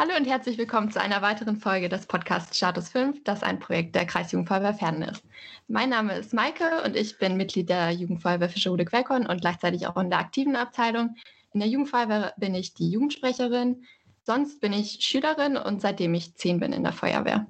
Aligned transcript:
Hallo 0.00 0.16
und 0.16 0.24
herzlich 0.24 0.56
willkommen 0.56 0.90
zu 0.90 0.98
einer 0.98 1.20
weiteren 1.20 1.58
Folge 1.58 1.90
des 1.90 2.06
Podcasts 2.06 2.56
Status 2.56 2.88
5, 2.88 3.22
das 3.22 3.42
ein 3.42 3.58
Projekt 3.58 3.94
der 3.94 4.06
Kreisjugendfeuerwehr 4.06 4.72
Fernen 4.72 5.02
ist. 5.02 5.22
Mein 5.68 5.90
Name 5.90 6.16
ist 6.16 6.32
Maike 6.32 6.82
und 6.86 6.96
ich 6.96 7.18
bin 7.18 7.36
Mitglied 7.36 7.68
der 7.68 7.90
Jugendfeuerwehr 7.90 8.48
Fischerhude 8.48 8.86
Quellkorn 8.86 9.26
und 9.26 9.42
gleichzeitig 9.42 9.86
auch 9.86 9.98
in 9.98 10.08
der 10.08 10.20
aktiven 10.20 10.56
Abteilung. 10.56 11.16
In 11.52 11.60
der 11.60 11.68
Jugendfeuerwehr 11.68 12.32
bin 12.38 12.54
ich 12.54 12.72
die 12.72 12.90
Jugendsprecherin. 12.90 13.84
Sonst 14.22 14.62
bin 14.62 14.72
ich 14.72 15.00
Schülerin 15.02 15.58
und 15.58 15.82
seitdem 15.82 16.14
ich 16.14 16.34
zehn 16.34 16.60
bin 16.60 16.72
in 16.72 16.82
der 16.82 16.94
Feuerwehr. 16.94 17.46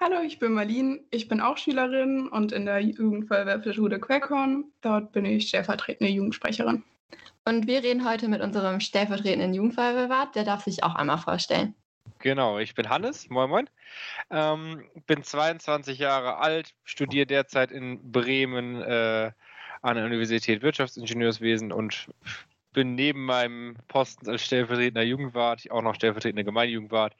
Hallo, 0.00 0.22
ich 0.22 0.38
bin 0.38 0.52
Marlene. 0.52 1.00
Ich 1.10 1.28
bin 1.28 1.42
auch 1.42 1.58
Schülerin 1.58 2.26
und 2.26 2.52
in 2.52 2.64
der 2.64 2.80
Jugendfeuerwehr 2.80 3.60
Fischerhude 3.60 4.00
Quellkorn. 4.00 4.64
Dort 4.80 5.12
bin 5.12 5.26
ich 5.26 5.48
stellvertretende 5.48 6.10
Jugendsprecherin. 6.10 6.84
Und 7.50 7.66
wir 7.66 7.82
reden 7.82 8.08
heute 8.08 8.28
mit 8.28 8.42
unserem 8.42 8.78
stellvertretenden 8.78 9.52
Jugendfeuerwehrwart. 9.52 10.36
Der 10.36 10.44
darf 10.44 10.62
sich 10.62 10.84
auch 10.84 10.94
einmal 10.94 11.18
vorstellen. 11.18 11.74
Genau, 12.20 12.60
ich 12.60 12.76
bin 12.76 12.88
Hannes, 12.88 13.28
moin 13.28 13.50
moin. 13.50 13.70
Ähm, 14.30 14.84
bin 15.06 15.24
22 15.24 15.98
Jahre 15.98 16.36
alt, 16.36 16.74
studiere 16.84 17.26
derzeit 17.26 17.72
in 17.72 18.12
Bremen 18.12 18.80
äh, 18.80 19.32
an 19.82 19.96
der 19.96 20.04
Universität 20.04 20.62
Wirtschaftsingenieurswesen 20.62 21.72
und 21.72 22.06
bin 22.72 22.94
neben 22.94 23.24
meinem 23.24 23.74
Posten 23.88 24.30
als 24.30 24.44
stellvertretender 24.44 25.02
Jugendwart 25.02 25.68
auch 25.72 25.82
noch 25.82 25.96
stellvertretender 25.96 26.44
Gemeindejugendwart 26.44 27.16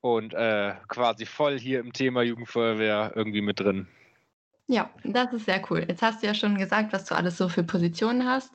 und 0.00 0.34
äh, 0.34 0.74
quasi 0.88 1.26
voll 1.26 1.60
hier 1.60 1.78
im 1.78 1.92
Thema 1.92 2.22
Jugendfeuerwehr 2.22 3.12
irgendwie 3.14 3.40
mit 3.40 3.60
drin. 3.60 3.86
Ja, 4.66 4.90
das 5.04 5.32
ist 5.32 5.44
sehr 5.44 5.62
cool. 5.70 5.84
Jetzt 5.86 6.02
hast 6.02 6.24
du 6.24 6.26
ja 6.26 6.34
schon 6.34 6.58
gesagt, 6.58 6.92
was 6.92 7.04
du 7.04 7.14
alles 7.14 7.38
so 7.38 7.48
für 7.48 7.62
Positionen 7.62 8.26
hast. 8.26 8.50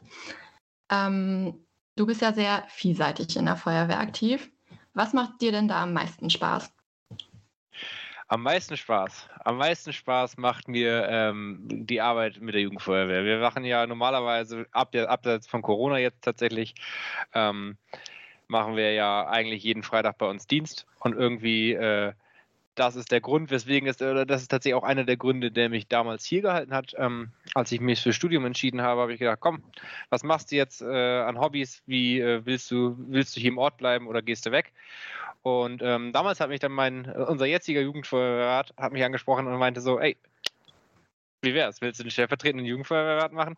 Ähm, 0.91 1.66
du 1.95 2.05
bist 2.05 2.22
ja 2.22 2.34
sehr 2.34 2.63
vielseitig 2.68 3.36
in 3.38 3.45
der 3.45 3.55
Feuerwehr 3.55 4.00
aktiv. 4.00 4.52
Was 4.94 5.14
macht 5.14 5.41
dir 5.41 5.52
denn 5.52 5.67
da 5.67 5.84
am 5.84 5.94
meisten 5.94 6.30
Spaß? 6.30 6.72
Am 8.27 8.44
meisten 8.44 8.78
Spaß. 8.78 9.28
Am 9.44 9.58
meisten 9.58 9.92
Spaß 9.92 10.38
macht 10.38 10.67
mir 10.69 11.06
ähm, 11.09 11.59
die 11.67 12.00
Arbeit 12.00 12.39
mit 12.39 12.56
der 12.56 12.62
Jugendfeuerwehr. 12.62 13.25
Wir 13.25 13.39
machen 13.39 13.66
ja 13.66 13.86
normalerweise, 13.86 14.67
ab, 14.72 14.95
abseits 14.95 15.47
von 15.47 15.62
Corona 15.62 15.97
jetzt 15.97 16.23
tatsächlich, 16.23 16.75
ähm, 17.34 17.78
machen 18.47 18.75
wir 18.75 18.94
ja 18.94 19.28
eigentlich 19.28 19.64
jeden 19.64 19.84
Freitag 19.84 20.17
bei 20.17 20.28
uns 20.28 20.47
Dienst 20.47 20.86
und 21.00 21.14
irgendwie 21.14 21.73
äh, 21.73 22.14
das 22.75 22.95
ist 22.95 23.11
der 23.11 23.22
Grund, 23.22 23.52
weswegen 23.52 23.88
es, 23.89 24.02
oder 24.02 24.25
das 24.25 24.41
ist 24.41 24.47
tatsächlich 24.47 24.75
auch 24.75 24.83
einer 24.83 25.03
der 25.03 25.17
Gründe, 25.17 25.52
der 25.52 25.69
mich 25.69 25.88
damals 25.88 26.23
hier 26.25 26.41
gehalten 26.41 26.73
hat. 26.73 26.94
Ähm, 26.97 27.31
als 27.53 27.72
ich 27.72 27.81
mich 27.81 28.02
fürs 28.02 28.16
Studium 28.16 28.45
entschieden 28.45 28.81
habe, 28.81 29.02
habe 29.02 29.13
ich 29.13 29.19
gedacht, 29.19 29.39
komm, 29.41 29.61
was 30.09 30.23
machst 30.23 30.52
du 30.52 30.55
jetzt 30.55 30.81
äh, 30.81 31.19
an 31.19 31.39
Hobbys? 31.39 31.83
Wie 31.86 32.19
äh, 32.19 32.45
willst 32.45 32.72
du, 32.72 32.95
willst 32.97 33.36
du 33.36 33.41
hier 33.41 33.52
im 33.52 33.58
Ort 33.58 33.78
bleiben 33.78 34.08
oder 34.08 34.22
gehst 34.22 34.45
du 34.45 34.52
weg? 34.52 34.72
Und 35.41 35.81
ähm, 35.81 36.13
damals 36.13 36.39
hat 36.39 36.50
mich 36.50 36.59
dann 36.59 36.72
mein, 36.72 37.11
unser 37.11 37.45
jetziger 37.45 37.81
Jugendfeuerwehrrat 37.81 38.73
hat 38.78 38.94
mich 38.94 39.03
angesprochen 39.03 39.47
und 39.47 39.58
meinte 39.58 39.81
so, 39.81 40.00
ey, 40.00 40.16
wie 41.41 41.53
wär's? 41.53 41.81
Willst 41.81 42.00
du 42.00 42.03
den 42.03 42.11
stellvertretenden 42.11 42.66
Jugendfeuerwehrrat 42.66 43.33
machen? 43.33 43.58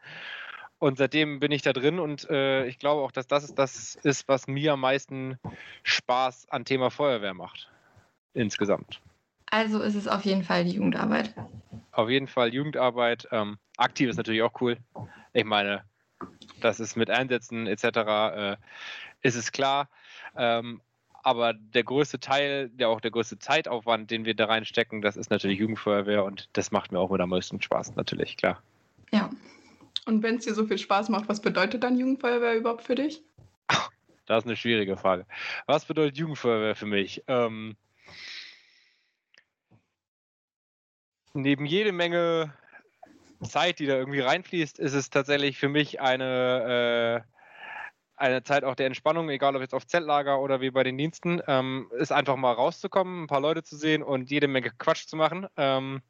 Und 0.80 0.98
seitdem 0.98 1.40
bin 1.40 1.52
ich 1.52 1.62
da 1.62 1.72
drin 1.72 2.00
und 2.00 2.30
äh, 2.30 2.66
ich 2.66 2.80
glaube 2.80 3.04
auch, 3.04 3.12
dass 3.12 3.28
das 3.28 3.44
ist, 3.44 3.60
das 3.60 3.96
ist, 3.96 4.28
was 4.28 4.48
mir 4.48 4.74
am 4.74 4.82
meisten 4.82 5.38
Spaß 5.84 6.50
an 6.50 6.66
Thema 6.66 6.90
Feuerwehr 6.90 7.34
macht 7.34 7.73
insgesamt. 8.34 9.02
Also 9.48 9.82
ist 9.82 9.96
es 9.96 10.08
auf 10.08 10.26
jeden 10.26 10.44
Fall 10.44 10.66
die 10.66 10.72
Jugendarbeit. 10.72 11.34
Auf 11.92 12.10
jeden 12.10 12.28
Fall 12.28 12.54
Jugendarbeit. 12.54 13.28
Ähm, 13.32 13.58
aktiv 13.78 14.10
ist 14.10 14.18
natürlich 14.18 14.42
auch 14.42 14.60
cool. 14.62 14.78
Ich 15.34 15.46
meine, 15.46 15.84
das 16.60 16.80
ist 16.80 16.96
mit 16.96 17.10
Einsätzen 17.10 17.68
etc. 17.68 17.84
Äh, 17.86 18.58
ist 19.22 19.36
es 19.36 19.52
klar. 19.52 19.90
Ähm, 20.36 20.82
aber 21.24 21.54
der 21.54 21.84
größte 21.84 22.20
Teil, 22.20 22.70
der 22.70 22.90
auch 22.90 23.00
der 23.00 23.12
größte 23.12 23.40
Zeitaufwand, 23.40 24.12
den 24.12 24.26
wir 24.26 24.36
da 24.36 24.46
reinstecken, 24.46 25.02
das 25.02 25.16
ist 25.16 25.30
natürlich 25.30 25.60
Jugendfeuerwehr 25.60 26.26
und 26.26 26.50
das 26.54 26.72
macht 26.72 26.92
mir 26.92 27.00
auch 27.00 27.10
mit 27.10 27.22
am 27.22 27.30
meisten 27.30 27.62
Spaß, 27.62 27.96
natürlich, 27.96 28.36
klar. 28.36 28.62
Ja. 29.12 29.30
Und 30.06 30.22
wenn 30.22 30.36
es 30.36 30.46
dir 30.46 30.54
so 30.54 30.66
viel 30.66 30.78
Spaß 30.78 31.08
macht, 31.10 31.30
was 31.30 31.42
bedeutet 31.42 31.84
dann 31.84 31.98
Jugendfeuerwehr 31.98 32.58
überhaupt 32.58 32.84
für 32.84 32.96
dich? 32.96 33.24
Das 34.26 34.44
ist 34.44 34.48
eine 34.48 34.56
schwierige 34.56 34.98
Frage. 34.98 35.26
Was 35.66 35.86
bedeutet 35.86 36.18
Jugendfeuerwehr 36.18 36.76
für 36.76 36.86
mich? 36.86 37.24
Ähm, 37.28 37.76
neben 41.34 41.66
jede 41.66 41.92
Menge 41.92 42.54
Zeit, 43.42 43.80
die 43.80 43.86
da 43.86 43.96
irgendwie 43.96 44.22
reinfließt, 44.22 44.80
ist 44.80 44.94
es 44.94 45.10
tatsächlich 45.10 45.58
für 45.58 45.70
mich 45.70 46.00
eine, 46.00 47.26
äh, 47.26 47.34
eine 48.16 48.44
Zeit 48.44 48.64
auch 48.64 48.76
der 48.76 48.88
Entspannung, 48.88 49.30
egal 49.30 49.56
ob 49.56 49.62
jetzt 49.62 49.74
auf 49.74 49.86
Zeltlager 49.86 50.40
oder 50.40 50.62
wie 50.62 50.72
bei 50.72 50.84
den 50.84 50.98
Diensten, 50.98 51.42
ähm, 51.48 51.90
ist 51.98 52.12
einfach 52.12 52.36
mal 52.36 52.54
rauszukommen, 52.54 53.24
ein 53.24 53.28
paar 53.28 53.42
Leute 53.42 53.64
zu 53.64 53.76
sehen 53.76 54.04
und 54.04 54.30
jede 54.30 54.48
Menge 54.48 54.72
Quatsch 54.78 55.08
zu 55.08 55.18
machen. 55.18 55.48
Ähm, 55.58 56.02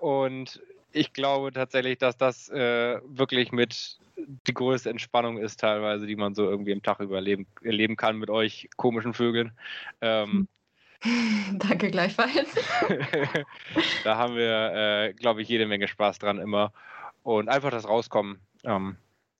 und 0.00 0.60
ich 0.92 1.12
glaube 1.12 1.52
tatsächlich, 1.52 1.98
dass 1.98 2.16
das 2.16 2.48
äh, 2.48 3.00
wirklich 3.04 3.52
mit 3.52 3.98
die 4.16 4.54
größte 4.54 4.90
Entspannung 4.90 5.38
ist 5.38 5.60
teilweise, 5.60 6.06
die 6.06 6.16
man 6.16 6.34
so 6.34 6.48
irgendwie 6.48 6.72
im 6.72 6.82
Tag 6.82 7.00
überleben 7.00 7.46
erleben 7.62 7.96
kann 7.96 8.18
mit 8.18 8.30
euch 8.30 8.68
komischen 8.76 9.14
Vögeln. 9.14 9.52
Ähm, 10.00 10.48
Danke 11.52 11.90
gleichfalls. 11.90 12.54
da 14.04 14.16
haben 14.16 14.36
wir, 14.36 14.72
äh, 14.74 15.12
glaube 15.14 15.42
ich, 15.42 15.48
jede 15.48 15.66
Menge 15.66 15.88
Spaß 15.88 16.18
dran 16.18 16.38
immer. 16.38 16.72
Und 17.22 17.48
einfach 17.48 17.70
das 17.70 17.88
Rauskommen, 17.88 18.40
ähm, 18.64 18.96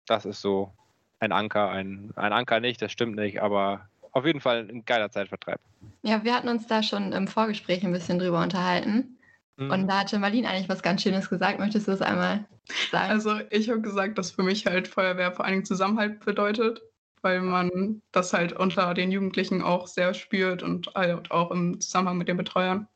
das 0.07 0.25
ist 0.25 0.41
so 0.41 0.73
ein 1.21 1.33
Anker. 1.33 1.71
Ein, 1.71 2.13
ein 2.17 2.33
Anker 2.33 2.61
nicht, 2.61 2.83
das 2.83 2.93
stimmt 2.93 3.17
nicht, 3.17 3.43
aber 3.43 3.89
auf 4.13 4.27
jeden 4.27 4.41
Fall 4.41 4.69
ein 4.69 4.85
geiler 4.85 5.11
Zeitvertreib. 5.11 5.61
Ja, 6.03 6.25
wir 6.25 6.35
hatten 6.35 6.49
uns 6.49 6.67
da 6.67 6.83
schon 6.83 7.13
im 7.13 7.29
Vorgespräch 7.29 7.85
ein 7.85 7.93
bisschen 7.93 8.19
drüber 8.19 8.43
unterhalten. 8.43 9.19
Mhm. 9.57 9.71
Und 9.71 9.89
da 9.89 10.01
hatte 10.01 10.19
Marlene 10.19 10.49
eigentlich 10.49 10.69
was 10.69 10.83
ganz 10.83 11.03
Schönes 11.03 11.31
gesagt. 11.31 11.59
Möchtest 11.59 11.87
du 11.87 11.93
das 11.93 12.03
einmal 12.03 12.45
sagen? 12.91 13.11
Also 13.11 13.41
ich 13.51 13.71
habe 13.71 13.81
gesagt, 13.81 14.19
dass 14.19 14.33
für 14.33 14.43
mich 14.43 14.67
halt 14.67 14.89
Feuerwehr 14.89 15.33
vor 15.33 15.45
allen 15.45 15.55
Dingen 15.55 15.65
Zusammenhalt 15.65 16.25
bedeutet 16.25 16.81
weil 17.23 17.41
man 17.41 18.03
das 18.13 18.33
halt 18.33 18.53
unter 18.53 18.95
den 18.95 19.11
Jugendlichen 19.11 19.63
auch 19.63 19.87
sehr 19.87 20.13
spürt 20.15 20.63
und 20.63 20.93
halt 20.95 21.31
auch 21.31 21.51
im 21.51 21.81
Zusammenhang 21.81 22.19
mit 22.19 22.29
den 22.29 22.37
Betreuern. 22.37 22.89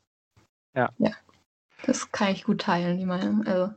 Ja. 0.74 0.90
Ja, 0.98 1.12
das 1.84 2.12
kann 2.12 2.32
ich 2.32 2.44
gut 2.44 2.60
teilen, 2.60 2.98
die 2.98 3.06
Meinung. 3.06 3.46
Also. 3.46 3.72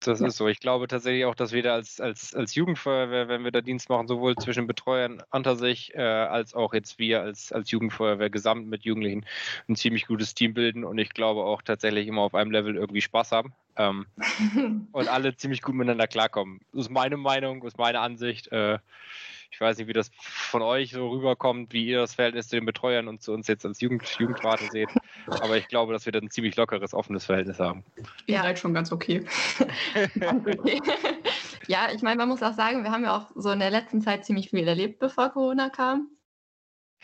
Das 0.00 0.20
ja. 0.20 0.28
ist 0.28 0.36
so. 0.36 0.46
Ich 0.46 0.60
glaube 0.60 0.86
tatsächlich 0.86 1.24
auch, 1.24 1.34
dass 1.34 1.52
wir 1.52 1.62
da 1.62 1.74
als, 1.74 2.00
als, 2.00 2.34
als 2.34 2.54
Jugendfeuerwehr, 2.54 3.28
wenn 3.28 3.42
wir 3.42 3.50
da 3.50 3.60
Dienst 3.60 3.88
machen, 3.88 4.06
sowohl 4.06 4.36
zwischen 4.36 4.66
Betreuern 4.66 5.22
unter 5.30 5.56
sich, 5.56 5.94
äh, 5.94 6.00
als 6.00 6.54
auch 6.54 6.72
jetzt 6.72 6.98
wir 6.98 7.22
als, 7.22 7.52
als 7.52 7.70
Jugendfeuerwehr 7.70 8.30
gesamt 8.30 8.68
mit 8.68 8.84
Jugendlichen 8.84 9.26
ein 9.68 9.74
ziemlich 9.74 10.06
gutes 10.06 10.34
Team 10.34 10.54
bilden 10.54 10.84
und 10.84 10.98
ich 10.98 11.10
glaube 11.10 11.42
auch 11.42 11.62
tatsächlich 11.62 12.06
immer 12.06 12.22
auf 12.22 12.34
einem 12.34 12.52
Level 12.52 12.76
irgendwie 12.76 13.00
Spaß 13.00 13.32
haben 13.32 13.52
ähm, 13.76 14.06
und 14.92 15.08
alle 15.08 15.34
ziemlich 15.36 15.62
gut 15.62 15.74
miteinander 15.74 16.06
klarkommen. 16.06 16.60
Das 16.72 16.82
ist 16.82 16.90
meine 16.90 17.16
Meinung, 17.16 17.60
das 17.60 17.74
ist 17.74 17.78
meine 17.78 18.00
Ansicht. 18.00 18.52
Äh, 18.52 18.78
ich 19.50 19.60
weiß 19.60 19.78
nicht, 19.78 19.88
wie 19.88 19.92
das 19.92 20.10
von 20.22 20.62
euch 20.62 20.92
so 20.92 21.08
rüberkommt, 21.08 21.72
wie 21.72 21.86
ihr 21.86 22.00
das 22.00 22.14
Verhältnis 22.14 22.48
zu 22.48 22.56
den 22.56 22.66
Betreuern 22.66 23.08
und 23.08 23.22
zu 23.22 23.32
uns 23.32 23.48
jetzt 23.48 23.64
als 23.64 23.80
Jugend, 23.80 24.06
Jugendwarte 24.18 24.68
seht. 24.70 24.90
Aber 25.26 25.56
ich 25.56 25.68
glaube, 25.68 25.92
dass 25.92 26.04
wir 26.06 26.12
da 26.12 26.18
ein 26.18 26.30
ziemlich 26.30 26.56
lockeres, 26.56 26.94
offenes 26.94 27.24
Verhältnis 27.24 27.58
haben. 27.58 27.84
Ja, 28.26 28.42
halt 28.42 28.58
schon 28.58 28.74
ganz 28.74 28.92
okay. 28.92 29.24
ganz 30.18 30.46
okay. 30.46 30.80
ja, 31.66 31.88
ich 31.94 32.02
meine, 32.02 32.16
man 32.16 32.28
muss 32.28 32.42
auch 32.42 32.54
sagen, 32.54 32.84
wir 32.84 32.90
haben 32.90 33.04
ja 33.04 33.16
auch 33.16 33.30
so 33.34 33.50
in 33.50 33.60
der 33.60 33.70
letzten 33.70 34.00
Zeit 34.00 34.24
ziemlich 34.24 34.50
viel 34.50 34.68
erlebt, 34.68 34.98
bevor 34.98 35.30
Corona 35.30 35.70
kam. 35.70 36.08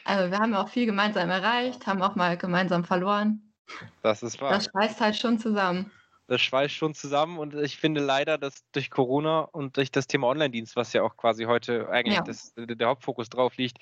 Also 0.05 0.31
wir 0.31 0.39
haben 0.39 0.53
ja 0.53 0.63
auch 0.63 0.69
viel 0.69 0.87
gemeinsam 0.87 1.31
erreicht, 1.31 1.87
haben 1.87 2.03
auch 2.03 2.15
mal 2.15 2.37
gemeinsam 2.37 2.85
verloren. 2.85 3.55
Das 4.03 4.23
ist 4.23 4.41
wahr. 4.43 4.51
Das 4.51 4.67
schweißt 4.67 5.01
halt 5.01 5.17
schon 5.17 5.39
zusammen 5.39 5.91
das 6.27 6.41
schweißt 6.41 6.75
schon 6.75 6.95
zusammen 6.95 7.39
und 7.39 7.55
ich 7.55 7.77
finde 7.77 8.01
leider, 8.01 8.39
dass 8.39 8.65
durch 8.73 8.91
Corona 8.91 9.41
und 9.41 9.77
durch 9.77 9.91
das 9.91 10.07
Thema 10.07 10.29
Online-Dienst, 10.29 10.77
was 10.77 10.93
ja 10.93 11.03
auch 11.03 11.17
quasi 11.17 11.45
heute 11.45 11.89
eigentlich 11.91 12.17
ja. 12.17 12.23
das, 12.23 12.55
der 12.57 12.89
Hauptfokus 12.89 13.29
drauf 13.29 13.57
liegt, 13.57 13.79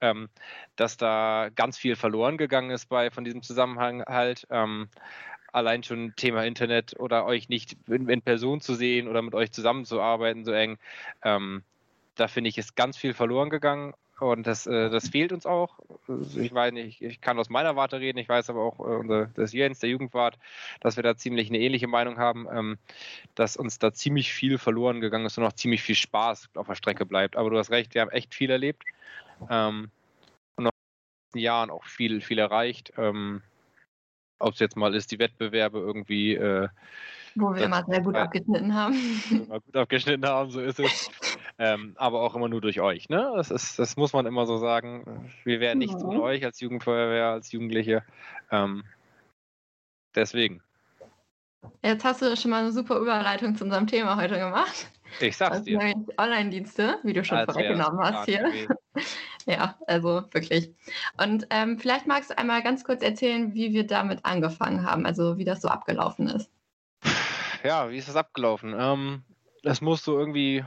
ähm, 0.00 0.28
dass 0.76 0.96
da 0.96 1.48
ganz 1.54 1.76
viel 1.76 1.96
verloren 1.96 2.38
gegangen 2.38 2.70
ist 2.70 2.86
bei 2.86 3.10
von 3.10 3.24
diesem 3.24 3.42
Zusammenhang 3.42 4.02
halt. 4.04 4.46
Ähm, 4.50 4.88
allein 5.52 5.82
schon 5.82 6.14
Thema 6.16 6.44
Internet 6.44 6.98
oder 6.98 7.26
euch 7.26 7.50
nicht 7.50 7.76
in, 7.86 8.08
in, 8.08 8.22
Person 8.22 8.62
zu 8.62 8.74
sehen 8.74 9.06
oder 9.06 9.20
mit 9.20 9.34
euch 9.34 9.52
zusammenzuarbeiten 9.52 10.46
so 10.46 10.52
eng. 10.52 10.78
Ähm, 11.22 11.62
da 12.14 12.26
finde 12.26 12.48
ich, 12.48 12.56
ist 12.56 12.74
ganz 12.74 12.96
viel 12.96 13.12
verloren 13.12 13.50
gegangen 13.50 13.92
und 14.22 14.46
das, 14.46 14.66
äh, 14.66 14.88
das 14.88 15.08
fehlt 15.08 15.32
uns 15.32 15.46
auch. 15.46 15.78
Ich 16.36 16.54
weiß 16.54 16.72
nicht, 16.72 17.02
ich 17.02 17.20
kann 17.20 17.38
aus 17.38 17.50
meiner 17.50 17.74
Warte 17.74 17.98
reden, 17.98 18.18
ich 18.18 18.28
weiß 18.28 18.50
aber 18.50 18.62
auch, 18.62 18.78
äh, 18.78 18.82
unser, 18.82 19.26
das 19.26 19.52
Jens, 19.52 19.80
der 19.80 19.90
Jugendwart, 19.90 20.38
dass 20.80 20.96
wir 20.96 21.02
da 21.02 21.16
ziemlich 21.16 21.48
eine 21.48 21.58
ähnliche 21.58 21.88
Meinung 21.88 22.18
haben, 22.18 22.46
ähm, 22.52 22.78
dass 23.34 23.56
uns 23.56 23.78
da 23.78 23.92
ziemlich 23.92 24.32
viel 24.32 24.58
verloren 24.58 25.00
gegangen 25.00 25.26
ist 25.26 25.36
und 25.38 25.44
noch 25.44 25.54
ziemlich 25.54 25.82
viel 25.82 25.96
Spaß 25.96 26.50
auf 26.54 26.68
der 26.68 26.76
Strecke 26.76 27.04
bleibt. 27.04 27.36
Aber 27.36 27.50
du 27.50 27.58
hast 27.58 27.70
recht, 27.70 27.94
wir 27.94 28.00
haben 28.00 28.10
echt 28.10 28.34
viel 28.34 28.50
erlebt. 28.50 28.84
Ähm, 29.50 29.90
und 30.56 30.64
noch 30.64 30.70
in 30.70 30.78
den 30.78 31.26
letzten 31.26 31.38
Jahren 31.38 31.70
auch 31.70 31.84
viel, 31.84 32.20
viel 32.20 32.38
erreicht. 32.38 32.92
Ähm, 32.96 33.42
Ob 34.38 34.54
es 34.54 34.60
jetzt 34.60 34.76
mal 34.76 34.94
ist, 34.94 35.10
die 35.10 35.18
Wettbewerbe 35.18 35.78
irgendwie. 35.78 36.34
Äh, 36.34 36.68
Wo 37.34 37.54
wir 37.54 37.64
immer 37.64 37.84
sehr 37.84 38.02
gut 38.02 38.14
abgeschnitten 38.14 38.74
haben. 38.74 38.94
Immer 39.30 39.60
gut 39.60 39.76
abgeschnitten 39.76 40.26
haben, 40.26 40.50
so 40.50 40.60
ist 40.60 40.78
es. 40.78 41.10
Ähm, 41.58 41.94
aber 41.96 42.22
auch 42.22 42.34
immer 42.34 42.48
nur 42.48 42.60
durch 42.60 42.80
euch. 42.80 43.08
Ne? 43.08 43.32
Das, 43.36 43.50
ist, 43.50 43.78
das 43.78 43.96
muss 43.96 44.12
man 44.12 44.26
immer 44.26 44.46
so 44.46 44.56
sagen. 44.56 45.30
Wir 45.44 45.60
wären 45.60 45.78
nichts 45.78 46.02
ohne 46.02 46.22
euch 46.22 46.44
als 46.44 46.60
Jugendfeuerwehr, 46.60 47.26
als 47.26 47.52
Jugendliche. 47.52 48.02
Ähm, 48.50 48.84
deswegen. 50.14 50.62
Jetzt 51.82 52.04
hast 52.04 52.22
du 52.22 52.36
schon 52.36 52.50
mal 52.50 52.62
eine 52.62 52.72
super 52.72 52.98
Überleitung 52.98 53.56
zu 53.56 53.64
unserem 53.64 53.86
Thema 53.86 54.16
heute 54.16 54.38
gemacht. 54.38 54.90
Ich 55.20 55.36
sag's 55.36 55.58
Also 55.58 55.64
dir. 55.64 55.94
Online-Dienste, 56.18 56.98
wie 57.02 57.12
du 57.12 57.24
schon 57.24 57.38
Als 57.38 57.52
vorweggenommen 57.52 58.00
hast 58.00 58.26
hier. 58.26 58.42
gewesen. 58.42 58.74
Ja, 59.46 59.76
also 59.88 60.22
wirklich. 60.30 60.72
Und 61.20 61.48
ähm, 61.50 61.76
vielleicht 61.78 62.06
magst 62.06 62.30
du 62.30 62.38
einmal 62.38 62.62
ganz 62.62 62.84
kurz 62.84 63.02
erzählen, 63.02 63.54
wie 63.54 63.72
wir 63.72 63.84
damit 63.86 64.24
angefangen 64.24 64.84
haben, 64.86 65.04
also 65.04 65.36
wie 65.36 65.44
das 65.44 65.60
so 65.60 65.66
abgelaufen 65.68 66.28
ist. 66.28 66.48
Ja, 67.64 67.90
wie 67.90 67.96
ist 67.96 68.08
das 68.08 68.14
abgelaufen? 68.14 68.72
Ähm, 68.78 69.24
das 69.64 69.80
musst 69.80 70.06
du 70.06 70.12
irgendwie, 70.12 70.64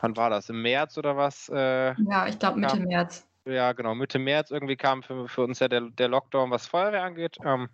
wann 0.00 0.16
war 0.16 0.30
das? 0.30 0.48
Im 0.48 0.62
März 0.62 0.98
oder 0.98 1.16
was? 1.16 1.48
Äh, 1.48 1.94
Ja, 2.08 2.26
ich 2.28 2.38
glaube 2.38 2.58
Mitte. 2.60 2.78
März. 2.80 3.26
ja, 3.44 3.72
genau, 3.72 3.94
Mitte 3.94 4.18
März 4.18 4.50
irgendwie 4.50 4.76
kam 4.76 5.02
für, 5.02 5.28
für 5.28 5.42
uns 5.42 5.58
ja 5.58 5.68
der, 5.68 5.82
der 5.82 6.08
Lockdown, 6.08 6.50
was 6.50 6.66
Feuerwehr 6.66 7.02
angeht. 7.02 7.36
Ähm, 7.44 7.68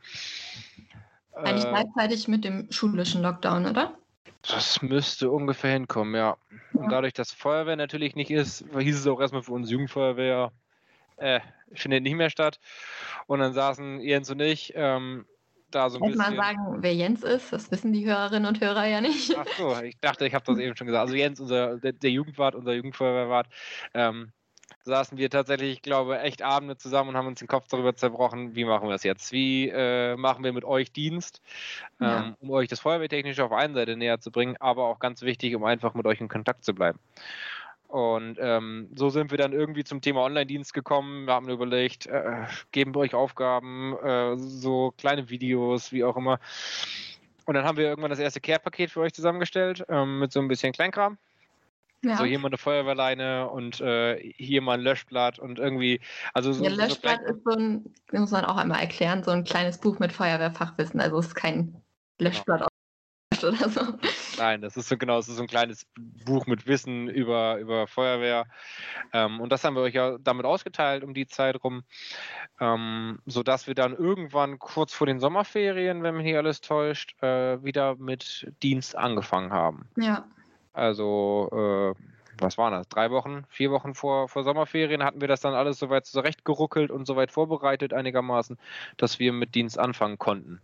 Eigentlich 1.35 1.65
äh, 1.65 1.69
gleichzeitig 1.69 2.29
mit 2.29 2.45
dem 2.45 2.71
schulischen 2.71 3.23
Lockdown, 3.23 3.67
oder? 3.67 3.95
Das 4.43 4.83
müsste 4.83 5.31
ungefähr 5.31 5.73
hinkommen, 5.73 6.15
ja. 6.15 6.37
Und 6.75 6.85
Ja. 6.85 6.89
dadurch, 6.89 7.13
dass 7.13 7.33
Feuerwehr 7.33 7.77
natürlich 7.77 8.17
nicht 8.17 8.31
ist, 8.31 8.65
hieß 8.77 8.99
es 8.99 9.07
auch 9.07 9.21
erstmal 9.21 9.43
für 9.43 9.53
uns 9.53 9.71
Jugendfeuerwehr, 9.71 10.53
äh, 11.17 11.41
findet 11.73 12.03
nicht 12.03 12.17
mehr 12.17 12.31
statt. 12.31 12.59
Und 13.27 13.39
dann 13.39 13.53
saßen 13.53 14.01
Jens 14.01 14.31
und 14.31 14.41
ich 14.41 14.73
ähm, 14.75 15.27
da 15.75 15.91
so 15.91 15.99
ein 15.99 16.05
Erstmal 16.05 16.27
bisschen. 16.27 16.37
sagen, 16.37 16.83
wer 16.83 16.95
Jens 16.95 17.23
ist, 17.23 17.53
das 17.53 17.71
wissen 17.71 17.93
die 17.93 18.05
Hörerinnen 18.07 18.47
und 18.49 18.61
Hörer 18.61 18.87
ja 18.87 19.01
nicht. 19.01 19.35
Ach 19.35 19.47
so, 19.57 19.79
ich 19.81 19.99
dachte, 20.01 20.27
ich 20.27 20.35
habe 20.35 20.45
das 20.45 20.59
eben 20.59 20.77
schon 20.77 20.87
gesagt. 20.87 21.03
Also 21.03 21.15
Jens, 21.15 21.41
unser, 21.41 21.79
der, 21.79 21.93
der 21.93 22.11
Jugendwart, 22.11 22.55
unser 22.55 22.75
Jugendfeuerwehrwart, 22.75 23.49
ähm, 23.95 24.33
saßen 24.85 25.17
wir 25.17 25.31
tatsächlich, 25.31 25.73
ich 25.75 25.83
glaube, 25.83 26.19
echt 26.21 26.43
Abende 26.43 26.77
zusammen 26.77 27.11
und 27.11 27.17
haben 27.17 27.29
uns 27.29 27.39
den 27.39 27.49
Kopf 27.49 27.67
darüber 27.69 27.95
zerbrochen, 27.95 28.55
wie 28.57 28.65
machen 28.65 28.89
wir 28.89 28.93
das 28.93 29.05
jetzt? 29.05 29.33
Wie 29.33 29.69
äh, 29.69 30.17
machen 30.17 30.45
wir 30.45 30.53
mit 30.53 30.65
euch 30.65 30.93
Dienst, 30.93 31.41
ähm, 32.01 32.09
Ja. 32.09 32.37
um 32.41 32.51
euch 32.51 32.69
das 32.69 32.81
Feuerwehrtechnische 32.81 33.45
auf 33.45 33.51
der 33.51 33.59
einen 33.59 33.75
Seite 33.75 33.97
näher 33.97 34.21
zu 34.21 34.31
bringen, 34.33 34.57
aber 34.61 34.87
auch 34.87 34.99
ganz 34.99 35.23
wichtig, 35.23 35.55
um 35.55 35.65
einfach 35.65 35.95
mit 35.95 36.07
euch 36.07 36.21
in 36.21 36.29
Kontakt 36.29 36.65
zu 36.65 36.75
bleiben. 36.75 36.99
Und 37.93 38.39
ähm, 38.41 38.89
so 38.95 39.11
sind 39.11 39.31
wir 39.33 39.37
dann 39.37 39.53
irgendwie 39.53 39.85
zum 39.85 40.01
Thema 40.01 40.23
Online-Dienst 40.23 40.73
gekommen. 40.73 41.27
Wir 41.27 41.35
haben 41.35 41.51
überlegt, 41.51 42.07
äh, 42.07 42.47
geben 42.71 42.95
wir 42.95 43.01
euch 43.01 43.13
Aufgaben, 43.13 43.95
äh, 44.03 44.35
so 44.39 44.95
kleine 44.97 45.29
Videos, 45.29 45.93
wie 45.93 46.03
auch 46.03 46.17
immer. 46.17 46.41
Und 47.45 47.53
dann 47.53 47.67
haben 47.67 47.77
wir 47.77 47.85
irgendwann 47.85 48.09
das 48.09 48.19
erste 48.19 48.41
Care-Paket 48.41 48.91
für 48.91 49.01
euch 49.01 49.13
zusammengestellt, 49.13 49.85
ähm, 49.91 50.21
mit 50.21 50.33
so 50.33 50.41
ein 50.41 50.49
bisschen 50.49 50.73
Kleinkram. 50.73 51.19
Ja. 52.03 52.17
So 52.17 52.25
hier 52.25 52.39
mal 52.39 52.49
eine 52.49 52.57
Feuerwehrleine 52.57 53.51
und 53.51 53.83
äh, 53.83 54.19
hier 54.39 54.63
mal 54.63 54.79
ein 54.79 54.81
Löschblatt 54.81 55.39
und 55.39 55.59
irgendwie, 55.59 56.01
also 56.33 56.51
so, 56.55 56.65
Ja, 56.65 56.71
so 56.71 56.77
Löschblatt 56.77 57.21
klein- 57.21 57.37
ist 57.37 57.45
so 57.45 57.51
ein, 57.51 57.85
das 58.11 58.21
muss 58.21 58.31
man 58.31 58.47
auch 58.47 58.57
einmal 58.57 58.81
erklären, 58.81 59.23
so 59.23 59.33
ein 59.33 59.45
kleines 59.45 59.77
Buch 59.77 59.99
mit 59.99 60.15
Feuerwehrfachwissen. 60.15 60.99
Also 60.99 61.19
es 61.19 61.27
ist 61.27 61.35
kein 61.35 61.77
Löschblatt 62.19 62.63
aus 62.63 63.45
oder 63.45 63.69
so. 63.69 63.83
Nein, 64.43 64.61
das 64.61 64.77
ist 64.77 64.89
so 64.89 64.97
genau, 64.97 65.19
das 65.19 65.29
ist 65.29 65.37
so 65.37 65.43
ein 65.43 65.47
kleines 65.47 65.87
Buch 66.25 66.47
mit 66.47 66.67
Wissen 66.67 67.09
über, 67.09 67.59
über 67.59 67.87
Feuerwehr. 67.87 68.47
Ähm, 69.13 69.41
und 69.41 69.53
das 69.53 69.63
haben 69.63 69.77
wir 69.77 69.83
euch 69.83 69.95
ja 69.95 70.19
damit 70.19 70.47
ausgeteilt 70.47 71.05
um 71.05 71.15
die 71.15 71.29
Zeit 71.29 71.63
rum, 71.63 71.85
ähm, 72.59 73.21
sodass 73.25 73.69
wir 73.69 73.77
dann 73.77 73.95
irgendwann 73.95 74.59
kurz 74.59 74.95
vor 74.95 75.07
den 75.07 75.21
Sommerferien, 75.21 76.03
wenn 76.03 76.17
mich 76.17 76.25
nicht 76.25 76.37
alles 76.37 76.61
täuscht, 76.61 77.15
äh, 77.23 77.63
wieder 77.63 77.95
mit 77.95 78.53
Dienst 78.65 78.97
angefangen 78.97 79.53
haben. 79.53 79.89
Ja, 79.97 80.25
Also, 80.73 81.95
äh, 81.97 82.03
was 82.43 82.59
waren 82.59 82.73
das? 82.73 82.89
Drei 82.89 83.13
Wochen, 83.13 83.45
vier 83.49 83.71
Wochen 83.71 83.95
vor, 83.95 84.29
vor 84.29 84.43
Sommerferien 84.43 85.05
hatten 85.05 85.21
wir 85.21 85.29
das 85.29 85.41
dann 85.41 85.55
alles 85.55 85.79
soweit 85.79 86.05
zurechtgeruckelt 86.05 86.91
und 86.91 87.07
soweit 87.07 87.31
vorbereitet 87.31 87.93
einigermaßen, 87.93 88.59
dass 88.97 89.21
wir 89.21 89.33
mit 89.33 89.55
Dienst 89.55 89.79
anfangen 89.79 90.19
konnten. 90.19 90.61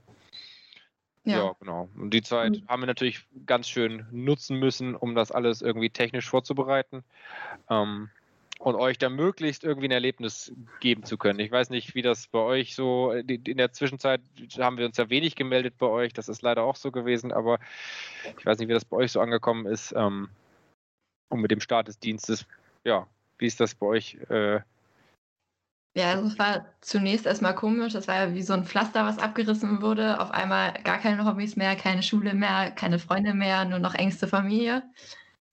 Ja, 1.29 1.39
ja. 1.39 1.53
genau. 1.61 1.89
Und 1.97 2.11
die 2.11 2.23
Zeit 2.23 2.53
Mhm. 2.53 2.69
haben 2.69 2.83
wir 2.83 2.87
natürlich 2.87 3.27
ganz 3.47 3.69
schön 3.69 4.07
nutzen 4.11 4.59
müssen, 4.59 4.95
um 4.97 5.15
das 5.15 5.31
alles 5.31 5.63
irgendwie 5.63 5.91
technisch 5.91 6.29
vorzubereiten. 6.29 7.05
Ähm, 7.69 8.11
und 8.59 8.75
euch 8.75 8.99
dann 8.99 9.15
möglichst 9.15 9.63
irgendwie 9.63 9.87
ein 9.87 9.93
Erlebnis 9.93 10.53
geben 10.81 11.05
zu 11.05 11.17
können. 11.17 11.39
Ich 11.39 11.53
weiß 11.53 11.71
nicht, 11.71 11.95
wie 11.95 12.03
das 12.03 12.27
bei 12.27 12.41
euch 12.41 12.75
so, 12.75 13.13
äh, 13.13 13.21
in 13.21 13.57
der 13.57 13.73
Zwischenzeit 13.73 14.21
haben 14.59 14.79
wir 14.79 14.87
uns 14.87 14.97
ja 14.97 15.09
wenig 15.11 15.37
gemeldet 15.37 15.75
bei 15.79 15.87
euch, 15.87 16.13
das 16.13 16.29
ist 16.29 16.43
leider 16.43 16.65
auch 16.65 16.75
so 16.75 16.91
gewesen, 16.91 17.31
aber 17.31 17.61
ich 18.37 18.45
weiß 18.45 18.59
nicht, 18.59 18.69
wie 18.69 18.73
das 18.73 18.85
bei 18.85 18.97
euch 18.97 19.13
so 19.13 19.21
angekommen 19.21 19.67
ist. 19.67 19.93
Ähm, 19.97 20.29
und 21.29 21.41
mit 21.41 21.51
dem 21.51 21.61
Start 21.61 21.87
des 21.87 22.01
Dienstes, 22.01 22.47
ja, 22.85 23.07
wie 23.39 23.47
ist 23.47 23.61
das 23.61 23.75
bei 23.75 23.87
euch? 23.87 24.15
Äh, 24.29 24.61
Ja, 25.99 26.13
also 26.13 26.29
es 26.29 26.39
war 26.39 26.65
zunächst 26.81 27.27
erstmal 27.27 27.57
komisch. 27.57 27.93
Das 27.93 28.07
war 28.07 28.15
ja 28.15 28.33
wie 28.33 28.43
so 28.43 28.53
ein 28.53 28.63
Pflaster, 28.63 29.05
was 29.05 29.19
abgerissen 29.19 29.83
wurde. 29.83 30.21
Auf 30.21 30.31
einmal 30.31 30.73
gar 30.85 30.99
keine 30.99 31.25
Hobbys 31.25 31.57
mehr, 31.57 31.75
keine 31.75 32.05
Schule 32.05 32.35
mehr, 32.35 32.71
keine 32.71 33.01
Freunde 33.01 33.35
mehr, 33.35 33.65
nur 33.65 33.81
noch 33.81 33.97
engste 33.97 34.29
Familie. 34.29 34.85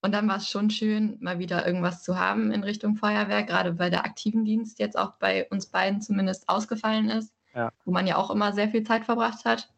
Und 0.03 0.11
dann 0.11 0.27
war 0.27 0.37
es 0.37 0.47
schon 0.47 0.69
schön, 0.69 1.17
mal 1.19 1.39
wieder 1.39 1.65
irgendwas 1.65 2.03
zu 2.03 2.19
haben 2.19 2.51
in 2.51 2.61
Richtung 2.61 2.95
Feuerwehr, 2.95 3.41
gerade 3.41 3.79
weil 3.79 3.89
der 3.89 4.05
aktiven 4.05 4.45
Dienst 4.45 4.77
jetzt 4.77 4.95
auch 4.99 5.13
bei 5.13 5.47
uns 5.49 5.65
beiden 5.65 5.99
zumindest 5.99 6.47
ausgefallen 6.47 7.09
ist, 7.09 7.33
Ja. 7.55 7.71
wo 7.83 7.91
man 7.91 8.05
ja 8.05 8.17
auch 8.17 8.29
immer 8.29 8.53
sehr 8.53 8.69
viel 8.69 8.83
Zeit 8.83 9.03
verbracht 9.03 9.45
hat. 9.45 9.73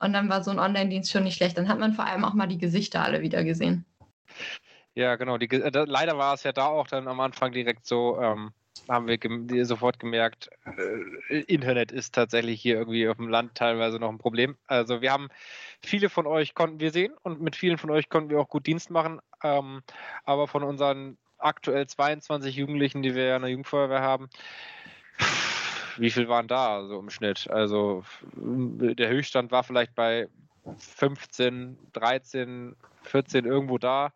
Und 0.00 0.12
dann 0.12 0.28
war 0.28 0.42
so 0.42 0.50
ein 0.50 0.58
Online-Dienst 0.58 1.08
schon 1.08 1.22
nicht 1.22 1.36
schlecht. 1.36 1.56
Dann 1.56 1.68
hat 1.68 1.78
man 1.78 1.92
vor 1.92 2.04
allem 2.04 2.24
auch 2.24 2.34
mal 2.34 2.48
die 2.48 2.58
Gesichter 2.58 3.04
alle 3.04 3.20
wieder 3.20 3.44
gesehen. 3.44 3.84
Ja, 4.94 5.14
genau. 5.14 5.38
Die, 5.38 5.48
äh, 5.48 5.84
leider 5.86 6.18
war 6.18 6.34
es 6.34 6.42
ja 6.42 6.50
da 6.50 6.66
auch 6.66 6.88
dann 6.88 7.06
am 7.06 7.20
Anfang 7.20 7.52
direkt 7.52 7.86
so, 7.86 8.20
ähm, 8.20 8.50
haben 8.88 9.06
wir 9.06 9.18
gem 9.18 9.48
sofort 9.64 9.98
gemerkt, 9.98 10.50
äh, 11.30 11.40
Internet 11.40 11.92
ist 11.92 12.14
tatsächlich 12.14 12.60
hier 12.60 12.76
irgendwie 12.76 13.08
auf 13.08 13.16
dem 13.16 13.28
Land 13.28 13.54
teilweise 13.54 13.98
noch 13.98 14.08
ein 14.08 14.18
Problem. 14.18 14.56
Also 14.66 15.00
wir 15.00 15.12
haben 15.12 15.28
viele 15.82 16.08
von 16.08 16.26
euch 16.26 16.54
konnten 16.54 16.80
wir 16.80 16.90
sehen 16.90 17.14
und 17.22 17.40
mit 17.40 17.56
vielen 17.56 17.78
von 17.78 17.90
euch 17.90 18.08
konnten 18.08 18.30
wir 18.30 18.40
auch 18.40 18.48
gut 18.48 18.66
Dienst 18.66 18.90
machen, 18.90 19.20
ähm, 19.42 19.82
aber 20.24 20.48
von 20.48 20.62
unseren 20.62 21.16
aktuell 21.38 21.86
22 21.86 22.56
Jugendlichen, 22.56 23.02
die 23.02 23.14
wir 23.14 23.24
ja 23.24 23.36
in 23.36 23.42
der 23.42 23.50
Jugendfeuerwehr 23.50 24.02
haben, 24.02 24.28
wie 25.96 26.10
viel 26.10 26.28
waren 26.28 26.48
da 26.48 26.84
so 26.86 26.98
im 26.98 27.10
Schnitt? 27.10 27.48
Also 27.50 28.04
der 28.32 29.08
Höchststand 29.08 29.50
war 29.50 29.64
vielleicht 29.64 29.94
bei 29.94 30.28
15, 30.78 31.78
13, 31.92 32.76
14 33.02 33.44
irgendwo 33.44 33.78
da. 33.78 34.12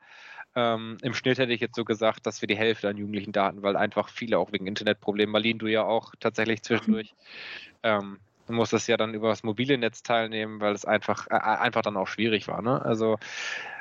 Ähm, 0.54 0.98
Im 1.02 1.14
Schnitt 1.14 1.38
hätte 1.38 1.52
ich 1.52 1.60
jetzt 1.60 1.76
so 1.76 1.84
gesagt, 1.84 2.26
dass 2.26 2.42
wir 2.42 2.46
die 2.46 2.56
Hälfte 2.56 2.88
an 2.88 2.96
Jugendlichen 2.96 3.32
da 3.32 3.46
hatten, 3.46 3.62
weil 3.62 3.76
einfach 3.76 4.08
viele 4.08 4.38
auch 4.38 4.52
wegen 4.52 4.66
Internetproblemen, 4.66 5.32
Marlene, 5.32 5.58
du 5.58 5.66
ja 5.66 5.82
auch 5.84 6.14
tatsächlich 6.20 6.62
zwischendurch, 6.62 7.14
ähm, 7.82 8.18
du 8.46 8.52
musstest 8.52 8.88
ja 8.88 8.96
dann 8.96 9.14
über 9.14 9.28
das 9.28 9.42
mobile 9.42 9.78
Netz 9.78 10.02
teilnehmen, 10.02 10.60
weil 10.60 10.74
es 10.74 10.84
einfach, 10.84 11.26
äh, 11.28 11.34
einfach 11.34 11.82
dann 11.82 11.96
auch 11.96 12.08
schwierig 12.08 12.48
war. 12.48 12.60
Ne? 12.60 12.82
Also, 12.84 13.18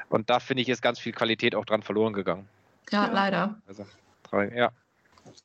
und 0.10 0.30
da 0.30 0.40
finde 0.40 0.62
ich, 0.62 0.70
ist 0.70 0.82
ganz 0.82 1.00
viel 1.00 1.12
Qualität 1.12 1.56
auch 1.56 1.66
dran 1.66 1.84
verloren 1.84 2.14
gegangen. 2.14 2.48
Ja, 2.90 3.06
Ja. 3.06 3.12
leider. 3.12 3.62
Also, 3.68 3.86
ja. 4.54 4.72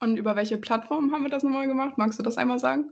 Und 0.00 0.16
über 0.16 0.36
welche 0.36 0.58
Plattform 0.58 1.12
haben 1.12 1.22
wir 1.22 1.30
das 1.30 1.42
nochmal 1.42 1.66
gemacht? 1.66 1.98
Magst 1.98 2.18
du 2.18 2.22
das 2.22 2.36
einmal 2.38 2.58
sagen? 2.58 2.90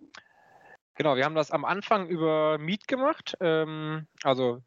Genau, 0.96 1.16
wir 1.16 1.24
haben 1.24 1.34
das 1.34 1.50
am 1.50 1.64
Anfang 1.64 2.08
über 2.08 2.58
Meet 2.58 2.86
gemacht. 2.86 3.36
Ähm, 3.40 4.06
also 4.22 4.60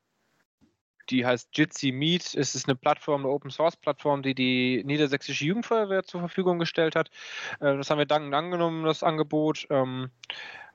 die 1.09 1.25
heißt 1.25 1.49
Jitsi 1.53 1.91
Meet. 1.91 2.35
Es 2.35 2.55
ist 2.55 2.67
eine 2.67 2.75
Plattform, 2.75 3.21
eine 3.21 3.29
Open 3.33 3.51
Source 3.51 3.75
Plattform, 3.75 4.21
die 4.21 4.35
die 4.35 4.83
Niedersächsische 4.85 5.45
Jugendfeuerwehr 5.45 6.03
zur 6.03 6.19
Verfügung 6.19 6.59
gestellt 6.59 6.95
hat. 6.95 7.09
Äh, 7.59 7.77
das 7.77 7.89
haben 7.89 7.97
wir 7.97 8.05
dankend 8.05 8.33
angenommen, 8.33 8.83
das 8.83 9.03
Angebot. 9.03 9.67
Ähm, 9.69 10.09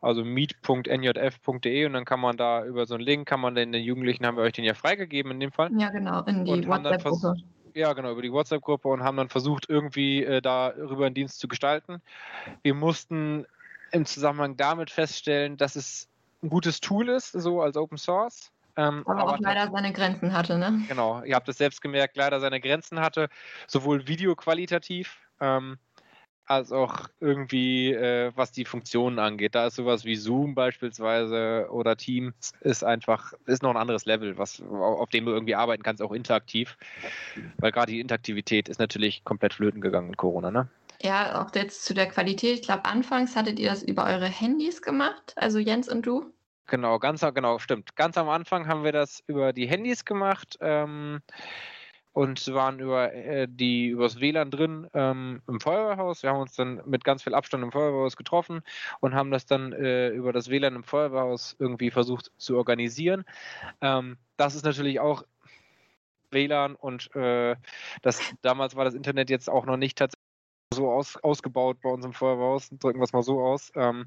also 0.03 0.25
meet.njf.de 0.25 1.87
und 1.87 1.93
dann 1.93 2.05
kann 2.05 2.19
man 2.19 2.37
da 2.37 2.65
über 2.65 2.87
so 2.87 2.95
einen 2.95 3.05
Link, 3.05 3.29
kann 3.29 3.41
man 3.41 3.55
den, 3.55 3.71
den 3.71 3.85
Jugendlichen, 3.85 4.27
haben 4.27 4.37
wir 4.37 4.43
euch 4.43 4.53
den 4.53 4.65
ja 4.65 4.75
freigegeben 4.75 5.31
in 5.31 5.39
dem 5.39 5.53
Fall. 5.53 5.71
Ja, 5.79 5.91
genau, 5.91 6.23
in 6.25 6.45
die 6.45 6.67
WhatsApp-Gruppe. 6.67 7.37
Ja, 7.75 7.93
genau, 7.93 8.11
über 8.11 8.21
die 8.21 8.33
WhatsApp-Gruppe 8.33 8.89
und 8.89 9.03
haben 9.05 9.17
dann 9.17 9.29
versucht, 9.29 9.69
irgendwie 9.69 10.25
äh, 10.25 10.43
darüber 10.43 11.07
einen 11.07 11.15
Dienst 11.15 11.39
zu 11.39 11.47
gestalten. 11.47 12.03
Wir 12.63 12.75
mussten 12.75 13.47
im 13.93 14.05
Zusammenhang 14.05 14.57
damit 14.57 14.91
feststellen, 14.91 15.57
dass 15.57 15.77
es 15.77 16.09
ein 16.43 16.51
gutes 16.51 16.81
Tool 16.81 17.09
ist, 17.09 17.31
so 17.31 17.63
als 17.63 17.77
Open 17.77 17.97
Source. 17.97 18.51
Ähm, 18.77 19.03
Aber 19.07 19.25
auch 19.25 19.39
leider 19.39 19.71
seine 19.71 19.93
Grenzen 19.93 20.33
hatte, 20.33 20.59
ne? 20.59 20.81
Genau, 20.89 21.23
ihr 21.23 21.35
habt 21.35 21.49
es 21.49 21.59
selbst 21.59 21.83
gemerkt, 21.83 22.17
leider 22.17 22.41
seine 22.41 22.61
Grenzen 22.61 23.01
hatte, 23.01 23.29
sowohl 23.67 24.09
videoqualitativ 24.09 25.19
ähm, 25.41 25.79
als 26.47 26.73
auch 26.73 27.09
irgendwie, 27.21 27.93
äh, 27.93 28.33
was 28.35 28.53
die 28.53 28.65
Funktionen 28.65 29.19
angeht. 29.19 29.55
Da 29.55 29.67
ist 29.67 29.77
sowas 29.77 30.05
wie 30.05 30.17
Zoom 30.17 30.55
beispielsweise 30.55 31.69
oder 31.71 31.97
Teams 31.97 32.53
ist 32.61 32.83
einfach, 32.85 33.33
ist 33.47 33.63
noch 33.63 33.71
ein 33.71 33.77
anderes 33.77 34.07
Level, 34.07 34.39
was, 34.39 34.61
auf 34.63 35.09
dem 35.11 35.25
du 35.25 35.33
irgendwie 35.33 35.55
arbeiten 35.55 35.83
kannst, 35.83 36.03
auch 36.03 36.13
interaktiv. 36.13 36.77
Weil 37.59 37.73
gerade 37.73 37.93
die 37.93 38.01
Interaktivität 38.01 38.69
ist 38.69 38.81
natürlich 38.81 39.25
komplett 39.25 39.55
flöten 39.55 39.81
gegangen 39.81 40.09
in 40.09 40.17
Corona, 40.17 40.51
ne? 40.51 40.69
Ja, 41.01 41.43
auch 41.43 41.55
jetzt 41.55 41.85
zu 41.85 41.95
der 41.95 42.07
Qualität. 42.07 42.61
Ich 42.61 42.63
glaube, 42.63 42.85
anfangs 42.85 43.35
hattet 43.35 43.59
ihr 43.59 43.71
das 43.71 43.83
über 43.83 44.05
eure 44.05 44.27
Handys 44.27 44.83
gemacht, 44.83 45.33
also 45.37 45.59
Jens 45.59 45.89
und 45.89 46.07
du. 46.07 46.33
Genau, 46.73 46.99
ganz 46.99 47.21
genau, 47.21 47.59
stimmt. 47.59 47.97
Ganz 47.97 48.17
am 48.17 48.31
Anfang 48.31 48.67
haben 48.67 48.83
wir 48.83 48.93
das 48.93 49.23
über 49.27 49.53
die 49.53 49.67
Handys 49.67 50.07
gemacht. 50.07 50.57
Ähm, 50.63 51.21
und 52.13 52.47
waren 52.53 52.79
über 52.81 53.13
äh, 53.13 53.47
die 53.47 53.89
übers 53.89 54.21
WLAN 54.21 54.51
drin 54.51 54.89
ähm, 54.95 55.43
im 55.49 55.61
Feuerwehrhaus. 55.61 56.23
Wir 56.23 56.31
haben 56.31 56.41
uns 56.41 56.55
dann 56.55 56.81
mit 56.87 57.05
ganz 57.05 57.23
viel 57.23 57.35
Abstand 57.35 57.63
im 57.63 57.73
Feuerwehrhaus 57.73 58.17
getroffen 58.17 58.63
und 59.01 59.15
haben 59.15 59.31
das 59.31 59.45
dann 59.45 59.73
äh, 59.73 60.09
über 60.09 60.33
das 60.33 60.49
WLAN 60.49 60.77
im 60.77 60.85
Feuerwehrhaus 60.85 61.57
irgendwie 61.59 61.91
versucht 61.91 62.33
zu 62.39 62.57
organisieren. 62.57 63.25
Ähm, 63.83 64.17
das 64.39 64.55
ist 64.55 64.65
natürlich 64.65 64.99
auch 64.99 65.25
WLAN 66.31 66.75
und 66.75 67.15
äh, 67.15 67.55
das 68.01 68.21
damals 68.41 68.77
war 68.77 68.87
das 68.87 68.95
Internet 68.95 69.29
jetzt 69.29 69.51
auch 69.51 69.67
noch 69.67 69.77
nicht 69.77 69.99
tatsächlich 69.99 70.23
so 70.73 70.91
aus, 70.91 71.19
ausgebaut 71.19 71.83
bei 71.83 71.91
uns 71.91 72.05
im 72.07 72.15
Feuerwehrhaus. 72.15 72.71
Drücken 72.71 72.99
wir 72.99 73.05
es 73.05 73.13
mal 73.13 73.23
so 73.23 73.43
aus. 73.43 73.73
Ähm, 73.75 74.07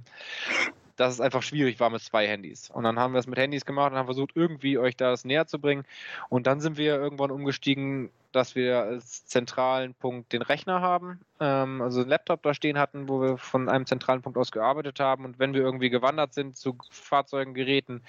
dass 0.95 1.13
es 1.13 1.21
einfach 1.21 1.43
schwierig 1.43 1.79
war 1.79 1.89
mit 1.89 2.01
zwei 2.01 2.27
Handys. 2.27 2.69
Und 2.69 2.83
dann 2.83 2.99
haben 2.99 3.13
wir 3.13 3.19
es 3.19 3.27
mit 3.27 3.37
Handys 3.37 3.65
gemacht 3.65 3.91
und 3.91 3.97
haben 3.97 4.05
versucht, 4.05 4.31
irgendwie 4.35 4.77
euch 4.77 4.95
das 4.95 5.25
näher 5.25 5.47
zu 5.47 5.59
bringen. 5.59 5.85
Und 6.29 6.47
dann 6.47 6.59
sind 6.61 6.77
wir 6.77 6.95
irgendwann 6.95 7.31
umgestiegen, 7.31 8.09
dass 8.31 8.55
wir 8.55 8.83
als 8.83 9.25
zentralen 9.25 9.93
Punkt 9.93 10.33
den 10.33 10.41
Rechner 10.41 10.81
haben, 10.81 11.21
ähm, 11.39 11.81
also 11.81 12.01
einen 12.01 12.09
Laptop 12.09 12.43
da 12.43 12.53
stehen 12.53 12.77
hatten, 12.77 13.07
wo 13.07 13.21
wir 13.21 13.37
von 13.37 13.69
einem 13.69 13.85
zentralen 13.85 14.21
Punkt 14.21 14.37
aus 14.37 14.51
gearbeitet 14.51 14.99
haben. 14.99 15.25
Und 15.25 15.39
wenn 15.39 15.53
wir 15.53 15.61
irgendwie 15.61 15.89
gewandert 15.89 16.33
sind 16.33 16.57
zu 16.57 16.77
Fahrzeugen, 16.89 17.53
Geräten, 17.53 18.01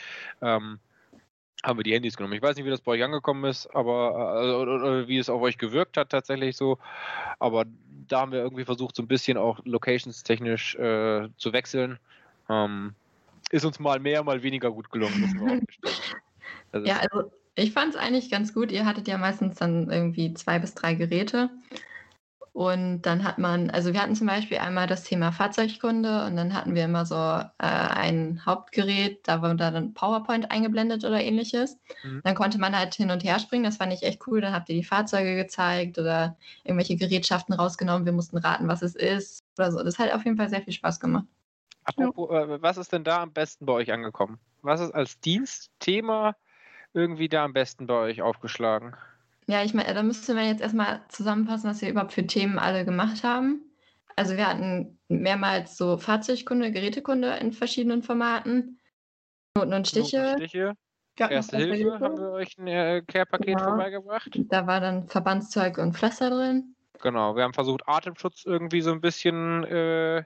ähm, 0.42 0.80
haben 1.64 1.78
wir 1.78 1.84
die 1.84 1.94
Handys 1.94 2.16
genommen. 2.16 2.34
Ich 2.34 2.42
weiß 2.42 2.56
nicht, 2.56 2.64
wie 2.64 2.70
das 2.70 2.80
bei 2.80 2.92
euch 2.92 3.04
angekommen 3.04 3.44
ist, 3.44 3.66
aber 3.74 5.04
äh, 5.04 5.08
wie 5.08 5.18
es 5.18 5.30
auf 5.30 5.42
euch 5.42 5.58
gewirkt 5.58 5.96
hat 5.96 6.10
tatsächlich 6.10 6.56
so. 6.56 6.78
Aber 7.38 7.64
da 8.08 8.20
haben 8.20 8.32
wir 8.32 8.40
irgendwie 8.40 8.64
versucht, 8.64 8.94
so 8.94 9.02
ein 9.02 9.08
bisschen 9.08 9.36
auch 9.36 9.60
locations-technisch 9.64 10.76
äh, 10.76 11.28
zu 11.36 11.52
wechseln. 11.52 11.98
Ähm, 12.48 12.94
ist 13.50 13.64
uns 13.64 13.78
mal 13.78 14.00
mehr, 14.00 14.22
mal 14.22 14.42
weniger 14.42 14.70
gut 14.70 14.90
gelungen. 14.90 15.66
also 16.72 16.86
ja, 16.86 16.98
also 16.98 17.30
ich 17.54 17.72
fand 17.72 17.94
es 17.94 18.00
eigentlich 18.00 18.30
ganz 18.30 18.52
gut. 18.52 18.70
Ihr 18.70 18.84
hattet 18.84 19.08
ja 19.08 19.18
meistens 19.18 19.56
dann 19.56 19.90
irgendwie 19.90 20.34
zwei 20.34 20.58
bis 20.58 20.74
drei 20.74 20.94
Geräte. 20.94 21.50
Und 22.56 23.02
dann 23.02 23.22
hat 23.22 23.36
man, 23.36 23.68
also 23.68 23.92
wir 23.92 24.00
hatten 24.00 24.14
zum 24.14 24.28
Beispiel 24.28 24.56
einmal 24.56 24.86
das 24.86 25.04
Thema 25.04 25.30
Fahrzeugkunde 25.30 26.24
und 26.24 26.36
dann 26.36 26.54
hatten 26.54 26.74
wir 26.74 26.86
immer 26.86 27.04
so 27.04 27.14
äh, 27.14 27.46
ein 27.58 28.46
Hauptgerät, 28.46 29.28
da 29.28 29.42
war 29.42 29.54
dann 29.54 29.92
PowerPoint 29.92 30.50
eingeblendet 30.50 31.04
oder 31.04 31.22
ähnliches. 31.22 31.78
Mhm. 32.02 32.22
Dann 32.24 32.34
konnte 32.34 32.56
man 32.58 32.74
halt 32.74 32.94
hin 32.94 33.10
und 33.10 33.22
her 33.24 33.40
springen, 33.40 33.64
das 33.64 33.76
fand 33.76 33.92
ich 33.92 34.04
echt 34.04 34.26
cool. 34.26 34.40
Dann 34.40 34.54
habt 34.54 34.70
ihr 34.70 34.74
die 34.74 34.84
Fahrzeuge 34.84 35.36
gezeigt 35.36 35.98
oder 35.98 36.38
irgendwelche 36.64 36.96
Gerätschaften 36.96 37.54
rausgenommen. 37.54 38.06
Wir 38.06 38.14
mussten 38.14 38.38
raten, 38.38 38.68
was 38.68 38.80
es 38.80 38.94
ist 38.94 39.44
oder 39.58 39.70
so. 39.70 39.82
Das 39.82 39.98
hat 39.98 40.14
auf 40.14 40.24
jeden 40.24 40.38
Fall 40.38 40.48
sehr 40.48 40.62
viel 40.62 40.72
Spaß 40.72 40.98
gemacht. 40.98 41.26
Apropos, 41.86 42.28
ja. 42.30 42.42
äh, 42.42 42.62
was 42.62 42.76
ist 42.76 42.92
denn 42.92 43.04
da 43.04 43.22
am 43.22 43.32
besten 43.32 43.64
bei 43.64 43.72
euch 43.72 43.92
angekommen? 43.92 44.38
Was 44.62 44.80
ist 44.80 44.92
als 44.92 45.20
Dienstthema 45.20 46.36
irgendwie 46.92 47.28
da 47.28 47.44
am 47.44 47.52
besten 47.52 47.86
bei 47.86 47.94
euch 47.94 48.22
aufgeschlagen? 48.22 48.96
Ja, 49.46 49.62
ich 49.62 49.74
meine, 49.74 49.94
da 49.94 50.02
müsste 50.02 50.34
man 50.34 50.46
jetzt 50.46 50.60
erstmal 50.60 51.02
zusammenfassen, 51.08 51.70
was 51.70 51.80
wir 51.80 51.88
überhaupt 51.88 52.12
für 52.12 52.26
Themen 52.26 52.58
alle 52.58 52.84
gemacht 52.84 53.22
haben. 53.22 53.62
Also 54.16 54.36
wir 54.36 54.48
hatten 54.48 54.98
mehrmals 55.08 55.76
so 55.76 55.98
Fahrzeugkunde, 55.98 56.72
Gerätekunde 56.72 57.36
in 57.36 57.52
verschiedenen 57.52 58.02
Formaten. 58.02 58.80
Noten 59.56 59.72
und 59.72 59.86
Stiche. 59.86 60.18
Noten 60.18 60.42
und 60.42 60.48
Stiche. 60.48 60.72
Erste 61.18 61.56
Hilfe, 61.56 61.74
Hilfe 61.74 62.00
haben 62.00 62.18
wir 62.18 62.30
euch 62.30 62.58
ein 62.58 62.66
äh, 62.66 63.02
Care-Paket 63.06 63.56
genau. 63.56 63.64
vorbeigebracht. 63.64 64.28
Da 64.34 64.66
war 64.66 64.80
dann 64.80 65.08
Verbandszeug 65.08 65.78
und 65.78 65.96
Pflaster 65.96 66.30
drin. 66.30 66.74
Genau, 67.00 67.36
wir 67.36 67.44
haben 67.44 67.54
versucht, 67.54 67.82
Atemschutz 67.86 68.44
irgendwie 68.44 68.80
so 68.80 68.92
ein 68.92 69.00
bisschen 69.00 69.64
äh, 69.64 70.24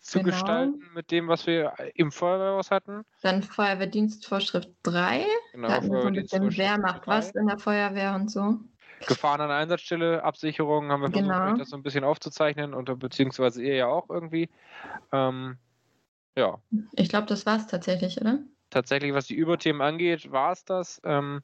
zu 0.00 0.20
genau. 0.20 0.30
gestalten 0.30 0.82
mit 0.94 1.10
dem, 1.10 1.28
was 1.28 1.46
wir 1.46 1.74
im 1.94 2.12
Feuerwehrhaus 2.12 2.70
hatten. 2.70 3.04
Dann 3.22 3.42
Feuerwehrdienstvorschrift 3.42 4.70
3. 4.82 5.24
Genau, 5.52 5.68
da 5.68 5.74
hatten 5.74 5.90
wir 5.90 6.02
so 6.02 6.08
ein 6.08 6.14
bisschen, 6.14 6.56
wer 6.56 6.78
macht 6.78 7.06
3. 7.06 7.10
was 7.10 7.30
in 7.32 7.46
der 7.46 7.58
Feuerwehr 7.58 8.14
und 8.14 8.30
so. 8.30 8.58
Gefahren 9.06 9.40
an 9.40 9.48
der 9.48 9.58
Einsatzstelle, 9.58 10.24
Absicherung 10.24 10.90
haben 10.90 11.02
wir 11.02 11.10
versucht, 11.10 11.30
genau. 11.30 11.56
das 11.56 11.70
so 11.70 11.76
ein 11.76 11.82
bisschen 11.82 12.04
aufzuzeichnen 12.04 12.74
und 12.74 12.98
beziehungsweise 12.98 13.62
ihr 13.62 13.76
ja 13.76 13.86
auch 13.86 14.10
irgendwie. 14.10 14.48
Ähm, 15.12 15.56
ja. 16.36 16.58
Ich 16.92 17.08
glaube, 17.08 17.26
das 17.26 17.46
war 17.46 17.56
es 17.56 17.66
tatsächlich, 17.66 18.20
oder? 18.20 18.40
Tatsächlich, 18.70 19.14
was 19.14 19.26
die 19.26 19.34
Überthemen 19.34 19.82
angeht, 19.82 20.30
war 20.30 20.52
es 20.52 20.64
das. 20.64 21.00
Ähm, 21.04 21.42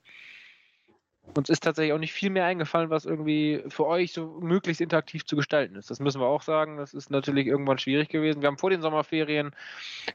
uns 1.37 1.49
ist 1.49 1.65
tatsächlich 1.65 1.93
auch 1.93 1.99
nicht 1.99 2.13
viel 2.13 2.31
mehr 2.31 2.45
eingefallen, 2.45 2.91
was 2.91 3.07
irgendwie 3.07 3.65
für 3.69 3.87
euch 3.87 4.13
so 4.13 4.39
möglichst 4.41 4.81
interaktiv 4.81 5.25
zu 5.25 5.37
gestalten 5.37 5.77
ist. 5.77 5.91
Das 5.91 6.01
müssen 6.01 6.21
wir 6.21 6.27
auch 6.27 6.43
sagen. 6.43 6.77
Das 6.77 6.95
ist 6.95 7.11
natürlich 7.11 7.47
irgendwann 7.47 7.79
schwierig 7.79 8.09
gewesen. 8.09 8.43
Wir 8.43 8.49
haben 8.49 8.59
vor 8.59 8.71
den 8.71 8.83
Sommerferien, 8.83 9.53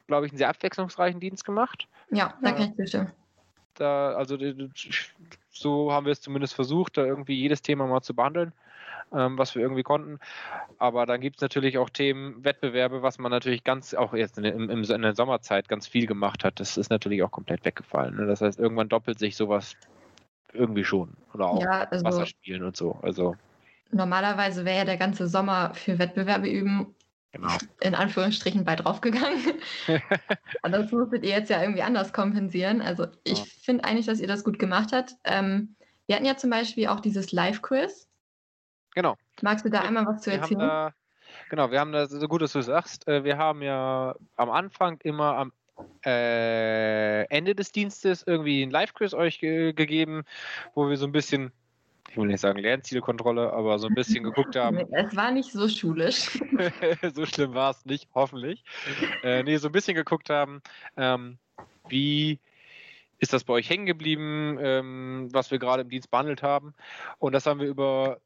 glaube 0.06 0.26
ich, 0.26 0.32
einen 0.32 0.38
sehr 0.38 0.48
abwechslungsreichen 0.48 1.20
Dienst 1.20 1.44
gemacht. 1.44 1.88
Ja, 2.10 2.34
da 2.42 2.52
kann 2.52 2.74
ich. 2.78 2.96
Da, 3.74 4.12
also 4.12 4.36
so 5.50 5.92
haben 5.92 6.06
wir 6.06 6.12
es 6.12 6.20
zumindest 6.20 6.54
versucht, 6.54 6.96
da 6.96 7.04
irgendwie 7.04 7.34
jedes 7.34 7.62
Thema 7.62 7.86
mal 7.86 8.02
zu 8.02 8.14
behandeln, 8.14 8.52
ähm, 9.12 9.38
was 9.38 9.54
wir 9.54 9.62
irgendwie 9.62 9.82
konnten. 9.82 10.18
Aber 10.78 11.06
dann 11.06 11.20
gibt 11.20 11.36
es 11.36 11.42
natürlich 11.42 11.78
auch 11.78 11.88
Themen, 11.90 12.44
Wettbewerbe, 12.44 13.02
was 13.02 13.18
man 13.18 13.30
natürlich 13.30 13.64
ganz, 13.64 13.94
auch 13.94 14.12
jetzt 14.12 14.38
in, 14.38 14.44
im, 14.44 14.82
in 14.82 15.02
der 15.02 15.14
Sommerzeit 15.14 15.68
ganz 15.68 15.86
viel 15.86 16.06
gemacht 16.06 16.44
hat. 16.44 16.60
Das 16.60 16.76
ist 16.76 16.90
natürlich 16.90 17.22
auch 17.22 17.30
komplett 17.30 17.64
weggefallen. 17.64 18.16
Ne? 18.16 18.26
Das 18.26 18.40
heißt, 18.40 18.58
irgendwann 18.58 18.88
doppelt 18.88 19.18
sich 19.18 19.36
sowas 19.36 19.76
irgendwie 20.52 20.84
schon. 20.84 21.16
Oder 21.34 21.46
auch 21.48 21.62
ja, 21.62 21.84
also, 21.84 22.04
Wasserspielen 22.04 22.62
und 22.62 22.76
so. 22.76 22.98
Also. 23.02 23.36
Normalerweise 23.90 24.64
wäre 24.64 24.78
ja 24.78 24.84
der 24.84 24.96
ganze 24.96 25.26
Sommer 25.26 25.74
für 25.74 25.98
Wettbewerbe 25.98 26.48
üben 26.48 26.94
genau. 27.32 27.48
in 27.80 27.94
Anführungsstrichen 27.94 28.64
bei 28.64 28.76
draufgegangen. 28.76 29.60
Und 30.62 30.72
das 30.72 30.92
musstet 30.92 31.24
ihr 31.24 31.30
jetzt 31.30 31.50
ja 31.50 31.60
irgendwie 31.60 31.82
anders 31.82 32.12
kompensieren. 32.12 32.80
Also 32.80 33.06
ich 33.24 33.38
ja. 33.38 33.44
finde 33.62 33.84
eigentlich, 33.84 34.06
dass 34.06 34.20
ihr 34.20 34.28
das 34.28 34.44
gut 34.44 34.58
gemacht 34.58 34.90
habt. 34.92 35.16
Ähm, 35.24 35.74
wir 36.06 36.16
hatten 36.16 36.26
ja 36.26 36.36
zum 36.36 36.50
Beispiel 36.50 36.88
auch 36.88 37.00
dieses 37.00 37.32
Live-Quiz. 37.32 38.08
Genau. 38.94 39.16
Magst 39.42 39.64
du 39.64 39.70
da 39.70 39.80
einmal 39.82 40.06
was 40.06 40.22
zu 40.22 40.32
erzählen? 40.32 40.92
Genau, 41.48 41.70
wir 41.70 41.80
haben 41.80 41.92
da, 41.92 42.06
so 42.06 42.26
gut, 42.26 42.42
dass 42.42 42.52
du 42.52 42.62
sagst, 42.62 43.06
äh, 43.06 43.24
wir 43.24 43.38
haben 43.38 43.62
ja 43.62 44.16
am 44.36 44.50
Anfang 44.50 44.98
immer 45.02 45.36
am 45.36 45.52
äh, 46.04 47.24
Ende 47.24 47.54
des 47.54 47.72
Dienstes 47.72 48.22
irgendwie 48.26 48.62
ein 48.62 48.70
Live-Quiz 48.70 49.14
euch 49.14 49.38
ge 49.38 49.72
gegeben, 49.72 50.24
wo 50.74 50.88
wir 50.88 50.96
so 50.96 51.06
ein 51.06 51.12
bisschen, 51.12 51.52
ich 52.08 52.16
will 52.16 52.26
nicht 52.26 52.40
sagen 52.40 52.58
Lernzielkontrolle, 52.58 53.52
aber 53.52 53.78
so 53.78 53.88
ein 53.88 53.94
bisschen 53.94 54.24
geguckt 54.24 54.56
haben. 54.56 54.78
Es 54.92 55.14
war 55.16 55.30
nicht 55.30 55.52
so 55.52 55.68
schulisch. 55.68 56.40
so 57.14 57.26
schlimm 57.26 57.54
war 57.54 57.70
es 57.70 57.84
nicht, 57.84 58.08
hoffentlich. 58.14 58.64
Äh, 59.22 59.42
nee, 59.42 59.56
so 59.56 59.68
ein 59.68 59.72
bisschen 59.72 59.94
geguckt 59.94 60.30
haben, 60.30 60.62
ähm, 60.96 61.38
wie 61.88 62.38
ist 63.18 63.32
das 63.32 63.44
bei 63.44 63.52
euch 63.52 63.68
hängen 63.68 63.86
geblieben, 63.86 64.58
ähm, 64.60 65.28
was 65.32 65.50
wir 65.50 65.58
gerade 65.58 65.82
im 65.82 65.90
Dienst 65.90 66.10
behandelt 66.10 66.42
haben. 66.42 66.74
Und 67.18 67.32
das 67.32 67.46
haben 67.46 67.60
wir 67.60 67.68
über 67.68 68.20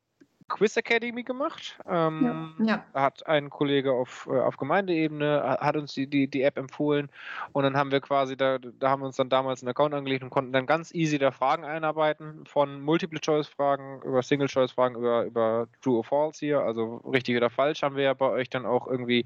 Quiz 0.48 0.76
Academy 0.76 1.22
gemacht. 1.22 1.78
Ähm, 1.88 2.54
ja, 2.58 2.66
ja. 2.66 2.84
Hat 2.94 3.26
ein 3.26 3.50
Kollege 3.50 3.92
auf, 3.92 4.28
äh, 4.30 4.38
auf 4.38 4.56
Gemeindeebene, 4.56 5.58
hat 5.60 5.76
uns 5.76 5.94
die, 5.94 6.06
die, 6.06 6.28
die 6.28 6.42
App 6.42 6.58
empfohlen 6.58 7.08
und 7.52 7.62
dann 7.62 7.76
haben 7.76 7.90
wir 7.90 8.00
quasi, 8.00 8.36
da, 8.36 8.58
da 8.58 8.90
haben 8.90 9.02
wir 9.02 9.06
uns 9.06 9.16
dann 9.16 9.28
damals 9.28 9.62
einen 9.62 9.70
Account 9.70 9.94
angelegt 9.94 10.22
und 10.22 10.30
konnten 10.30 10.52
dann 10.52 10.66
ganz 10.66 10.94
easy 10.94 11.18
da 11.18 11.30
Fragen 11.30 11.64
einarbeiten, 11.64 12.44
von 12.46 12.80
Multiple-Choice-Fragen 12.82 14.02
über 14.02 14.22
Single-Choice-Fragen 14.22 14.96
über, 14.96 15.24
über 15.24 15.66
True 15.82 15.98
or 15.98 16.04
False 16.04 16.38
hier, 16.40 16.60
also 16.60 16.96
richtig 16.98 17.36
oder 17.36 17.50
falsch, 17.50 17.82
haben 17.82 17.96
wir 17.96 18.04
ja 18.04 18.14
bei 18.14 18.28
euch 18.28 18.50
dann 18.50 18.66
auch 18.66 18.86
irgendwie 18.86 19.24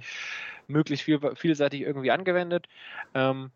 möglichst 0.69 1.05
viel, 1.05 1.19
vielseitig 1.35 1.81
irgendwie 1.81 2.11
angewendet. 2.11 2.69
Ähm, 3.15 3.51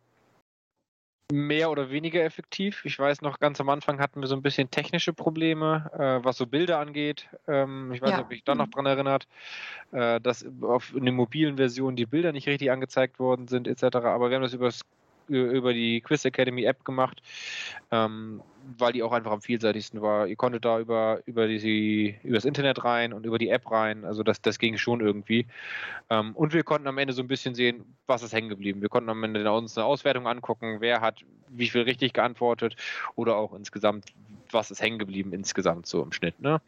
mehr 1.32 1.70
oder 1.70 1.90
weniger 1.90 2.22
effektiv. 2.22 2.84
Ich 2.84 2.98
weiß 2.98 3.22
noch, 3.22 3.40
ganz 3.40 3.60
am 3.60 3.68
Anfang 3.68 3.98
hatten 4.00 4.20
wir 4.20 4.28
so 4.28 4.36
ein 4.36 4.42
bisschen 4.42 4.70
technische 4.70 5.12
Probleme, 5.12 5.90
äh, 5.94 6.24
was 6.24 6.36
so 6.36 6.46
Bilder 6.46 6.78
angeht. 6.78 7.28
Ähm, 7.48 7.92
ich 7.92 8.02
weiß 8.02 8.10
ja. 8.10 8.16
nicht, 8.16 8.26
ob 8.26 8.32
ich 8.32 8.44
da 8.44 8.54
noch 8.54 8.68
dran 8.68 8.86
erinnert, 8.86 9.26
äh, 9.92 10.20
dass 10.20 10.46
auf 10.60 10.94
in 10.94 11.06
den 11.06 11.14
mobilen 11.14 11.56
Versionen 11.56 11.96
die 11.96 12.06
Bilder 12.06 12.32
nicht 12.32 12.46
richtig 12.46 12.70
angezeigt 12.70 13.18
worden 13.18 13.48
sind, 13.48 13.66
etc. 13.66 13.96
Aber 13.96 14.28
wir 14.28 14.36
haben 14.36 14.42
das 14.42 14.52
über 14.52 14.70
über 15.32 15.72
die 15.72 16.00
Quiz 16.00 16.24
Academy 16.24 16.64
App 16.64 16.84
gemacht, 16.84 17.22
ähm, 17.90 18.42
weil 18.78 18.92
die 18.92 19.02
auch 19.02 19.12
einfach 19.12 19.32
am 19.32 19.42
vielseitigsten 19.42 20.02
war. 20.02 20.26
Ihr 20.26 20.36
konntet 20.36 20.64
da 20.64 20.78
über, 20.78 21.20
über, 21.26 21.46
die, 21.48 22.18
über 22.22 22.34
das 22.34 22.44
Internet 22.44 22.84
rein 22.84 23.12
und 23.12 23.26
über 23.26 23.38
die 23.38 23.48
App 23.48 23.70
rein, 23.70 24.04
also 24.04 24.22
das, 24.22 24.40
das 24.40 24.58
ging 24.58 24.76
schon 24.76 25.00
irgendwie. 25.00 25.46
Ähm, 26.10 26.34
und 26.34 26.52
wir 26.52 26.62
konnten 26.62 26.86
am 26.86 26.98
Ende 26.98 27.12
so 27.12 27.22
ein 27.22 27.28
bisschen 27.28 27.54
sehen, 27.54 27.84
was 28.06 28.22
ist 28.22 28.32
hängen 28.32 28.48
geblieben. 28.48 28.82
Wir 28.82 28.88
konnten 28.88 29.10
am 29.10 29.22
Ende 29.24 29.50
uns 29.52 29.76
eine 29.76 29.86
Auswertung 29.86 30.26
angucken, 30.26 30.76
wer 30.80 31.00
hat 31.00 31.24
wie 31.48 31.68
viel 31.68 31.82
richtig 31.82 32.12
geantwortet 32.14 32.76
oder 33.14 33.36
auch 33.36 33.54
insgesamt, 33.54 34.06
was 34.50 34.70
ist 34.70 34.80
hängen 34.80 34.98
geblieben 34.98 35.32
insgesamt 35.32 35.86
so 35.86 36.02
im 36.02 36.12
Schnitt. 36.12 36.40
Ne? 36.40 36.60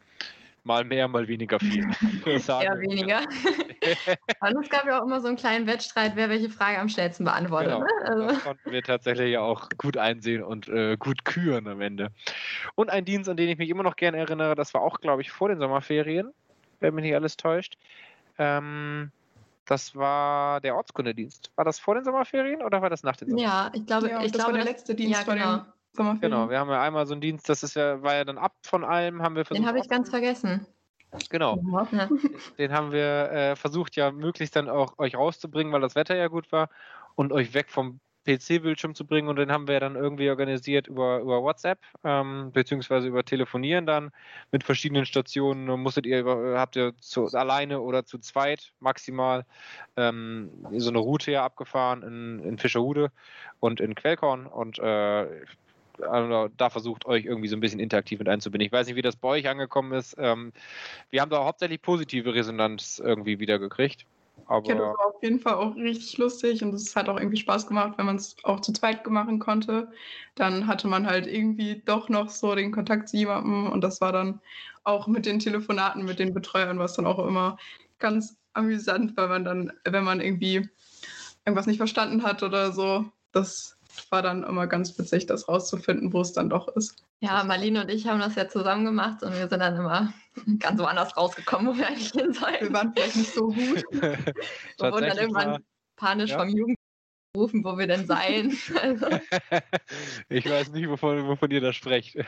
Mal 0.65 0.83
mehr, 0.83 1.07
mal 1.07 1.27
weniger 1.27 1.59
viel. 1.59 1.83
Eher 2.25 2.79
weniger. 2.79 3.21
Und 4.41 4.63
es 4.63 4.69
gab 4.69 4.85
ja 4.85 4.99
auch 4.99 5.05
immer 5.05 5.21
so 5.21 5.27
einen 5.27 5.37
kleinen 5.37 5.67
Wettstreit, 5.67 6.15
wer 6.15 6.29
welche 6.29 6.49
Frage 6.49 6.79
am 6.79 6.89
schnellsten 6.89 7.23
beantwortet. 7.23 7.73
Genau. 7.73 7.85
Ne? 7.85 7.89
Also. 8.03 8.27
Das 8.27 8.43
konnten 8.43 8.71
wir 8.71 8.83
tatsächlich 8.83 9.31
ja 9.31 9.41
auch 9.41 9.69
gut 9.77 9.97
einsehen 9.97 10.43
und 10.43 10.67
äh, 10.67 10.97
gut 10.97 11.23
küren 11.23 11.67
am 11.67 11.81
Ende. 11.81 12.09
Und 12.73 12.89
ein 12.89 13.05
Dienst, 13.05 13.29
an 13.29 13.37
den 13.37 13.49
ich 13.49 13.57
mich 13.57 13.69
immer 13.69 13.83
noch 13.83 13.95
gerne 13.95 14.17
erinnere, 14.17 14.55
das 14.55 14.73
war 14.73 14.81
auch, 14.81 14.99
glaube 14.99 15.21
ich, 15.21 15.31
vor 15.31 15.49
den 15.49 15.59
Sommerferien, 15.59 16.31
wenn 16.79 16.95
mich 16.95 17.05
nicht 17.05 17.15
alles 17.15 17.37
täuscht. 17.37 17.77
Ähm, 18.37 19.11
das 19.65 19.95
war 19.95 20.61
der 20.61 20.75
Ortskundedienst. 20.75 21.51
War 21.55 21.65
das 21.65 21.79
vor 21.79 21.95
den 21.95 22.03
Sommerferien 22.03 22.61
oder 22.61 22.81
war 22.81 22.89
das 22.89 23.03
nach 23.03 23.15
den 23.15 23.29
Sommerferien? 23.29 23.53
Ja, 23.53 23.71
ich 23.73 23.85
glaube, 23.85 24.09
ja, 24.09 24.19
ich 24.19 24.31
das 24.31 24.43
glaube, 24.43 24.57
war 24.57 24.63
der 24.63 24.71
letzte 24.71 24.95
Dienst 24.95 25.27
ja, 25.27 25.33
genau. 25.33 25.65
Sommerferien. 25.95 26.31
Genau, 26.31 26.49
wir 26.49 26.59
haben 26.59 26.69
ja 26.69 26.81
einmal 26.81 27.05
so 27.05 27.13
einen 27.13 27.21
Dienst, 27.21 27.49
das 27.49 27.63
ist 27.63 27.75
ja, 27.75 28.01
war 28.01 28.15
ja 28.15 28.23
dann 28.23 28.37
ab 28.37 28.53
von 28.63 28.83
allem, 28.83 29.21
haben 29.21 29.35
wir 29.35 29.45
versucht. 29.45 29.63
Den 29.63 29.67
habe 29.67 29.79
ich 29.79 29.89
ganz 29.89 30.09
vergessen. 30.09 30.65
Genau. 31.29 31.57
Ja. 31.91 32.09
Den 32.57 32.73
haben 32.73 32.91
wir 32.91 33.31
äh, 33.31 33.55
versucht 33.55 33.95
ja 33.95 34.11
möglichst 34.11 34.55
dann 34.55 34.69
auch 34.69 34.97
euch 34.99 35.15
rauszubringen, 35.15 35.71
weil 35.71 35.81
das 35.81 35.95
Wetter 35.95 36.15
ja 36.15 36.27
gut 36.27 36.51
war 36.51 36.69
und 37.15 37.31
euch 37.31 37.53
weg 37.53 37.69
vom 37.69 37.99
PC-Bildschirm 38.27 38.95
zu 38.95 39.05
bringen 39.05 39.27
und 39.27 39.35
den 39.35 39.51
haben 39.51 39.67
wir 39.67 39.79
dann 39.79 39.95
irgendwie 39.95 40.29
organisiert 40.29 40.87
über, 40.87 41.19
über 41.19 41.43
WhatsApp, 41.43 41.77
ähm, 42.03 42.51
beziehungsweise 42.51 43.07
über 43.07 43.23
Telefonieren 43.23 43.85
dann 43.85 44.11
mit 44.51 44.63
verschiedenen 44.63 45.05
Stationen. 45.05 45.67
Musstet 45.79 46.07
ihr, 46.07 46.21
über- 46.21 46.59
habt 46.59 46.75
ihr 46.75 46.97
zu, 46.97 47.27
alleine 47.27 47.81
oder 47.81 48.03
zu 48.03 48.17
zweit 48.17 48.73
maximal 48.79 49.45
ähm, 49.95 50.49
so 50.75 50.89
eine 50.89 50.97
Route 50.97 51.31
ja 51.31 51.45
abgefahren 51.45 52.01
in, 52.01 52.39
in 52.39 52.57
Fischerhude 52.57 53.11
und 53.59 53.79
in 53.79 53.93
Quellkorn 53.93 54.47
und 54.47 54.79
äh, 54.79 55.27
also 56.01 56.49
da 56.57 56.69
versucht 56.69 57.05
euch 57.05 57.25
irgendwie 57.25 57.47
so 57.47 57.55
ein 57.55 57.59
bisschen 57.59 57.79
interaktiv 57.79 58.19
mit 58.19 58.29
einzubinden. 58.29 58.65
Ich 58.65 58.71
weiß 58.71 58.87
nicht, 58.87 58.95
wie 58.95 59.01
das 59.01 59.15
bei 59.15 59.29
euch 59.29 59.47
angekommen 59.47 59.93
ist. 59.93 60.15
Ähm, 60.17 60.53
wir 61.11 61.21
haben 61.21 61.29
da 61.31 61.43
hauptsächlich 61.45 61.81
positive 61.81 62.33
Resonanz 62.33 62.99
irgendwie 63.03 63.39
wieder 63.39 63.59
gekriegt. 63.59 64.05
Aber 64.45 64.63
Ja, 64.67 64.75
das 64.75 64.83
war 64.97 65.07
auf 65.07 65.21
jeden 65.21 65.39
Fall 65.39 65.53
auch 65.55 65.75
richtig 65.75 66.17
lustig 66.17 66.63
und 66.63 66.73
es 66.73 66.95
hat 66.95 67.07
auch 67.07 67.19
irgendwie 67.19 67.37
Spaß 67.37 67.67
gemacht, 67.67 67.97
wenn 67.97 68.07
man 68.07 68.15
es 68.15 68.35
auch 68.43 68.61
zu 68.61 68.73
zweit 68.73 69.05
machen 69.07 69.37
konnte. 69.39 69.91
Dann 70.35 70.65
hatte 70.67 70.87
man 70.87 71.05
halt 71.05 71.27
irgendwie 71.27 71.81
doch 71.85 72.09
noch 72.09 72.29
so 72.29 72.55
den 72.55 72.71
Kontakt 72.71 73.09
zu 73.09 73.17
jemandem 73.17 73.71
und 73.71 73.81
das 73.81 74.01
war 74.01 74.11
dann 74.11 74.41
auch 74.83 75.07
mit 75.07 75.25
den 75.27 75.39
Telefonaten 75.39 76.03
mit 76.05 76.17
den 76.19 76.33
Betreuern, 76.33 76.79
was 76.79 76.93
dann 76.93 77.05
auch 77.05 77.19
immer 77.25 77.57
ganz 77.99 78.37
amüsant, 78.53 79.15
weil 79.17 79.27
man 79.29 79.43
dann, 79.45 79.71
wenn 79.83 80.03
man 80.03 80.19
irgendwie 80.21 80.67
irgendwas 81.45 81.67
nicht 81.67 81.77
verstanden 81.77 82.23
hat 82.23 82.41
oder 82.41 82.71
so, 82.71 83.05
das 83.31 83.74
war 84.11 84.21
dann 84.21 84.43
immer 84.43 84.67
ganz 84.67 84.97
witzig, 84.97 85.25
das 85.25 85.47
rauszufinden, 85.47 86.13
wo 86.13 86.21
es 86.21 86.33
dann 86.33 86.49
doch 86.49 86.67
ist. 86.75 87.03
Ja, 87.19 87.43
Marlene 87.43 87.81
und 87.81 87.89
ich 87.89 88.07
haben 88.07 88.19
das 88.19 88.35
ja 88.35 88.47
zusammen 88.47 88.85
gemacht 88.85 89.23
und 89.23 89.33
wir 89.33 89.47
sind 89.47 89.59
dann 89.59 89.75
immer 89.75 90.13
ganz 90.59 90.79
woanders 90.79 91.15
rausgekommen, 91.17 91.73
wo 91.73 91.77
wir 91.77 91.87
eigentlich 91.87 92.11
hin 92.11 92.27
Wir 92.27 92.33
sollen. 92.33 92.73
waren 92.73 92.93
vielleicht 92.95 93.15
nicht 93.15 93.33
so 93.33 93.47
gut. 93.47 93.55
Wir 93.91 94.91
wurden 94.91 95.07
dann 95.07 95.17
irgendwann 95.17 95.51
war- 95.51 95.59
panisch 95.95 96.31
Ja. 96.31 96.39
vom 96.39 96.49
Jugend 96.49 96.77
gerufen, 97.35 97.63
wo 97.63 97.77
wir 97.77 97.87
denn 97.87 98.05
seien. 98.07 98.57
Also, 98.81 99.07
ich 100.29 100.49
weiß 100.49 100.71
nicht, 100.71 100.89
wovon, 100.89 101.27
wovon 101.27 101.51
ihr 101.51 101.61
da 101.61 101.73
sprecht. 101.73 102.15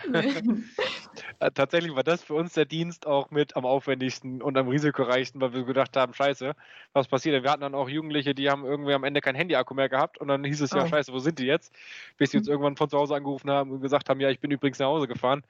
Äh, 1.39 1.51
Tatsächlich 1.51 1.95
war 1.95 2.03
das 2.03 2.23
für 2.23 2.33
uns 2.35 2.53
der 2.53 2.65
Dienst 2.65 3.05
auch 3.07 3.31
mit 3.31 3.55
am 3.55 3.65
aufwendigsten 3.65 4.41
und 4.41 4.57
am 4.57 4.67
risikoreichsten, 4.67 5.41
weil 5.41 5.53
wir 5.53 5.63
gedacht 5.65 5.95
haben, 5.97 6.13
scheiße, 6.13 6.53
was 6.93 7.07
passiert 7.07 7.35
denn? 7.35 7.43
Wir 7.43 7.51
hatten 7.51 7.61
dann 7.61 7.75
auch 7.75 7.89
Jugendliche, 7.89 8.33
die 8.35 8.49
haben 8.49 8.65
irgendwie 8.65 8.93
am 8.93 9.03
Ende 9.03 9.21
kein 9.21 9.35
Handy-Akku 9.35 9.73
mehr 9.73 9.89
gehabt 9.89 10.19
und 10.19 10.27
dann 10.27 10.43
hieß 10.43 10.61
es 10.61 10.71
ja, 10.71 10.83
Oh. 10.83 10.87
scheiße, 10.87 11.11
wo 11.13 11.19
sind 11.19 11.39
die 11.39 11.45
jetzt? 11.45 11.73
Bis 12.17 12.31
sie 12.31 12.37
uns 12.37 12.47
irgendwann 12.47 12.75
von 12.77 12.89
zu 12.89 12.97
Hause 12.97 13.15
angerufen 13.15 13.49
haben 13.49 13.71
und 13.71 13.81
gesagt 13.81 14.09
haben, 14.09 14.19
ja, 14.19 14.29
ich 14.29 14.39
bin 14.39 14.51
übrigens 14.51 14.79
nach 14.79 14.87
Hause 14.87 15.07
gefahren. 15.07 15.43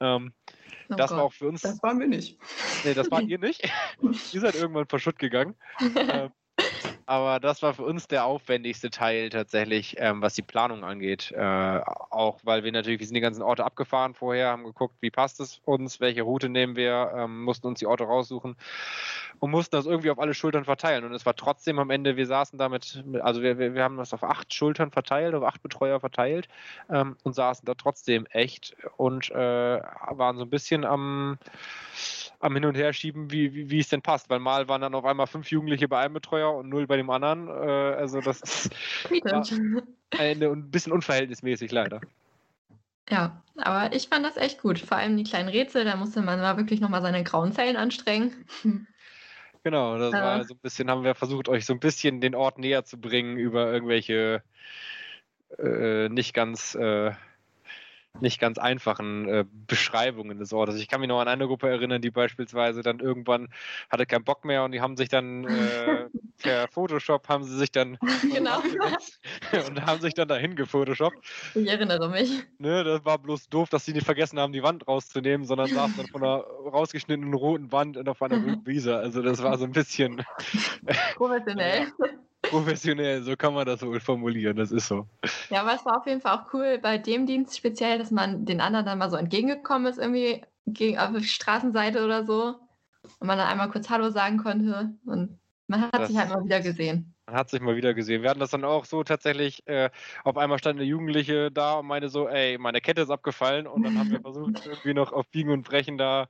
Ähm, 0.00 0.32
oh 0.90 0.94
das 0.96 1.10
war 1.10 1.18
Gott. 1.18 1.26
auch 1.26 1.32
für 1.32 1.48
uns, 1.48 1.62
Das 1.62 1.82
waren 1.82 1.98
wir 1.98 2.08
nicht. 2.08 2.38
nee, 2.84 2.94
das 2.94 3.10
wart 3.10 3.24
ihr 3.28 3.38
nicht. 3.38 3.62
ihr 4.32 4.40
seid 4.40 4.54
irgendwann 4.54 4.86
verschutt 4.86 5.18
gegangen. 5.18 5.54
ähm, 5.96 6.30
aber 7.06 7.40
das 7.40 7.62
war 7.62 7.72
für 7.74 7.84
uns 7.84 8.08
der 8.08 8.24
aufwendigste 8.24 8.90
Teil 8.90 9.30
tatsächlich, 9.30 9.96
ähm, 9.98 10.22
was 10.22 10.34
die 10.34 10.42
Planung 10.42 10.84
angeht. 10.84 11.32
Äh, 11.32 11.80
auch 12.10 12.40
weil 12.44 12.64
wir 12.64 12.72
natürlich, 12.72 13.00
wir 13.00 13.06
sind 13.06 13.14
die 13.14 13.20
ganzen 13.20 13.42
Orte 13.42 13.64
abgefahren 13.64 14.14
vorher, 14.14 14.48
haben 14.50 14.64
geguckt, 14.64 14.96
wie 15.00 15.10
passt 15.10 15.40
es 15.40 15.60
uns, 15.64 16.00
welche 16.00 16.22
Route 16.22 16.48
nehmen 16.48 16.76
wir, 16.76 17.12
ähm, 17.16 17.44
mussten 17.44 17.68
uns 17.68 17.78
die 17.78 17.86
Orte 17.86 18.04
raussuchen 18.04 18.56
und 19.38 19.50
mussten 19.50 19.76
das 19.76 19.86
irgendwie 19.86 20.10
auf 20.10 20.18
alle 20.18 20.34
Schultern 20.34 20.64
verteilen. 20.64 21.04
Und 21.04 21.14
es 21.14 21.26
war 21.26 21.36
trotzdem 21.36 21.78
am 21.78 21.90
Ende, 21.90 22.16
wir 22.16 22.26
saßen 22.26 22.58
damit, 22.58 23.02
mit- 23.06 23.22
also 23.22 23.42
wir, 23.42 23.58
wir, 23.58 23.74
wir 23.74 23.82
haben 23.84 23.96
das 23.96 24.12
auf 24.12 24.24
acht 24.24 24.52
Schultern 24.52 24.90
verteilt, 24.90 25.34
auf 25.34 25.44
acht 25.44 25.62
Betreuer 25.62 26.00
verteilt 26.00 26.48
ähm, 26.90 27.16
und 27.22 27.34
saßen 27.34 27.64
da 27.66 27.74
trotzdem 27.74 28.26
echt 28.26 28.76
und 28.96 29.30
äh, 29.30 29.34
waren 30.10 30.38
so 30.38 30.44
ein 30.44 30.50
bisschen 30.50 30.84
am 30.84 31.38
am 32.46 32.54
Hin- 32.54 32.64
und 32.64 32.76
Herschieben, 32.76 33.30
wie, 33.30 33.54
wie, 33.54 33.70
wie 33.70 33.80
es 33.80 33.88
denn 33.88 34.02
passt. 34.02 34.30
Weil 34.30 34.38
mal 34.38 34.68
waren 34.68 34.80
dann 34.80 34.94
auf 34.94 35.04
einmal 35.04 35.26
fünf 35.26 35.50
Jugendliche 35.50 35.88
bei 35.88 35.98
einem 35.98 36.14
Betreuer 36.14 36.54
und 36.54 36.68
null 36.68 36.86
bei 36.86 36.96
dem 36.96 37.10
anderen. 37.10 37.48
Äh, 37.48 37.96
also 37.96 38.20
das 38.20 38.40
ist 38.40 38.74
eine, 40.18 40.46
ein 40.48 40.70
bisschen 40.70 40.92
unverhältnismäßig 40.92 41.72
leider. 41.72 42.00
Ja, 43.10 43.42
aber 43.56 43.94
ich 43.94 44.08
fand 44.08 44.24
das 44.24 44.36
echt 44.36 44.62
gut. 44.62 44.78
Vor 44.78 44.96
allem 44.96 45.16
die 45.16 45.24
kleinen 45.24 45.48
Rätsel, 45.48 45.84
da 45.84 45.96
musste 45.96 46.22
man 46.22 46.40
mal 46.40 46.56
wirklich 46.56 46.80
nochmal 46.80 47.02
seine 47.02 47.24
grauen 47.24 47.52
Zellen 47.52 47.76
anstrengen. 47.76 48.46
Genau, 49.62 49.98
das 49.98 50.12
Ja. 50.12 50.22
war 50.22 50.44
so 50.44 50.54
ein 50.54 50.60
bisschen, 50.60 50.88
haben 50.88 51.02
wir 51.02 51.16
versucht, 51.16 51.48
euch 51.48 51.66
so 51.66 51.72
ein 51.72 51.80
bisschen 51.80 52.20
den 52.20 52.36
Ort 52.36 52.56
näher 52.56 52.84
zu 52.84 53.00
bringen 53.00 53.36
über 53.36 53.72
irgendwelche 53.72 54.44
äh, 55.58 56.08
nicht 56.08 56.34
ganz 56.34 56.76
äh, 56.76 57.10
nicht 58.20 58.40
ganz 58.40 58.58
einfachen 58.58 59.28
äh, 59.28 59.44
Beschreibungen 59.66 60.38
des 60.38 60.52
Ortes. 60.52 60.76
Ich 60.76 60.88
kann 60.88 61.00
mich 61.00 61.08
noch 61.08 61.20
an 61.20 61.28
eine 61.28 61.46
Gruppe 61.46 61.68
erinnern, 61.68 62.02
die 62.02 62.10
beispielsweise 62.10 62.82
dann 62.82 63.00
irgendwann 63.00 63.48
hatte 63.90 64.06
keinen 64.06 64.24
Bock 64.24 64.44
mehr 64.44 64.64
und 64.64 64.72
die 64.72 64.80
haben 64.80 64.96
sich 64.96 65.08
dann 65.08 65.44
äh, 65.44 66.06
per 66.42 66.68
Photoshop 66.68 67.28
haben 67.28 67.44
sie 67.44 67.56
sich 67.56 67.70
dann 67.72 67.98
Genau. 68.22 68.60
und 69.68 69.86
haben 69.86 70.00
sich 70.00 70.14
dann 70.14 70.28
dahin 70.28 70.56
gefotoshoppt. 70.56 71.18
Ich 71.54 71.68
erinnere 71.68 72.08
mich. 72.08 72.44
Ne, 72.58 72.84
das 72.84 73.04
war 73.04 73.18
bloß 73.18 73.48
doof, 73.48 73.68
dass 73.68 73.84
sie 73.84 73.92
nicht 73.92 74.04
vergessen 74.04 74.38
haben, 74.38 74.52
die 74.52 74.62
Wand 74.62 74.86
rauszunehmen, 74.86 75.46
sondern 75.46 75.68
saßen 75.68 75.96
dann 75.96 76.08
von 76.08 76.22
einer 76.22 76.38
rausgeschnittenen 76.38 77.34
roten 77.34 77.72
Wand 77.72 77.96
und 77.96 78.08
auf 78.08 78.22
einer 78.22 78.38
grünen 78.38 78.66
Wiese. 78.66 78.96
Also 78.96 79.22
das 79.22 79.42
war 79.42 79.58
so 79.58 79.64
ein 79.64 79.72
bisschen 79.72 80.24
Professionell. 81.16 81.86
Professionell, 82.50 83.22
so 83.22 83.36
kann 83.36 83.54
man 83.54 83.66
das 83.66 83.82
wohl 83.82 84.00
formulieren, 84.00 84.56
das 84.56 84.70
ist 84.72 84.88
so. 84.88 85.06
Ja, 85.50 85.62
aber 85.62 85.74
es 85.74 85.84
war 85.84 85.98
auf 85.98 86.06
jeden 86.06 86.20
Fall 86.20 86.36
auch 86.38 86.52
cool 86.52 86.78
bei 86.78 86.98
dem 86.98 87.26
Dienst 87.26 87.56
speziell, 87.56 87.98
dass 87.98 88.10
man 88.10 88.44
den 88.44 88.60
anderen 88.60 88.86
dann 88.86 88.98
mal 88.98 89.10
so 89.10 89.16
entgegengekommen 89.16 89.86
ist, 89.86 89.98
irgendwie 89.98 90.42
gegen, 90.66 90.98
auf 90.98 91.12
der 91.12 91.20
Straßenseite 91.20 92.04
oder 92.04 92.24
so. 92.24 92.56
Und 93.20 93.26
man 93.26 93.38
dann 93.38 93.48
einmal 93.48 93.70
kurz 93.70 93.88
Hallo 93.90 94.10
sagen 94.10 94.38
konnte. 94.38 94.94
Und 95.06 95.38
man 95.68 95.80
hat 95.82 95.94
Das- 95.94 96.08
sich 96.08 96.16
halt 96.18 96.28
mal 96.30 96.44
wieder 96.44 96.60
gesehen. 96.60 97.14
Man 97.26 97.34
hat 97.34 97.50
sich 97.50 97.60
mal 97.60 97.74
wieder 97.74 97.92
gesehen. 97.92 98.22
Wir 98.22 98.30
hatten 98.30 98.38
das 98.38 98.50
dann 98.50 98.64
auch 98.64 98.84
so 98.84 99.02
tatsächlich, 99.02 99.66
äh, 99.66 99.90
auf 100.22 100.36
einmal 100.36 100.60
stand 100.60 100.78
eine 100.78 100.88
Jugendliche 100.88 101.50
da 101.50 101.74
und 101.74 101.86
meinte 101.86 102.08
so, 102.08 102.28
ey, 102.28 102.56
meine 102.56 102.80
Kette 102.80 103.02
ist 103.02 103.10
abgefallen 103.10 103.66
und 103.66 103.82
dann 103.82 103.98
haben 103.98 104.12
wir 104.12 104.20
versucht, 104.22 104.64
irgendwie 104.64 104.94
noch 104.94 105.12
auf 105.12 105.26
Biegen 105.26 105.50
und 105.50 105.64
Brechen 105.64 105.98
da 105.98 106.28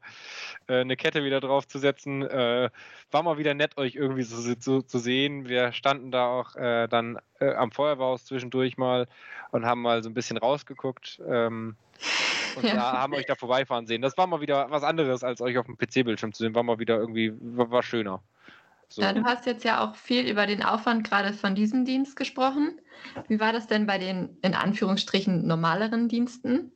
äh, 0.69 0.81
eine 0.81 0.97
Kette 0.97 1.23
wieder 1.23 1.41
draufzusetzen. 1.41 2.23
Äh, 2.23 2.71
war 3.11 3.23
mal 3.23 3.37
wieder 3.37 3.53
nett, 3.53 3.77
euch 3.77 3.95
irgendwie 3.95 4.23
so, 4.23 4.55
so 4.59 4.81
zu 4.81 4.99
sehen. 4.99 5.47
Wir 5.51 5.73
standen 5.73 6.11
da 6.11 6.29
auch 6.29 6.57
äh, 6.57 6.89
dann 6.89 7.19
äh, 7.41 7.53
am 7.53 7.73
Feuerwehrhaus 7.73 8.25
zwischendurch 8.25 8.79
mal 8.79 9.07
und 9.51 9.67
haben 9.67 9.83
mal 9.83 10.03
so 10.03 10.09
ein 10.09 10.15
bisschen 10.15 10.39
rausgeguckt. 10.39 11.21
Ähm, 11.29 11.77
und 12.57 12.65
Ja. 12.65 12.75
da 12.75 12.93
haben 13.01 13.13
euch 13.13 13.27
da 13.27 13.35
vorbeifahren 13.35 13.87
sehen. 13.87 14.01
Das 14.01 14.17
war 14.17 14.27
mal 14.27 14.41
wieder 14.41 14.71
was 14.71 14.83
anderes, 14.83 15.23
als 15.23 15.43
euch 15.43 15.59
auf 15.59 15.67
dem 15.67 15.77
PC-Bildschirm 15.77 16.33
zu 16.33 16.43
sehen. 16.43 16.55
War 16.55 16.63
mal 16.63 16.79
wieder 16.79 16.97
irgendwie, 16.97 17.35
war, 17.39 17.71
war 17.71 17.83
schöner. 17.83 18.23
So. 18.89 19.03
Ja, 19.03 19.13
du 19.13 19.25
hast 19.25 19.47
jetzt 19.47 19.65
ja 19.65 19.85
auch 19.85 19.97
viel 19.97 20.29
über 20.29 20.47
den 20.47 20.63
Aufwand 20.63 21.09
gerade 21.09 21.33
von 21.33 21.55
diesem 21.55 21.85
Dienst 21.85 22.17
gesprochen. 22.17 22.81
Wie 23.29 23.41
war 23.41 23.53
das 23.53 23.67
denn 23.67 23.87
bei 23.87 23.99
den 23.99 24.39
in 24.43 24.55
Anführungsstrichen 24.55 25.47
normaleren 25.47 26.09
Diensten? 26.09 26.73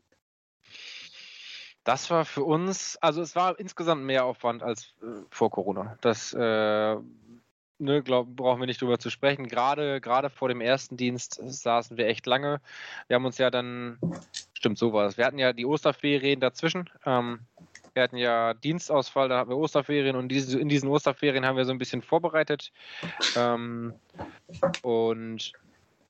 Das 1.85 2.11
war 2.11 2.25
für 2.25 2.45
uns, 2.45 2.99
also 3.01 3.23
es 3.23 3.35
war 3.35 3.59
insgesamt 3.59 4.05
mehr 4.05 4.25
Aufwand 4.25 4.63
als 4.63 4.95
äh, 5.03 5.23
vor 5.31 5.51
Corona. 5.51 5.97
Das 6.03 6.35
äh, 6.35 6.97
ne, 7.81 8.03
glaub, 8.03 8.37
brauchen 8.37 8.61
wir 8.61 8.67
nicht 8.67 8.81
drüber 8.81 8.99
zu 8.99 9.11
sprechen. 9.11 9.49
Gerade, 9.49 10.01
gerade 10.01 10.31
vor 10.31 10.49
dem 10.49 10.61
ersten 10.61 10.97
Dienst 10.97 11.41
saßen 11.43 11.97
wir 11.97 12.07
echt 12.07 12.27
lange. 12.27 12.61
Wir 13.09 13.17
haben 13.17 13.25
uns 13.25 13.39
ja 13.39 13.51
dann, 13.51 13.99
stimmt, 14.53 14.79
so 14.79 14.93
war 14.93 15.07
es. 15.07 15.17
Wir 15.17 15.25
hatten 15.25 15.39
ja 15.39 15.53
die 15.53 15.67
Osterferien 15.67 16.41
dazwischen. 16.41 16.91
Ähm, 17.07 17.41
wir 17.95 18.03
hatten 18.03 18.17
ja 18.17 18.55
Dienstausfall, 18.55 19.29
da 19.29 19.39
hatten 19.39 19.51
wir 19.51 19.57
Osterferien 19.57 20.17
und 20.17 20.29
diese, 20.29 20.59
in 20.59 20.69
diesen 20.69 20.89
Osterferien 20.89 21.45
haben 21.45 21.57
wir 21.57 21.65
so 21.65 21.73
ein 21.73 21.79
bisschen 21.79 22.03
vorbereitet. 22.03 22.73
Ähm, 23.37 23.95
und 24.83 25.53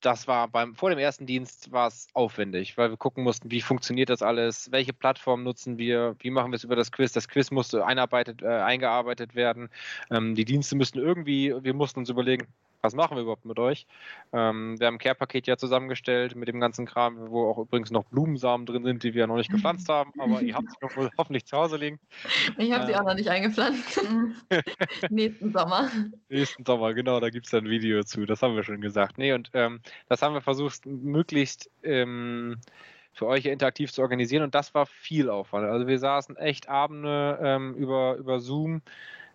das 0.01 0.27
war 0.27 0.49
beim 0.49 0.75
vor 0.75 0.91
dem 0.91 0.99
ersten 0.99 1.27
Dienst 1.27 1.73
war 1.73 1.89
es 1.89 2.09
aufwendig, 2.15 2.79
weil 2.79 2.91
wir 2.91 2.97
gucken 2.97 3.23
mussten, 3.25 3.51
wie 3.51 3.61
funktioniert 3.61 4.09
das 4.09 4.23
alles, 4.23 4.73
welche 4.73 4.93
Plattform 4.93 5.43
nutzen 5.43 5.79
wir, 5.79 6.17
wie 6.21 6.31
machen 6.31 6.53
wir 6.53 6.57
es 6.57 6.65
über 6.65 6.77
das 6.77 6.91
Quiz. 6.93 7.13
Das 7.13 7.29
Quiz 7.29 7.51
musste 7.51 7.85
einarbeitet, 7.85 8.43
äh, 8.43 8.47
eingearbeitet 8.47 9.35
werden. 9.35 9.69
Ähm, 10.11 10.35
die 10.35 10.45
Dienste 10.45 10.77
müssten 10.77 10.99
irgendwie, 10.99 11.55
wir 11.63 11.75
mussten 11.75 12.01
uns 12.01 12.09
überlegen, 12.09 12.47
was 12.83 12.95
machen 12.95 13.17
wir 13.17 13.23
überhaupt 13.23 13.45
mit 13.45 13.59
euch? 13.59 13.87
Ähm, 14.33 14.79
wir 14.79 14.87
haben 14.87 14.95
ein 14.97 14.99
Care-Paket 14.99 15.47
ja 15.47 15.57
zusammengestellt 15.57 16.35
mit 16.37 16.49
dem 16.49 16.61
ganzen 16.61 16.87
Kram, 16.87 17.31
wo 17.31 17.49
auch 17.51 17.59
übrigens 17.59 17.91
noch 17.91 18.05
Blumensamen 18.05 18.67
drin 18.67 18.85
sind, 18.85 19.03
die 19.03 19.15
wir 19.15 19.27
noch 19.27 19.37
nicht 19.37 19.51
gepflanzt 19.51 19.89
haben, 19.89 20.13
aber 20.19 20.43
ihr 20.43 20.55
habt 20.55 20.71
sie 20.71 20.77
noch 20.81 20.97
wohl 20.97 21.11
hoffentlich 21.19 21.47
zu 21.47 21.57
Hause 21.57 21.77
liegen. 21.77 21.99
Ich 22.59 22.73
habe 22.73 22.87
sie 22.87 22.93
Äh. 22.93 22.97
auch 22.97 23.05
noch 23.05 23.15
nicht 23.15 23.29
eingepflanzt. 23.29 24.01
Nächsten 25.11 25.53
Sommer. 25.53 25.91
Nächsten 26.29 26.65
Sommer, 26.65 26.95
genau, 26.95 27.21
da 27.21 27.31
gibt 27.31 27.47
es 27.47 27.55
ein 27.55 27.69
Video 27.69 28.03
zu, 28.03 28.27
das 28.27 28.43
haben 28.43 28.57
wir 28.57 28.65
schon 28.65 28.81
gesagt. 28.81 29.19
Nee, 29.19 29.33
und 29.33 29.51
ähm, 29.55 29.81
das 30.09 30.23
haben 30.23 30.35
wir 30.35 30.41
versucht, 30.41 30.87
möglichst 30.87 31.71
ähm, 31.83 32.57
für 33.13 33.27
euch 33.27 33.45
interaktiv 33.47 33.93
zu 33.93 34.03
organisieren 34.03 34.45
und 34.45 34.55
das 34.55 34.75
war 34.75 34.87
viel 34.87 35.29
Aufwand. 35.29 35.67
Also 35.67 35.87
wir 35.87 35.99
saßen 35.99 36.37
echt 36.37 36.69
Abende 36.69 37.39
ähm, 37.43 37.75
über, 37.75 38.17
über 38.17 38.41
Zoom 38.41 38.83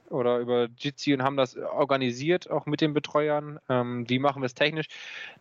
oder 0.10 0.40
über 0.40 0.68
Jitsi 0.78 1.14
und 1.14 1.24
haben 1.24 1.38
das 1.38 1.58
organisiert, 1.58 2.50
auch 2.50 2.66
mit 2.66 2.82
den 2.82 2.94
Betreuern. 2.94 3.60
Ähm, 3.70 4.10
wie 4.10 4.20
machen 4.20 4.42
wir 4.42 4.48
es 4.48 4.54
technisch? 4.54 4.88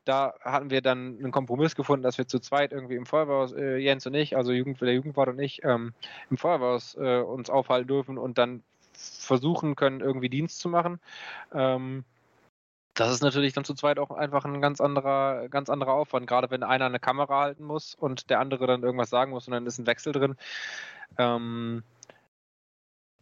Da 0.05 0.35
hatten 0.41 0.71
wir 0.71 0.83
dann 0.83 1.19
einen 1.19 1.33
Kompromiss 1.33 1.75
gefunden, 1.75 2.03
dass 2.03 2.19
wir 2.19 2.27
zu 2.27 2.39
zweit 2.41 2.73
irgendwie 2.73 2.97
im 2.97 3.07
Feuerwehrhaus, 3.07 3.53
äh, 3.53 3.77
Jens 3.77 4.07
und 4.07 4.15
ich, 4.15 4.37
also 4.37 4.53
Jugend, 4.53 4.81
der 4.81 4.95
Jugendwart 4.95 5.29
und 5.29 5.39
ich, 5.39 5.65
ähm, 5.65 5.93
im 6.31 6.37
Feuerwehrhaus 6.37 6.97
äh, 6.97 7.21
uns 7.21 7.51
aufhalten 7.51 7.89
dürfen 7.89 8.19
und 8.19 8.39
dann 8.39 8.63
versuchen 8.93 9.77
können, 9.77 10.01
irgendwie 10.01 10.29
Dienst 10.29 10.61
zu 10.61 10.69
machen. 10.69 11.01
Ähm, 11.53 12.05
das 12.95 13.11
ist 13.11 13.23
natürlich 13.23 13.53
dann 13.53 13.65
zu 13.65 13.75
zweit 13.75 13.99
auch 13.99 14.13
einfach 14.13 14.45
ein 14.45 14.61
ganz 14.61 14.81
anderer, 14.81 15.49
ganz 15.49 15.69
anderer 15.69 15.95
Aufwand, 15.95 16.29
gerade 16.29 16.51
wenn 16.51 16.63
einer 16.63 16.87
eine 16.87 17.01
Kamera 17.01 17.41
halten 17.41 17.65
muss 17.65 17.95
und 17.95 18.31
der 18.31 18.39
andere 18.39 18.67
dann 18.67 18.85
irgendwas 18.85 19.11
sagen 19.11 19.33
muss 19.33 19.49
und 19.49 19.53
dann 19.53 19.67
ist 19.67 19.79
ein 19.79 19.87
Wechsel 19.87 20.13
drin. 20.13 20.37
Ähm, 21.19 21.83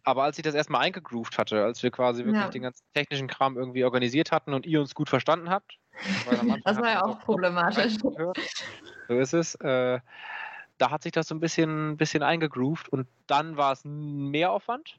aber 0.04 0.24
als 0.24 0.38
ich 0.38 0.44
das 0.44 0.54
erstmal 0.54 0.82
eingegroovt 0.82 1.38
hatte, 1.38 1.62
als 1.62 1.82
wir 1.82 1.90
quasi 1.90 2.24
wirklich 2.24 2.42
ja. 2.42 2.48
den 2.48 2.62
ganzen 2.62 2.84
technischen 2.94 3.28
Kram 3.28 3.56
irgendwie 3.56 3.84
organisiert 3.84 4.32
hatten 4.32 4.52
und 4.54 4.66
ihr 4.66 4.80
uns 4.80 4.94
gut 4.94 5.08
verstanden 5.08 5.50
habt, 5.50 5.78
das 6.64 6.78
war 6.78 6.90
ja 6.90 7.04
auch 7.04 7.20
problematisch. 7.20 7.98
So 7.98 9.18
ist 9.18 9.34
es. 9.34 9.54
Äh, 9.56 10.00
da 10.78 10.90
hat 10.90 11.02
sich 11.02 11.12
das 11.12 11.28
so 11.28 11.34
ein 11.34 11.40
bisschen, 11.40 11.96
bisschen 11.96 12.22
eingegroovt 12.22 12.88
und 12.88 13.06
dann 13.26 13.56
war 13.56 13.72
es 13.72 13.84
mehr 13.84 14.50
Aufwand, 14.50 14.98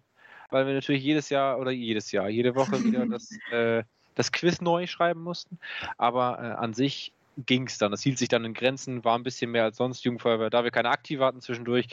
weil 0.50 0.66
wir 0.66 0.74
natürlich 0.74 1.04
jedes 1.04 1.30
Jahr 1.30 1.60
oder 1.60 1.72
jedes 1.72 2.12
Jahr, 2.12 2.30
jede 2.30 2.56
Woche 2.56 2.84
wieder 2.84 3.06
das 3.08 3.32
äh, 3.52 3.84
das 4.16 4.32
Quiz 4.32 4.62
neu 4.62 4.88
schreiben 4.88 5.24
mussten. 5.24 5.60
Aber 5.98 6.40
äh, 6.40 6.64
an 6.64 6.74
sich 6.74 7.14
ging 7.38 7.68
es 7.68 7.78
dann. 7.78 7.92
Das 7.92 8.02
hielt 8.02 8.18
sich 8.18 8.30
dann 8.30 8.46
in 8.46 8.54
Grenzen, 8.54 9.04
war 9.04 9.18
ein 9.18 9.24
bisschen 9.24 9.52
mehr 9.52 9.64
als 9.64 9.78
sonst 9.78 10.04
Jugendfeuerwehr. 10.04 10.50
Da 10.50 10.64
wir 10.64 10.72
keine 10.72 10.90
aktive 10.90 11.26
hatten 11.26 11.42
zwischendurch, 11.42 11.88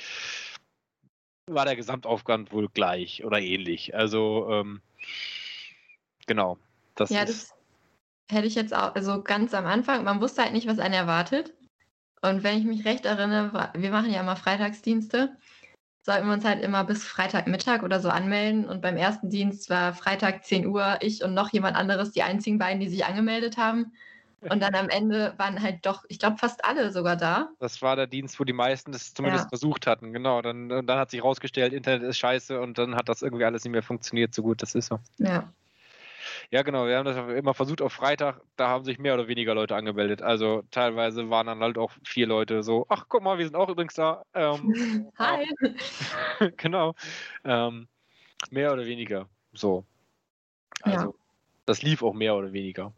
war 1.54 1.64
der 1.64 1.76
Gesamtaufwand 1.76 2.52
wohl 2.52 2.68
gleich 2.68 3.24
oder 3.24 3.40
ähnlich. 3.40 3.94
Also, 3.94 4.48
ähm, 4.50 4.80
genau. 6.26 6.58
Das 6.94 7.10
ja, 7.10 7.24
das 7.24 7.54
hätte 8.30 8.46
ich 8.46 8.54
jetzt 8.54 8.74
auch, 8.74 8.94
also 8.94 9.22
ganz 9.22 9.54
am 9.54 9.66
Anfang, 9.66 10.04
man 10.04 10.20
wusste 10.20 10.42
halt 10.42 10.52
nicht, 10.52 10.66
was 10.66 10.78
einen 10.78 10.94
erwartet. 10.94 11.54
Und 12.22 12.42
wenn 12.42 12.58
ich 12.58 12.64
mich 12.64 12.84
recht 12.84 13.06
erinnere, 13.06 13.72
wir 13.74 13.90
machen 13.90 14.12
ja 14.12 14.20
immer 14.20 14.36
Freitagsdienste 14.36 15.36
sollten 16.02 16.26
wir 16.26 16.34
uns 16.34 16.44
halt 16.44 16.62
immer 16.62 16.84
bis 16.84 17.04
Freitagmittag 17.04 17.82
oder 17.82 18.00
so 18.00 18.08
anmelden. 18.08 18.64
Und 18.66 18.80
beim 18.80 18.96
ersten 18.96 19.28
Dienst 19.28 19.68
war 19.70 19.94
Freitag 19.94 20.44
10 20.44 20.66
Uhr 20.66 20.98
ich 21.00 21.22
und 21.22 21.34
noch 21.34 21.52
jemand 21.52 21.76
anderes 21.76 22.12
die 22.12 22.22
einzigen 22.22 22.58
beiden, 22.58 22.80
die 22.80 22.88
sich 22.88 23.04
angemeldet 23.04 23.58
haben. 23.58 23.92
Und 24.40 24.60
dann 24.60 24.74
am 24.74 24.88
Ende 24.88 25.34
waren 25.36 25.62
halt 25.62 25.84
doch, 25.84 26.04
ich 26.08 26.18
glaube, 26.18 26.38
fast 26.38 26.64
alle 26.64 26.90
sogar 26.92 27.16
da. 27.16 27.50
Das 27.58 27.82
war 27.82 27.94
der 27.96 28.06
Dienst, 28.06 28.40
wo 28.40 28.44
die 28.44 28.54
meisten 28.54 28.90
das 28.90 29.12
zumindest 29.12 29.44
ja. 29.44 29.48
versucht 29.50 29.86
hatten, 29.86 30.12
genau. 30.12 30.40
Dann, 30.40 30.68
dann 30.68 30.98
hat 30.98 31.10
sich 31.10 31.22
rausgestellt, 31.22 31.74
Internet 31.74 32.02
ist 32.02 32.18
scheiße 32.18 32.58
und 32.58 32.78
dann 32.78 32.96
hat 32.96 33.08
das 33.08 33.20
irgendwie 33.20 33.44
alles 33.44 33.64
nicht 33.64 33.72
mehr 33.72 33.82
funktioniert 33.82 34.34
so 34.34 34.42
gut. 34.42 34.62
Das 34.62 34.74
ist 34.74 34.86
so. 34.86 34.98
Ja. 35.18 35.52
Ja, 36.50 36.62
genau. 36.62 36.86
Wir 36.86 36.96
haben 36.96 37.04
das 37.04 37.16
immer 37.36 37.54
versucht 37.54 37.82
auf 37.82 37.92
Freitag. 37.92 38.40
Da 38.56 38.68
haben 38.68 38.84
sich 38.84 38.98
mehr 38.98 39.14
oder 39.14 39.28
weniger 39.28 39.54
Leute 39.54 39.76
angemeldet. 39.76 40.22
Also 40.22 40.62
teilweise 40.70 41.30
waren 41.30 41.46
dann 41.46 41.60
halt 41.60 41.78
auch 41.78 41.92
vier 42.04 42.26
Leute 42.26 42.62
so: 42.62 42.86
Ach, 42.88 43.06
guck 43.08 43.22
mal, 43.22 43.38
wir 43.38 43.44
sind 43.44 43.56
auch 43.56 43.68
übrigens 43.68 43.94
da. 43.94 44.24
Ähm, 44.34 45.10
Hi. 45.18 45.48
genau. 46.56 46.94
Ähm, 47.44 47.88
mehr 48.50 48.72
oder 48.72 48.84
weniger. 48.86 49.28
So. 49.52 49.84
Also, 50.82 51.06
ja. 51.06 51.12
das 51.66 51.82
lief 51.82 52.02
auch 52.02 52.14
mehr 52.14 52.34
oder 52.34 52.52
weniger. 52.52 52.92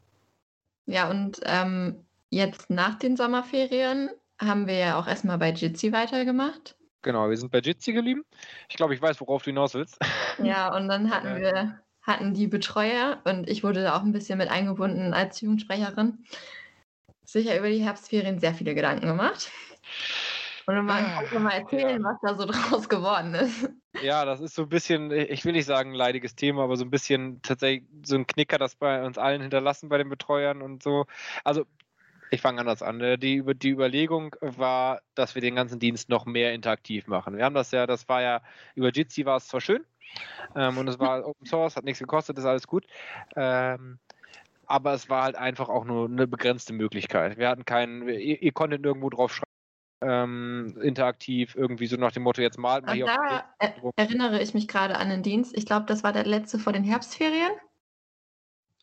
Ja, 0.87 1.11
und 1.11 1.40
ähm, 1.45 2.05
jetzt 2.31 2.71
nach 2.71 2.99
den 2.99 3.16
Sommerferien 3.16 4.11
haben 4.40 4.66
wir 4.66 4.77
ja 4.77 4.99
auch 4.99 5.07
erstmal 5.07 5.38
bei 5.38 5.51
Jitsi 5.51 5.92
weitergemacht. 5.92 6.77
Genau, 7.03 7.29
wir 7.29 7.37
sind 7.37 7.51
bei 7.51 7.59
Jitsi 7.59 7.92
geblieben. 7.92 8.25
Ich 8.68 8.77
glaube, 8.77 8.95
ich 8.95 9.03
weiß, 9.03 9.21
worauf 9.21 9.42
du 9.42 9.51
hinaus 9.51 9.75
willst. 9.75 9.99
Ja, 10.42 10.75
und 10.75 10.88
dann 10.88 11.11
hatten 11.11 11.40
wir 11.40 11.79
hatten 12.01 12.35
die 12.35 12.49
Betreuer 12.49 13.21
und 13.25 13.49
ich 13.49 13.62
wurde 13.62 13.83
da 13.83 13.97
auch 13.97 14.03
ein 14.03 14.12
bisschen 14.12 14.38
mit 14.38 14.51
eingebunden 14.51 15.14
als 15.14 15.40
Jugendsprecherin, 15.40 16.25
sicher 17.25 17.57
über 17.59 17.68
die 17.68 17.85
Herbstferien 17.85 18.40
sehr 18.40 18.55
viele 18.55 18.75
Gedanken 18.75 19.07
gemacht. 19.07 19.51
Und 20.66 20.85
man 20.85 21.05
kann 21.05 21.37
ah, 21.37 21.38
mal 21.38 21.53
erzählen, 21.53 22.03
ja. 22.03 22.09
was 22.09 22.16
da 22.23 22.35
so 22.35 22.47
draus 22.47 22.88
geworden 22.88 23.35
ist. 23.35 23.68
Ja, 24.00 24.24
das 24.24 24.40
ist 24.40 24.55
so 24.55 24.62
ein 24.62 24.68
bisschen, 24.68 25.11
ich 25.11 25.44
will 25.44 25.52
nicht 25.52 25.66
sagen 25.66 25.90
ein 25.90 25.96
leidiges 25.96 26.35
Thema, 26.35 26.64
aber 26.64 26.76
so 26.76 26.85
ein 26.85 26.90
bisschen 26.90 27.42
tatsächlich 27.42 27.85
so 28.05 28.16
ein 28.16 28.26
Knicker, 28.26 28.57
das 28.59 28.74
bei 28.74 29.05
uns 29.05 29.18
allen 29.18 29.42
hinterlassen 29.42 29.88
bei 29.90 29.98
den 29.98 30.09
Betreuern 30.09 30.62
und 30.62 30.83
so. 30.83 31.07
Also 31.44 31.66
ich 32.31 32.40
fange 32.40 32.61
anders 32.61 32.83
an. 32.83 33.00
Äh, 33.00 33.18
die, 33.18 33.42
die 33.57 33.70
Überlegung 33.70 34.35
war, 34.40 35.02
dass 35.14 35.35
wir 35.35 35.42
den 35.42 35.55
ganzen 35.55 35.78
Dienst 35.78 36.09
noch 36.09 36.24
mehr 36.24 36.55
interaktiv 36.55 37.07
machen. 37.07 37.37
Wir 37.37 37.44
haben 37.44 37.55
das 37.55 37.70
ja, 37.70 37.87
das 37.87 38.09
war 38.09 38.22
ja, 38.22 38.42
über 38.74 38.90
Jitsi 38.90 39.26
war 39.26 39.37
es 39.37 39.48
zwar 39.48 39.61
schön, 39.61 39.85
ähm, 40.57 40.78
und 40.78 40.88
es 40.88 40.98
war 40.98 41.26
Open 41.26 41.46
Source, 41.46 41.76
hat 41.76 41.85
nichts 41.85 42.00
gekostet, 42.00 42.38
ist 42.38 42.44
alles 42.44 42.66
gut. 42.66 42.87
Ähm, 43.37 43.98
aber 44.66 44.94
es 44.94 45.11
war 45.11 45.24
halt 45.24 45.37
einfach 45.37 45.68
auch 45.68 45.85
nur 45.85 46.09
eine 46.09 46.26
begrenzte 46.26 46.72
Möglichkeit. 46.72 47.37
Wir 47.37 47.48
hatten 47.48 47.64
keinen, 47.66 48.09
ihr, 48.09 48.40
ihr 48.42 48.52
konntet 48.52 48.85
irgendwo 48.85 49.11
drauf 49.11 49.35
schreiben. 49.35 49.52
Ähm, 50.05 50.77
interaktiv, 50.83 51.55
irgendwie 51.55 51.87
so 51.87 51.97
nach 51.97 52.11
dem 52.11 52.25
Motto, 52.25 52.43
jetzt 52.43 52.59
malt 52.59 52.85
mal 52.85 52.95
hier 52.95 53.07
da 53.07 53.45
auf 53.59 53.95
erinnere 53.97 54.43
ich 54.43 54.53
mich 54.53 54.67
gerade 54.67 54.97
an 54.97 55.09
den 55.11 55.23
Dienst. 55.23 55.57
Ich 55.57 55.65
glaube, 55.65 55.87
das 55.87 56.03
war 56.03 56.12
der 56.12 56.25
letzte 56.25 56.59
vor 56.59 56.73
den 56.73 56.83
Herbstferien. 56.83 57.53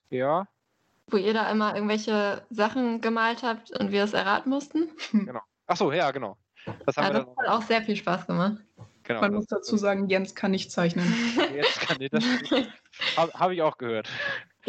Ja. 0.09 0.47
Wo 1.07 1.17
ihr 1.17 1.33
da 1.33 1.51
immer 1.51 1.75
irgendwelche 1.75 2.45
Sachen 2.49 3.01
gemalt 3.01 3.43
habt 3.43 3.77
und 3.77 3.91
wir 3.91 4.03
es 4.03 4.13
erraten 4.13 4.49
mussten. 4.49 4.89
Genau. 5.11 5.41
Achso, 5.67 5.91
ja, 5.91 6.09
genau. 6.11 6.37
Das, 6.85 6.95
ja, 6.95 7.11
das 7.11 7.25
hat 7.25 7.47
auch 7.47 7.61
sehr 7.61 7.81
viel 7.81 7.95
Spaß 7.95 8.25
gemacht. 8.25 8.57
Genau, 9.03 9.21
Man 9.21 9.33
muss 9.33 9.47
dazu 9.47 9.77
sagen, 9.77 10.07
Jens 10.07 10.35
kann 10.35 10.51
nicht 10.51 10.71
zeichnen. 10.71 11.05
Jens 11.53 11.79
kann 11.79 11.97
nicht, 11.99 12.13
das 12.13 12.23
habe 13.17 13.31
hab 13.33 13.51
ich 13.51 13.61
auch 13.61 13.77
gehört. 13.77 14.09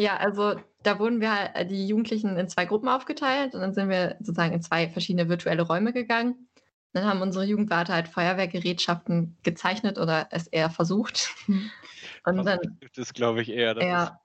Ja, 0.01 0.17
also 0.17 0.55
da 0.81 0.97
wurden 0.97 1.21
wir 1.21 1.31
halt, 1.31 1.69
die 1.69 1.87
Jugendlichen 1.87 2.35
in 2.35 2.49
zwei 2.49 2.65
Gruppen 2.65 2.89
aufgeteilt 2.89 3.53
und 3.53 3.61
dann 3.61 3.75
sind 3.75 3.87
wir 3.87 4.15
sozusagen 4.19 4.53
in 4.53 4.61
zwei 4.63 4.89
verschiedene 4.89 5.29
virtuelle 5.29 5.61
Räume 5.61 5.93
gegangen. 5.93 6.47
Dann 6.93 7.05
haben 7.05 7.21
unsere 7.21 7.45
Jugendwarte 7.45 7.93
halt 7.93 8.07
Feuerwehrgerätschaften 8.07 9.37
gezeichnet 9.43 9.99
oder 9.99 10.27
es 10.31 10.47
eher 10.47 10.71
versucht. 10.71 11.35
Und 12.25 12.43
dann 12.43 12.59
das 12.95 13.13
glaube 13.13 13.43
ich 13.43 13.49
eher. 13.49 13.79
ja, 13.79 14.19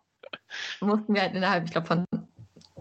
mussten 0.80 1.14
wir 1.14 1.20
halt 1.20 1.34
innerhalb, 1.34 1.64
ich 1.64 1.70
glaube, 1.72 1.86
von 1.86 2.04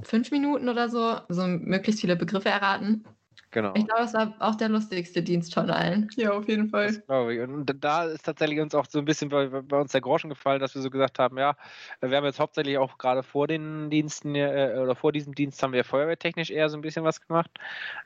fünf 0.02 0.32
Minuten 0.32 0.70
oder 0.70 0.90
so, 0.90 1.20
so 1.28 1.46
möglichst 1.46 2.00
viele 2.02 2.16
Begriffe 2.16 2.50
erraten. 2.50 3.06
Genau. 3.52 3.74
Ich 3.76 3.88
glaube, 3.88 4.04
es 4.04 4.14
war 4.14 4.34
auch 4.40 4.56
der 4.56 4.70
lustigste 4.70 5.24
Dienst 5.24 5.54
von 5.54 5.70
allen. 5.70 6.10
Ja, 6.16 6.32
auf 6.32 6.48
jeden 6.48 6.70
Fall. 6.70 6.88
Das 6.88 7.06
glaube 7.06 7.36
ich. 7.36 7.42
Und 7.42 7.66
da 7.80 8.04
ist 8.04 8.26
tatsächlich 8.26 8.60
uns 8.60 8.76
auch 8.76 8.86
so 8.86 9.00
ein 9.00 9.06
bisschen 9.06 9.30
bei, 9.30 9.48
bei, 9.48 9.80
uns 9.80 9.94
der 9.94 10.02
Groschen 10.02 10.30
gefallen, 10.30 10.60
dass 10.60 10.76
wir 10.76 10.82
so 10.82 10.90
gesagt 10.90 11.20
haben, 11.20 11.38
ja, 11.38 11.56
wir 12.02 12.18
haben 12.18 12.26
jetzt 12.26 12.40
hauptsächlich 12.40 12.78
auch 12.78 12.98
gerade 12.98 13.24
vor 13.24 13.48
den 13.48 13.90
Diensten 13.90 14.36
äh, 14.36 14.78
oder 14.82 14.96
vor 14.96 15.12
diesem 15.12 15.34
Dienst 15.36 15.64
haben 15.64 15.74
wir 15.74 15.86
feuerwehrtechnisch 15.86 16.52
eher 16.52 16.70
so 16.70 16.78
ein 16.78 16.82
bisschen 16.82 17.06
was 17.06 17.22
gemacht. 17.22 17.52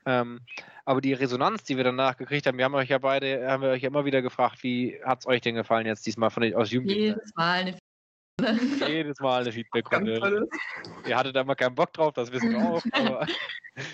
Ähm, 0.06 0.42
aber 0.86 1.02
die 1.02 1.14
Resonanz, 1.14 1.64
die 1.64 1.78
wir 1.78 1.84
danach 1.84 2.18
gekriegt 2.18 2.46
haben, 2.46 2.58
wir 2.58 2.66
haben 2.66 2.76
euch 2.76 2.90
ja 2.90 3.00
beide, 3.00 3.48
haben 3.50 3.64
wir 3.64 3.70
euch 3.70 3.82
ja 3.82 3.90
immer 3.90 4.06
wieder 4.06 4.22
gefragt, 4.22 4.64
wie 4.64 5.00
hat 5.04 5.20
es 5.20 5.28
euch 5.28 5.42
denn 5.42 5.56
gefallen 5.56 5.86
jetzt 5.86 6.06
diesmal 6.06 6.30
von 6.30 6.44
den, 6.44 6.56
aus 6.56 6.72
Jugendlichen? 6.72 7.02
Jedes 7.02 7.36
Mal 7.36 7.62
eine 7.62 7.76
jedes 8.88 9.20
Mal 9.20 9.42
eine 9.42 9.52
Feedback-Runde. 9.52 10.48
Ihr 11.08 11.18
hattet 11.18 11.36
da 11.36 11.44
mal 11.44 11.56
keinen 11.56 11.76
Bock 11.76 11.94
drauf, 11.94 12.14
das 12.14 12.32
wissen 12.32 12.52
wir 12.52 12.60
auch. 12.60 12.84
Aber, 12.94 13.28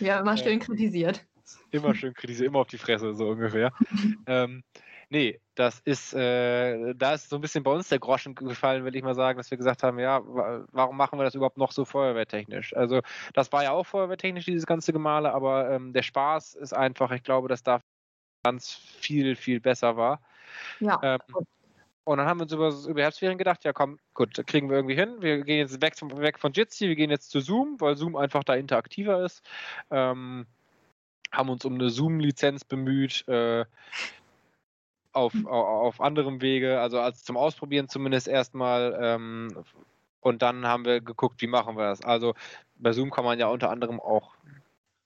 haben 0.02 0.22
immer 0.22 0.38
schön 0.38 0.60
kritisiert. 0.60 1.26
Immer 1.72 1.94
schön 1.96 2.14
kritisieren, 2.14 2.50
immer 2.50 2.60
auf 2.60 2.68
die 2.68 2.78
Fresse, 2.78 3.14
so 3.14 3.30
ungefähr. 3.30 3.72
ähm, 4.28 4.64
nee, 5.10 5.40
das 5.56 5.80
ist, 5.80 6.14
äh, 6.14 6.94
da 6.96 7.14
ist 7.14 7.30
so 7.30 7.38
ein 7.38 7.42
bisschen 7.42 7.64
bei 7.64 7.72
uns 7.72 7.90
der 7.90 8.00
Groschen 8.00 8.36
gefallen, 8.36 8.84
will 8.84 8.96
ich 8.96 9.04
mal 9.04 9.16
sagen, 9.16 9.38
dass 9.38 9.52
wir 9.52 9.58
gesagt 9.58 9.84
haben, 9.84 10.00
ja, 10.00 10.22
warum 10.24 10.98
machen 10.98 11.20
wir 11.20 11.24
das 11.24 11.36
überhaupt 11.36 11.58
noch 11.58 11.72
so 11.72 11.86
feuerwehrtechnisch? 11.86 12.76
Also, 12.76 13.02
das 13.34 13.52
war 13.52 13.64
ja 13.64 13.72
auch 13.72 13.86
feuerwehrtechnisch, 13.86 14.46
dieses 14.46 14.66
ganze 14.66 14.92
Gemale, 14.92 15.34
aber 15.34 15.70
ähm, 15.70 15.94
der 15.94 16.04
Spaß 16.04 16.56
ist 16.56 16.74
einfach, 16.74 17.12
ich 17.12 17.24
glaube, 17.24 17.48
dass 17.48 17.64
da 17.64 17.82
ganz 18.44 18.74
viel, 18.74 19.36
viel 19.36 19.60
besser 19.60 19.98
war. 19.98 20.22
Ja. 20.80 21.00
Ähm, 21.02 21.20
und 22.06 22.20
dann 22.20 22.28
haben 22.28 22.40
wir 22.40 22.44
uns 22.44 22.54
über, 22.54 22.70
über 22.88 23.02
Herbstferien 23.02 23.40
gedacht, 23.40 23.64
ja 23.64 23.74
komm, 23.74 23.98
gut, 24.14 24.36
kriegen 24.46 24.70
wir 24.70 24.78
irgendwie 24.78 24.96
hin. 24.96 25.16
Wir 25.22 25.44
gehen 25.44 25.58
jetzt 25.58 25.82
weg, 25.82 25.96
weg 26.02 26.40
von 26.40 26.54
Jitsi, 26.54 26.88
wir 26.88 26.96
gehen 26.96 27.10
jetzt 27.10 27.32
zu 27.32 27.42
Zoom, 27.42 27.82
weil 27.82 27.98
Zoom 27.98 28.16
einfach 28.16 28.44
da 28.44 28.54
interaktiver 28.54 29.26
ist. 29.26 29.44
Ähm, 29.90 30.46
haben 31.32 31.50
uns 31.50 31.66
um 31.66 31.74
eine 31.74 31.90
Zoom-Lizenz 31.90 32.64
bemüht, 32.64 33.28
äh, 33.28 33.66
auf, 35.14 35.34
auf, 35.46 35.96
auf 35.96 36.02
anderem 36.02 36.42
Wege, 36.42 36.80
also 36.80 37.00
als 37.00 37.24
zum 37.24 37.38
Ausprobieren 37.38 37.90
zumindest 37.90 38.28
erstmal. 38.28 38.96
Ähm, 39.02 39.64
und 40.22 40.44
dann 40.44 40.68
haben 40.68 40.86
wir 40.86 41.02
geguckt, 41.02 41.42
wie 41.42 41.48
machen 41.48 41.76
wir 41.76 41.86
das. 41.86 42.04
Also 42.04 42.36
bei 42.76 42.94
Zoom 42.94 43.10
kann 43.10 43.26
man 43.26 43.40
ja 43.40 43.48
unter 43.48 43.72
anderem 43.72 44.00
auch 44.00 44.36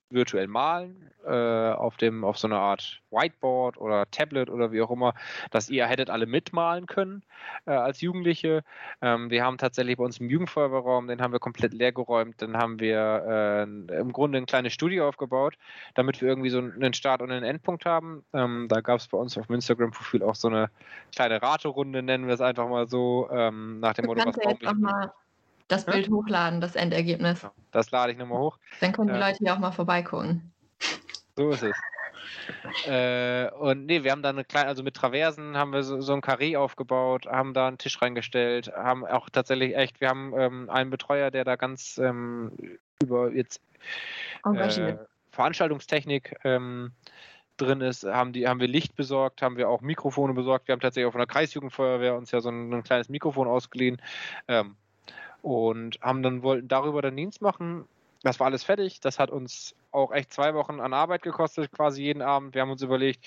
virtuell 0.10 0.48
malen 0.48 1.09
äh, 1.30 1.74
auf 1.74 1.98
dem 1.98 2.24
auf 2.24 2.38
so 2.38 2.48
einer 2.48 2.60
Art 2.60 3.02
Whiteboard 3.12 3.78
oder 3.78 4.10
Tablet 4.12 4.50
oder 4.50 4.72
wie 4.72 4.82
auch 4.82 4.92
immer, 4.92 5.14
dass 5.52 5.70
ihr 5.70 5.86
hättet 5.88 6.10
alle 6.10 6.26
mitmalen 6.26 6.86
können 6.88 7.24
äh, 7.66 7.72
als 7.72 8.02
Jugendliche. 8.02 8.64
Ähm, 9.02 9.30
wir 9.30 9.44
haben 9.44 9.58
tatsächlich 9.58 9.98
bei 9.98 10.04
uns 10.04 10.20
im 10.20 10.30
Jugendfeuerwehrraum, 10.30 11.08
den 11.08 11.22
haben 11.22 11.32
wir 11.32 11.40
komplett 11.40 11.74
leer 11.74 11.92
geräumt. 11.92 12.42
Dann 12.42 12.58
haben 12.58 12.80
wir 12.80 12.98
äh, 13.00 13.64
im 14.00 14.12
Grunde 14.14 14.38
ein 14.40 14.46
kleines 14.46 14.74
Studio 14.74 15.08
aufgebaut, 15.08 15.56
damit 15.96 16.22
wir 16.22 16.28
irgendwie 16.30 16.50
so 16.50 16.60
einen 16.60 16.94
Start 16.94 17.22
und 17.22 17.32
einen 17.32 17.46
Endpunkt 17.46 17.86
haben. 17.86 18.24
Ähm, 18.34 18.68
da 18.70 18.82
gab 18.82 19.00
es 19.00 19.08
bei 19.08 19.18
uns 19.18 19.38
auf 19.38 19.48
dem 19.48 19.56
Instagram-Profil 19.56 20.24
auch 20.24 20.36
so 20.36 20.48
eine 20.50 20.70
kleine 21.14 21.42
Raterunde, 21.42 22.04
nennen 22.04 22.28
wir 22.28 22.34
es 22.34 22.42
einfach 22.42 22.68
mal 22.68 22.88
so, 22.88 23.30
ähm, 23.32 23.80
nach 23.80 23.94
dem 23.94 24.06
Du 24.06 24.08
Motto, 24.08 24.24
was 24.26 24.26
kannst 24.26 24.40
ja 24.40 24.44
brauche 24.44 24.54
jetzt 24.54 24.66
auch 24.68 24.74
ich? 24.74 24.78
mal 24.78 25.14
das 25.68 25.86
Hä? 25.88 25.92
Bild 25.94 26.10
hochladen, 26.10 26.62
das 26.62 26.76
Endergebnis. 26.76 27.46
Das 27.72 27.92
lade 27.92 28.12
ich 28.12 28.18
nochmal 28.18 28.40
hoch. 28.40 28.58
Dann 28.80 28.92
können 28.92 29.14
die 29.14 29.16
Ja. 29.16 29.28
Leute 29.28 29.38
hier 29.40 29.54
auch 29.54 29.60
mal 29.60 29.72
vorbeigucken. 29.72 30.52
So 31.40 31.52
ist 31.52 31.64
es. 31.64 32.86
Äh, 32.86 33.50
und 33.52 33.86
nee, 33.86 34.04
wir 34.04 34.12
haben 34.12 34.22
da 34.22 34.28
eine 34.28 34.44
kleine, 34.44 34.68
also 34.68 34.84
mit 34.84 34.94
Traversen 34.94 35.56
haben 35.56 35.72
wir 35.72 35.84
so, 35.84 36.02
so 36.02 36.12
ein 36.12 36.20
Karree 36.20 36.58
aufgebaut, 36.58 37.28
haben 37.28 37.54
da 37.54 37.70
einen 37.70 37.78
Tisch 37.78 38.02
reingestellt, 38.02 38.74
haben 38.76 39.06
auch 39.06 39.30
tatsächlich 39.30 39.74
echt, 39.74 40.02
wir 40.02 40.10
haben 40.10 40.34
ähm, 40.38 40.70
einen 40.70 40.90
Betreuer, 40.90 41.32
der 41.32 41.46
da 41.46 41.56
ganz 41.56 41.98
ähm, 41.98 42.52
über 43.02 43.32
jetzt 43.32 43.62
äh, 44.44 44.98
Veranstaltungstechnik 45.32 46.36
ähm, 46.44 46.92
drin 47.56 47.80
ist, 47.80 48.04
haben, 48.04 48.34
die, 48.34 48.46
haben 48.46 48.60
wir 48.60 48.68
Licht 48.68 48.98
besorgt, 48.98 49.42
haben 49.42 49.56
wir 49.56 49.70
auch 49.70 49.80
Mikrofone 49.80 50.34
besorgt. 50.34 50.68
Wir 50.68 50.74
haben 50.74 50.82
tatsächlich 50.82 51.08
auch 51.08 51.14
von 51.14 51.20
der 51.20 51.28
Kreisjugendfeuerwehr 51.28 52.18
uns 52.18 52.32
ja 52.32 52.42
so 52.42 52.50
ein, 52.50 52.74
ein 52.74 52.84
kleines 52.84 53.08
Mikrofon 53.08 53.48
ausgeliehen 53.48 54.02
ähm, 54.50 54.76
und 55.42 56.02
haben 56.02 56.22
dann 56.22 56.44
wollten 56.44 56.68
darüber 56.68 57.02
den 57.02 57.16
Dienst 57.16 57.42
machen. 57.42 57.86
Das 58.24 58.40
war 58.40 58.48
alles 58.48 58.64
fertig. 58.64 59.00
Das 59.00 59.18
hat 59.18 59.32
uns 59.32 59.76
auch 59.92 60.12
echt 60.12 60.34
zwei 60.34 60.54
Wochen 60.54 60.80
an 60.80 60.94
Arbeit 60.94 61.22
gekostet, 61.22 61.72
quasi 61.72 62.04
jeden 62.04 62.22
Abend. 62.22 62.54
Wir 62.54 62.62
haben 62.62 62.72
uns 62.72 62.82
überlegt, 62.82 63.26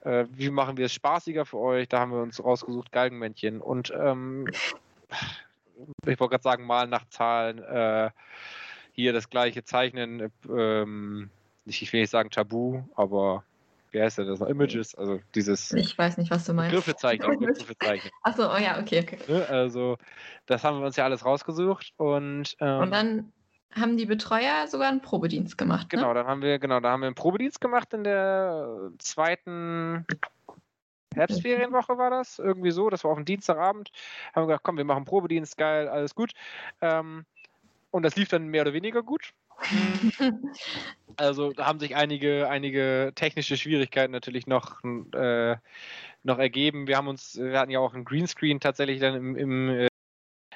äh, 0.00 0.24
wie 0.30 0.50
machen 0.50 0.76
wir 0.76 0.86
es 0.86 0.94
spaßiger 0.94 1.44
für 1.44 1.58
euch. 1.58 1.88
Da 1.88 2.00
haben 2.00 2.12
wir 2.12 2.22
uns 2.22 2.42
rausgesucht, 2.42 2.92
Galgenmännchen 2.92 3.60
und 3.60 3.92
ähm, 3.94 4.46
ich 6.06 6.20
wollte 6.20 6.30
gerade 6.30 6.42
sagen, 6.42 6.66
malen 6.66 6.90
nach 6.90 7.08
Zahlen. 7.08 7.58
Äh, 7.58 8.10
hier 8.92 9.12
das 9.12 9.30
gleiche 9.30 9.64
Zeichnen, 9.64 10.30
ähm, 10.48 11.30
nicht, 11.64 11.82
ich 11.82 11.92
will 11.92 12.00
nicht 12.00 12.10
sagen 12.10 12.30
Tabu, 12.30 12.82
aber 12.94 13.44
wie 13.90 14.00
heißt 14.00 14.18
das 14.18 14.40
noch? 14.40 14.48
Images, 14.48 14.94
also 14.94 15.20
dieses 15.34 15.72
Ich 15.72 15.96
weiß 15.96 16.16
nicht, 16.16 16.30
was 16.30 16.44
du 16.44 16.54
meinst. 16.54 16.98
Zeichnen, 16.98 17.38
Begriffe 17.38 17.76
zeichnen. 17.78 18.10
Achso, 18.22 18.52
oh 18.52 18.58
ja, 18.58 18.80
okay, 18.80 19.00
okay. 19.00 19.18
Ne? 19.28 19.46
Also, 19.48 19.98
das 20.46 20.64
haben 20.64 20.78
wir 20.78 20.86
uns 20.86 20.96
ja 20.96 21.04
alles 21.04 21.24
rausgesucht 21.24 21.92
und, 21.96 22.56
ähm, 22.60 22.80
Und 22.80 22.90
dann 22.90 23.32
haben 23.74 23.96
die 23.96 24.06
Betreuer 24.06 24.66
sogar 24.68 24.88
einen 24.88 25.02
Probedienst 25.02 25.56
gemacht. 25.58 25.88
genau, 25.90 26.08
Ne? 26.08 26.14
dann 26.14 26.26
haben 26.26 26.42
wir, 26.42 26.58
genau, 26.58 26.80
da 26.80 26.90
haben 26.90 27.00
wir 27.00 27.06
einen 27.06 27.14
Probedienst 27.14 27.60
gemacht 27.60 27.92
in 27.94 28.04
der 28.04 28.90
zweiten 28.98 30.06
Herbstferienwoche 31.14 31.98
war 31.98 32.10
das, 32.10 32.38
irgendwie 32.38 32.70
so, 32.70 32.90
das 32.90 33.04
war 33.04 33.10
auf 33.10 33.18
dem 33.18 33.24
Dienstagabend, 33.24 33.90
haben 34.34 34.44
wir 34.44 34.46
gesagt, 34.48 34.64
komm, 34.64 34.76
wir 34.76 34.84
machen 34.84 35.04
Probedienst, 35.04 35.56
geil, 35.56 35.88
alles 35.88 36.14
gut. 36.14 36.32
Ähm, 36.80 37.24
und 37.90 38.02
das 38.02 38.16
lief 38.16 38.28
dann 38.28 38.48
mehr 38.48 38.62
oder 38.62 38.72
weniger 38.72 39.02
gut. 39.02 39.32
Also 41.16 41.52
da 41.52 41.66
haben 41.66 41.78
sich 41.78 41.94
einige, 41.94 42.48
einige 42.48 43.12
technische 43.14 43.58
Schwierigkeiten 43.58 44.12
natürlich 44.12 44.46
noch, 44.46 44.82
äh, 45.12 45.56
noch 46.22 46.38
ergeben. 46.38 46.86
Wir 46.86 46.96
haben 46.96 47.06
uns, 47.06 47.36
wir 47.38 47.58
hatten 47.58 47.70
ja 47.70 47.80
auch 47.80 47.92
einen 47.92 48.06
Greenscreen 48.06 48.60
tatsächlich 48.60 48.98
dann 48.98 49.14
im, 49.14 49.36
im, 49.36 49.68
äh, 49.68 49.88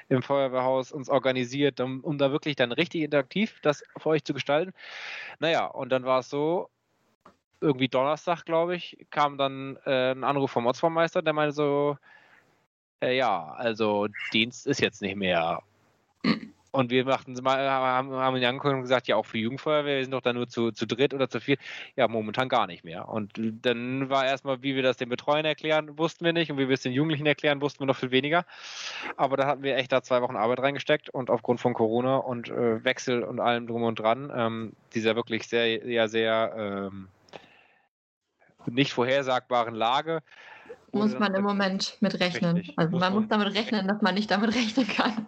im 0.09 0.23
Feuerwehrhaus 0.23 0.93
uns 0.93 1.09
organisiert, 1.09 1.81
um, 1.81 2.01
um 2.01 2.19
da 2.19 2.31
wirklich 2.31 2.57
dann 2.57 2.73
richtig 2.73 3.03
interaktiv 3.03 3.59
das 3.63 3.83
für 3.97 4.11
euch 4.11 4.25
zu 4.25 4.35
gestalten. 4.35 4.73
Naja, 5.39 5.67
und 5.67 5.91
dann 5.91 6.05
war 6.05 6.21
es 6.21 6.31
so, 6.31 6.69
irgendwie 7.61 7.89
Donnerstag, 7.89 8.45
glaube 8.45 8.77
ich, 8.77 9.07
kam 9.11 9.39
dann 9.39 9.79
äh, 9.87 10.13
ein 10.13 10.25
Anruf 10.25 10.51
vom 10.51 10.67
Ortsvormeister, 10.67 11.23
der 11.23 11.33
meinte 11.33 11.55
so, 11.55 11.97
äh, 13.01 13.17
ja, 13.17 13.53
also 13.57 14.09
Dienst 14.33 14.67
ist 14.67 14.81
jetzt 14.81 15.03
nicht 15.03 15.17
mehr. 15.17 15.63
Und 16.77 16.91
wir 16.91 17.07
machten 17.07 17.33
mal, 17.43 17.71
haben, 17.71 18.13
haben 18.13 18.37
ihn 18.37 18.45
angeguckt 18.45 18.75
und 18.75 18.83
gesagt, 18.83 19.09
ja, 19.09 19.17
auch 19.17 19.25
für 19.25 19.39
Jugendfeuerwehr, 19.39 19.97
wir 19.97 20.05
sind 20.05 20.11
doch 20.11 20.21
da 20.21 20.35
nur 20.35 20.47
zu, 20.47 20.73
zu 20.73 20.87
dritt 20.87 21.15
oder 21.15 21.31
zu 21.31 21.41
viert. 21.41 21.59
Ja, 21.97 22.07
momentan 22.07 22.51
gar 22.51 22.67
nicht 22.67 22.85
mehr. 22.85 23.09
Und 23.09 23.33
dann 23.37 24.11
war 24.11 24.27
erstmal, 24.27 24.63
wie 24.63 24.75
wir 24.75 24.83
das 24.83 24.99
den 24.99 25.09
Betreuern 25.09 25.47
erklären, 25.47 25.97
wussten 25.97 26.27
wir 26.27 26.35
nicht. 26.35 26.51
Und 26.51 26.59
wie 26.59 26.69
wir 26.69 26.75
es 26.75 26.83
den 26.83 26.93
Jugendlichen 26.93 27.25
erklären, 27.25 27.63
wussten 27.63 27.81
wir 27.81 27.87
noch 27.87 27.97
viel 27.97 28.11
weniger. 28.11 28.45
Aber 29.17 29.39
da 29.39 29.47
hatten 29.47 29.63
wir 29.63 29.75
echt 29.77 29.91
da 29.91 30.03
zwei 30.03 30.21
Wochen 30.21 30.37
Arbeit 30.37 30.61
reingesteckt 30.61 31.09
und 31.09 31.31
aufgrund 31.31 31.63
von 31.63 31.73
Corona 31.73 32.19
und 32.19 32.51
äh, 32.51 32.85
Wechsel 32.85 33.23
und 33.23 33.41
allem 33.41 33.67
drum 33.67 33.83
und 33.83 33.99
dran, 33.99 34.31
ähm, 34.37 34.73
dieser 34.95 35.17
wirklich 35.17 35.49
sehr, 35.49 35.87
ja, 35.89 36.09
sehr 36.09 36.55
ähm, 36.59 37.09
nicht 38.67 38.93
vorhersagbaren 38.93 39.75
Lage. 39.75 40.23
Muss 40.99 41.19
man 41.19 41.35
im 41.35 41.43
Moment 41.45 41.97
mit 42.01 42.19
rechnen. 42.21 42.57
Richtig, 42.57 42.79
Also 42.79 42.91
muss 42.93 43.01
man 43.01 43.13
man. 43.13 43.23
muss 43.23 43.29
damit 43.31 43.55
rechnen, 43.55 43.87
dass 43.89 44.03
man 44.03 44.15
nicht 44.15 44.31
damit 44.31 44.55
rechnen 44.55 44.87
kann. 44.89 45.27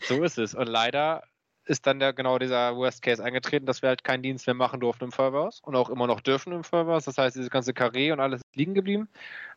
So 0.00 0.22
ist 0.22 0.38
es. 0.38 0.54
Und 0.54 0.66
leider 0.68 1.22
ist 1.66 1.86
dann 1.86 1.98
der, 1.98 2.12
genau 2.12 2.38
dieser 2.38 2.76
Worst 2.76 3.02
Case 3.02 3.22
eingetreten, 3.24 3.66
dass 3.66 3.80
wir 3.82 3.88
halt 3.88 4.04
keinen 4.04 4.22
Dienst 4.22 4.46
mehr 4.46 4.54
machen 4.54 4.80
durften 4.80 5.04
im 5.04 5.12
Feuerwehrhaus 5.12 5.60
und 5.64 5.74
auch 5.76 5.88
immer 5.88 6.06
noch 6.06 6.20
dürfen 6.20 6.52
im 6.52 6.64
Feuerwehrhaus. 6.64 7.04
Das 7.06 7.16
heißt, 7.16 7.36
dieses 7.36 7.50
ganze 7.50 7.72
Karree 7.72 8.12
und 8.12 8.20
alles 8.20 8.40
ist 8.40 8.56
liegen 8.56 8.74
geblieben. 8.74 9.08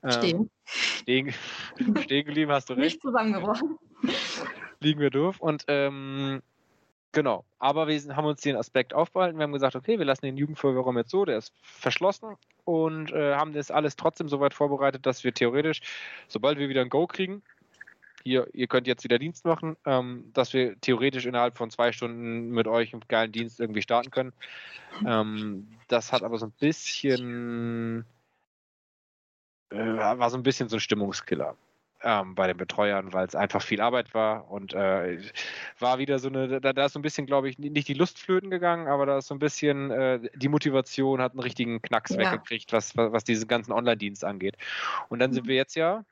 Ähm, 0.03 0.11
Stehen. 0.11 0.49
Stehen, 0.65 1.33
stehen 2.03 2.25
geblieben, 2.25 2.51
hast 2.51 2.69
du 2.69 2.73
recht. 2.73 2.83
Nicht 2.95 3.01
zusammengebrochen. 3.01 3.77
liegen 4.79 4.99
wir 5.01 5.09
doof. 5.09 5.39
Und 5.39 5.65
ähm, 5.67 6.41
genau, 7.11 7.45
aber 7.59 7.87
wir 7.87 8.15
haben 8.15 8.25
uns 8.25 8.41
den 8.41 8.55
Aspekt 8.55 8.93
aufbehalten. 8.93 9.37
Wir 9.37 9.43
haben 9.43 9.53
gesagt, 9.53 9.75
okay, 9.75 9.97
wir 9.97 10.05
lassen 10.05 10.25
den 10.25 10.37
Jugendfeuerwehrraum 10.37 10.97
jetzt 10.97 11.11
so, 11.11 11.25
der 11.25 11.37
ist 11.37 11.53
verschlossen 11.61 12.35
und 12.65 13.11
äh, 13.11 13.35
haben 13.35 13.53
das 13.53 13.71
alles 13.71 13.95
trotzdem 13.95 14.29
so 14.29 14.39
weit 14.39 14.53
vorbereitet, 14.53 15.05
dass 15.05 15.23
wir 15.23 15.33
theoretisch, 15.33 15.81
sobald 16.27 16.57
wir 16.57 16.69
wieder 16.69 16.81
ein 16.81 16.89
Go 16.89 17.07
kriegen, 17.07 17.41
hier, 18.23 18.47
ihr 18.53 18.67
könnt 18.67 18.87
jetzt 18.87 19.03
wieder 19.03 19.19
Dienst 19.19 19.45
machen, 19.45 19.77
ähm, 19.85 20.29
dass 20.33 20.53
wir 20.53 20.79
theoretisch 20.81 21.25
innerhalb 21.25 21.57
von 21.57 21.69
zwei 21.69 21.91
Stunden 21.91 22.49
mit 22.49 22.67
euch 22.67 22.93
einen 22.93 23.03
geilen 23.07 23.31
Dienst 23.31 23.59
irgendwie 23.59 23.81
starten 23.81 24.11
können. 24.11 24.33
Ähm, 25.05 25.67
das 25.87 26.11
hat 26.11 26.23
aber 26.23 26.37
so 26.37 26.47
ein 26.47 26.53
bisschen, 26.59 28.05
äh, 29.69 29.77
war 29.77 30.29
so 30.29 30.37
ein 30.37 30.43
bisschen 30.43 30.67
so 30.67 30.75
ein 30.77 30.81
Stimmungskiller 30.81 31.55
ähm, 32.03 32.35
bei 32.35 32.47
den 32.47 32.57
Betreuern, 32.57 33.13
weil 33.13 33.25
es 33.25 33.35
einfach 33.35 33.61
viel 33.61 33.81
Arbeit 33.81 34.13
war 34.13 34.49
und 34.51 34.73
äh, 34.73 35.19
war 35.79 35.97
wieder 35.99 36.19
so 36.19 36.27
eine, 36.29 36.61
da, 36.61 36.73
da 36.73 36.85
ist 36.85 36.93
so 36.93 36.99
ein 36.99 37.01
bisschen, 37.01 37.25
glaube 37.25 37.49
ich, 37.49 37.57
nicht 37.57 37.87
die 37.87 37.93
Lust 37.93 38.19
flöten 38.19 38.49
gegangen, 38.51 38.87
aber 38.87 39.05
da 39.05 39.17
ist 39.17 39.27
so 39.27 39.35
ein 39.35 39.39
bisschen 39.39 39.91
äh, 39.91 40.19
die 40.35 40.49
Motivation 40.49 41.21
hat 41.21 41.31
einen 41.33 41.39
richtigen 41.41 41.81
Knacks 41.81 42.11
Ja. 42.11 42.19
weggekriegt, 42.19 42.71
was, 42.73 42.95
was, 42.95 43.11
was 43.11 43.23
diesen 43.23 43.47
ganzen 43.47 43.71
Online-Dienst 43.71 44.23
angeht. 44.23 44.57
Und 45.09 45.19
dann 45.19 45.33
sind 45.33 45.45
Mhm. 45.45 45.49
wir 45.49 45.55
jetzt 45.55 45.75
ja, 45.75 46.03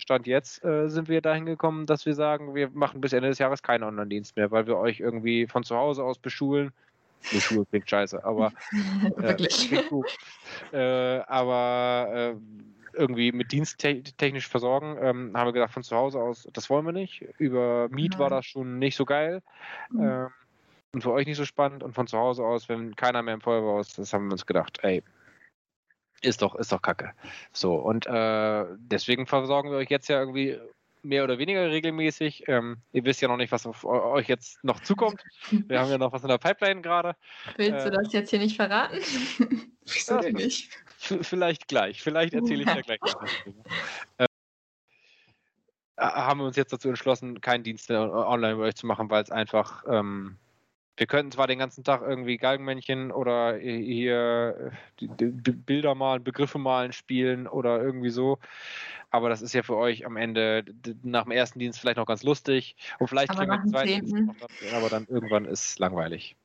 Stand 0.00 0.26
jetzt, 0.26 0.64
äh, 0.64 0.88
sind 0.88 1.08
wir 1.08 1.20
dahin 1.20 1.44
gekommen, 1.46 1.86
dass 1.86 2.06
wir 2.06 2.14
sagen, 2.14 2.54
wir 2.54 2.70
machen 2.70 3.00
bis 3.00 3.12
Ende 3.12 3.28
des 3.28 3.38
Jahres 3.38 3.62
keinen 3.62 3.82
Online-Dienst 3.82 4.36
mehr, 4.36 4.50
weil 4.50 4.66
wir 4.66 4.76
euch 4.76 5.00
irgendwie 5.00 5.46
von 5.46 5.64
zu 5.64 5.76
Hause 5.76 6.04
aus 6.04 6.18
beschulen. 6.18 6.72
Beschulen 7.32 7.66
klingt 7.68 7.90
scheiße, 7.90 8.24
aber 8.24 8.52
äh, 9.18 9.22
Wirklich. 9.22 9.68
klingt 9.68 9.88
gut. 9.88 10.06
Äh, 10.72 11.18
aber 11.26 12.08
äh, 12.14 12.34
irgendwie 12.92 13.32
mit 13.32 13.52
Dienst 13.52 13.78
te 13.78 14.02
technisch 14.02 14.48
versorgen, 14.48 14.96
ähm, 15.00 15.36
haben 15.36 15.46
wir 15.46 15.52
gesagt, 15.52 15.72
von 15.72 15.82
zu 15.82 15.96
Hause 15.96 16.20
aus, 16.20 16.48
das 16.52 16.70
wollen 16.70 16.86
wir 16.86 16.92
nicht. 16.92 17.22
Über 17.38 17.88
Miet 17.90 18.18
war 18.18 18.30
Nein. 18.30 18.38
das 18.38 18.46
schon 18.46 18.78
nicht 18.78 18.96
so 18.96 19.04
geil. 19.04 19.42
Mhm. 19.90 20.02
Ähm, 20.02 20.28
und 20.92 21.02
für 21.02 21.12
euch 21.12 21.26
nicht 21.26 21.36
so 21.36 21.44
spannend. 21.44 21.82
Und 21.82 21.94
von 21.94 22.06
zu 22.06 22.18
Hause 22.18 22.44
aus, 22.44 22.68
wenn 22.68 22.96
keiner 22.96 23.22
mehr 23.22 23.34
im 23.34 23.40
Feuerwehrhaus 23.40 23.98
ist, 23.98 24.12
haben 24.12 24.26
wir 24.28 24.32
uns 24.32 24.46
gedacht, 24.46 24.78
ey, 24.82 25.02
ist 26.22 26.42
doch, 26.42 26.54
ist 26.54 26.72
doch 26.72 26.82
kacke. 26.82 27.12
So, 27.52 27.74
und 27.74 28.06
äh, 28.06 28.64
deswegen 28.78 29.26
versorgen 29.26 29.70
wir 29.70 29.78
euch 29.78 29.90
jetzt 29.90 30.08
ja 30.08 30.18
irgendwie 30.18 30.58
mehr 31.02 31.24
oder 31.24 31.38
weniger 31.38 31.70
regelmäßig. 31.70 32.44
Ähm, 32.48 32.78
ihr 32.92 33.04
wisst 33.04 33.20
ja 33.20 33.28
noch 33.28 33.36
nicht, 33.36 33.52
was 33.52 33.66
auf 33.66 33.84
eu- 33.84 34.12
euch 34.12 34.28
jetzt 34.28 34.62
noch 34.64 34.80
zukommt. 34.80 35.22
Wir 35.50 35.80
haben 35.80 35.90
ja 35.90 35.98
noch 35.98 36.12
was 36.12 36.22
in 36.22 36.28
der 36.28 36.38
Pipeline 36.38 36.82
gerade. 36.82 37.14
Willst 37.56 37.86
du 37.86 37.90
äh, 37.90 37.92
das 37.92 38.12
jetzt 38.12 38.30
hier 38.30 38.40
nicht 38.40 38.56
verraten? 38.56 38.98
Wieso 39.84 40.18
denn 40.18 40.34
nicht? 40.34 40.72
Vielleicht 40.98 41.68
gleich. 41.68 42.02
Vielleicht 42.02 42.34
erzähle 42.34 42.62
ich 42.62 42.66
da 42.66 42.80
gleich 42.80 43.00
noch 43.00 43.22
was 43.22 43.30
drüber. 43.44 43.62
Äh, 45.98 46.02
haben 46.02 46.38
wir 46.38 46.46
uns 46.46 46.56
jetzt 46.56 46.72
dazu 46.72 46.88
entschlossen, 46.88 47.40
keinen 47.40 47.64
Dienst 47.64 47.90
online 47.90 48.56
bei 48.56 48.62
euch 48.62 48.76
zu 48.76 48.86
machen, 48.86 49.10
weil 49.10 49.20
es 49.20 49.32
einfach, 49.32 49.82
ähm, 49.88 50.36
wir 50.96 51.08
könnten 51.08 51.32
zwar 51.32 51.48
den 51.48 51.58
ganzen 51.58 51.82
Tag 51.82 52.02
irgendwie 52.02 52.36
Galgenmännchen 52.36 53.10
oder 53.10 53.56
hier 53.56 54.72
Bilder 54.96 55.96
malen, 55.96 56.22
Begriffe 56.22 56.58
malen, 56.58 56.92
spielen 56.92 57.48
oder 57.48 57.82
irgendwie 57.82 58.10
so, 58.10 58.38
aber 59.10 59.28
das 59.28 59.42
ist 59.42 59.54
ja 59.54 59.64
für 59.64 59.76
euch 59.76 60.06
am 60.06 60.16
Ende 60.16 60.64
nach 61.02 61.24
dem 61.24 61.32
ersten 61.32 61.58
Dienst 61.58 61.80
vielleicht 61.80 61.96
noch 61.96 62.06
ganz 62.06 62.22
lustig 62.22 62.76
und 63.00 63.08
vielleicht 63.08 63.30
Aber 63.30 63.40
kriegen 63.40 63.50
wir 63.50 63.58
dem 63.58 63.70
zweiten 63.70 64.06
Dienst 64.06 64.40
noch 64.40 64.72
aber 64.74 64.88
dann 64.90 65.06
irgendwann 65.08 65.46
ist 65.46 65.64
es 65.64 65.78
langweilig. 65.80 66.36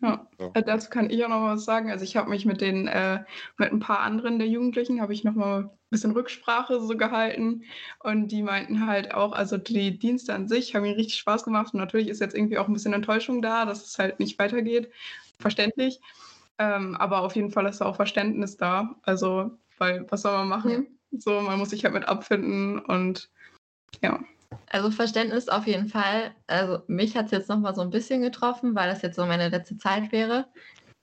Ja, 0.00 0.28
So. 0.38 0.52
äh, 0.54 0.62
dazu 0.62 0.90
kann 0.90 1.10
ich 1.10 1.24
auch 1.24 1.28
noch 1.28 1.42
was 1.42 1.64
sagen. 1.64 1.90
Also 1.90 2.04
ich 2.04 2.16
habe 2.16 2.30
mich 2.30 2.44
mit 2.44 2.60
den, 2.60 2.86
äh, 2.86 3.24
mit 3.56 3.72
ein 3.72 3.80
paar 3.80 4.00
anderen 4.00 4.38
der 4.38 4.48
Jugendlichen, 4.48 5.00
habe 5.00 5.12
ich 5.12 5.24
noch 5.24 5.34
mal 5.34 5.62
ein 5.62 5.70
bisschen 5.90 6.12
Rücksprache 6.12 6.80
so 6.80 6.96
gehalten 6.96 7.64
und 8.00 8.28
die 8.28 8.42
meinten 8.42 8.86
halt 8.86 9.12
auch, 9.12 9.32
also 9.32 9.56
die 9.56 9.98
Dienste 9.98 10.34
an 10.34 10.46
sich 10.46 10.74
haben 10.74 10.84
ihnen 10.84 10.94
richtig 10.94 11.18
Spaß 11.18 11.42
gemacht 11.42 11.74
und 11.74 11.80
natürlich 11.80 12.08
ist 12.08 12.20
jetzt 12.20 12.36
irgendwie 12.36 12.58
auch 12.58 12.68
ein 12.68 12.72
bisschen 12.72 12.92
Enttäuschung 12.92 13.42
da, 13.42 13.64
dass 13.64 13.84
es 13.84 13.98
halt 13.98 14.20
nicht 14.20 14.38
weitergeht, 14.38 14.90
verständlich. 15.40 16.00
Ähm, 16.58 16.96
aber 16.96 17.22
auf 17.22 17.34
jeden 17.34 17.50
Fall 17.50 17.66
ist 17.66 17.80
da 17.80 17.86
auch 17.86 17.96
Verständnis 17.96 18.56
da. 18.56 18.94
Also, 19.02 19.50
weil 19.78 20.06
was 20.10 20.22
soll 20.22 20.32
man 20.32 20.48
machen? 20.48 20.88
Mhm. 21.10 21.18
So, 21.18 21.40
man 21.40 21.58
muss 21.58 21.70
sich 21.70 21.84
halt 21.84 21.94
mit 21.94 22.06
abfinden 22.06 22.78
und 22.78 23.30
ja. 24.02 24.20
Also 24.70 24.90
Verständnis 24.90 25.48
auf 25.48 25.66
jeden 25.66 25.88
Fall. 25.88 26.34
Also 26.46 26.82
mich 26.86 27.16
hat 27.16 27.26
es 27.26 27.32
jetzt 27.32 27.48
noch 27.48 27.58
mal 27.58 27.74
so 27.74 27.80
ein 27.80 27.90
bisschen 27.90 28.22
getroffen, 28.22 28.74
weil 28.74 28.90
das 28.90 29.02
jetzt 29.02 29.16
so 29.16 29.26
meine 29.26 29.48
letzte 29.48 29.78
Zeit 29.78 30.12
wäre. 30.12 30.46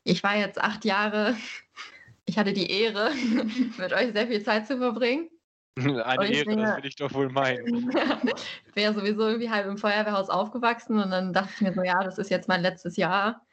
Ich 0.03 0.23
war 0.23 0.35
jetzt 0.35 0.61
acht 0.61 0.85
Jahre, 0.85 1.35
ich 2.25 2.37
hatte 2.37 2.53
die 2.53 2.69
Ehre, 2.69 3.11
mit 3.77 3.93
euch 3.93 4.13
sehr 4.13 4.27
viel 4.27 4.43
Zeit 4.43 4.67
zu 4.67 4.77
verbringen. 4.77 5.29
Eine 5.77 6.31
Ehre, 6.31 6.45
bin, 6.45 6.59
das 6.59 6.77
will 6.77 6.85
ich 6.85 6.95
doch 6.95 7.13
wohl 7.13 7.29
meinen. 7.29 7.89
ich 7.89 8.73
bin 8.73 8.83
ja 8.83 8.93
sowieso 8.93 9.27
irgendwie 9.27 9.49
halb 9.49 9.67
im 9.67 9.77
Feuerwehrhaus 9.77 10.29
aufgewachsen 10.29 10.99
und 10.99 11.11
dann 11.11 11.33
dachte 11.33 11.51
ich 11.55 11.61
mir 11.61 11.73
so, 11.73 11.83
ja, 11.83 12.01
das 12.01 12.17
ist 12.17 12.29
jetzt 12.29 12.47
mein 12.47 12.61
letztes 12.61 12.95
Jahr. 12.95 13.45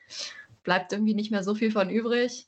Bleibt 0.63 0.93
irgendwie 0.93 1.15
nicht 1.15 1.33
mehr 1.33 1.43
so 1.43 1.57
viel 1.57 1.73
von 1.73 1.91
übrig. 1.91 2.47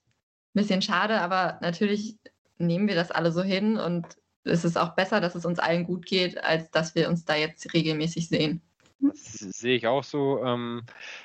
Bisschen 0.53 0.83
schade, 0.83 1.21
aber 1.21 1.59
natürlich 1.61 2.17
nehmen 2.59 2.87
wir 2.87 2.95
das 2.95 3.11
alle 3.11 3.33
so 3.33 3.43
hin 3.43 3.77
und 3.77 4.07
es 4.45 4.65
ist 4.65 4.79
auch 4.79 4.95
besser, 4.95 5.21
dass 5.21 5.35
es 5.35 5.45
uns 5.45 5.59
allen 5.59 5.85
gut 5.85 6.07
geht, 6.07 6.43
als 6.43 6.71
dass 6.71 6.95
wir 6.95 7.09
uns 7.09 7.25
da 7.25 7.35
jetzt 7.35 7.73
regelmäßig 7.73 8.29
sehen. 8.29 8.61
Das 9.01 9.35
sehe 9.39 9.77
ich 9.77 9.87
auch 9.87 10.05
so. 10.05 10.43
Ähm, 10.43 10.83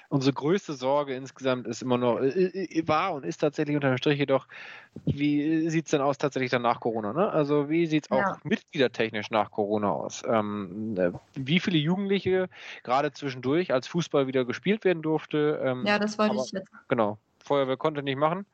unsere 0.09 0.33
größte 0.33 0.73
Sorge 0.73 1.15
insgesamt 1.15 1.67
ist 1.67 1.81
immer 1.81 1.97
noch, 1.97 2.19
äh, 2.19 2.83
war 2.85 3.13
und 3.13 3.23
ist 3.23 3.37
tatsächlich 3.37 3.75
unter 3.75 3.89
dem 3.89 3.97
Strich 3.97 4.19
jedoch, 4.19 4.47
wie 5.05 5.69
sieht 5.69 5.85
es 5.85 5.91
denn 5.91 6.01
aus 6.01 6.17
tatsächlich 6.17 6.51
dann 6.51 6.63
nach 6.63 6.79
Corona? 6.79 7.13
Ne? 7.13 7.29
Also 7.29 7.69
wie 7.69 7.85
sieht 7.85 8.05
es 8.05 8.11
auch 8.11 8.17
ja. 8.17 8.37
mitgliedertechnisch 8.43 9.29
nach 9.31 9.51
Corona 9.51 9.91
aus? 9.91 10.23
Ähm, 10.27 10.95
äh, 10.97 11.11
wie 11.35 11.59
viele 11.59 11.77
Jugendliche 11.77 12.49
gerade 12.83 13.11
zwischendurch, 13.11 13.71
als 13.71 13.87
Fußball 13.87 14.27
wieder 14.27 14.45
gespielt 14.45 14.83
werden 14.83 15.01
durfte? 15.01 15.61
Ähm, 15.63 15.85
ja, 15.85 15.99
das 15.99 16.17
wollte 16.17 16.33
aber, 16.33 16.43
ich 16.43 16.51
jetzt. 16.51 16.71
Genau. 16.89 17.17
Feuerwehr 17.45 17.77
konnte 17.77 18.03
nicht 18.03 18.17
machen. 18.17 18.45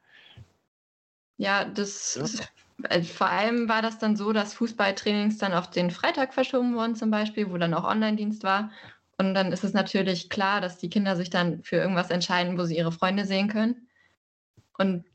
Ja, 1.37 1.65
das 1.65 2.15
ja. 2.15 2.45
Also 2.83 3.13
vor 3.13 3.29
allem 3.29 3.69
war 3.69 3.81
das 3.81 3.99
dann 3.99 4.15
so, 4.15 4.33
dass 4.33 4.53
Fußballtrainings 4.53 5.37
dann 5.37 5.53
auf 5.53 5.69
den 5.69 5.91
Freitag 5.91 6.33
verschoben 6.33 6.75
wurden 6.75 6.95
zum 6.95 7.09
Beispiel, 7.09 7.49
wo 7.49 7.57
dann 7.57 7.73
auch 7.73 7.85
Online-Dienst 7.85 8.43
war. 8.43 8.71
Und 9.17 9.33
dann 9.33 9.51
ist 9.51 9.63
es 9.63 9.73
natürlich 9.73 10.29
klar, 10.29 10.59
dass 10.59 10.77
die 10.77 10.89
Kinder 10.89 11.15
sich 11.15 11.29
dann 11.29 11.63
für 11.63 11.77
irgendwas 11.77 12.09
entscheiden, 12.09 12.57
wo 12.57 12.65
sie 12.65 12.77
ihre 12.77 12.91
Freunde 12.91 13.25
sehen 13.25 13.47
können. 13.47 13.87
Und 14.77 15.05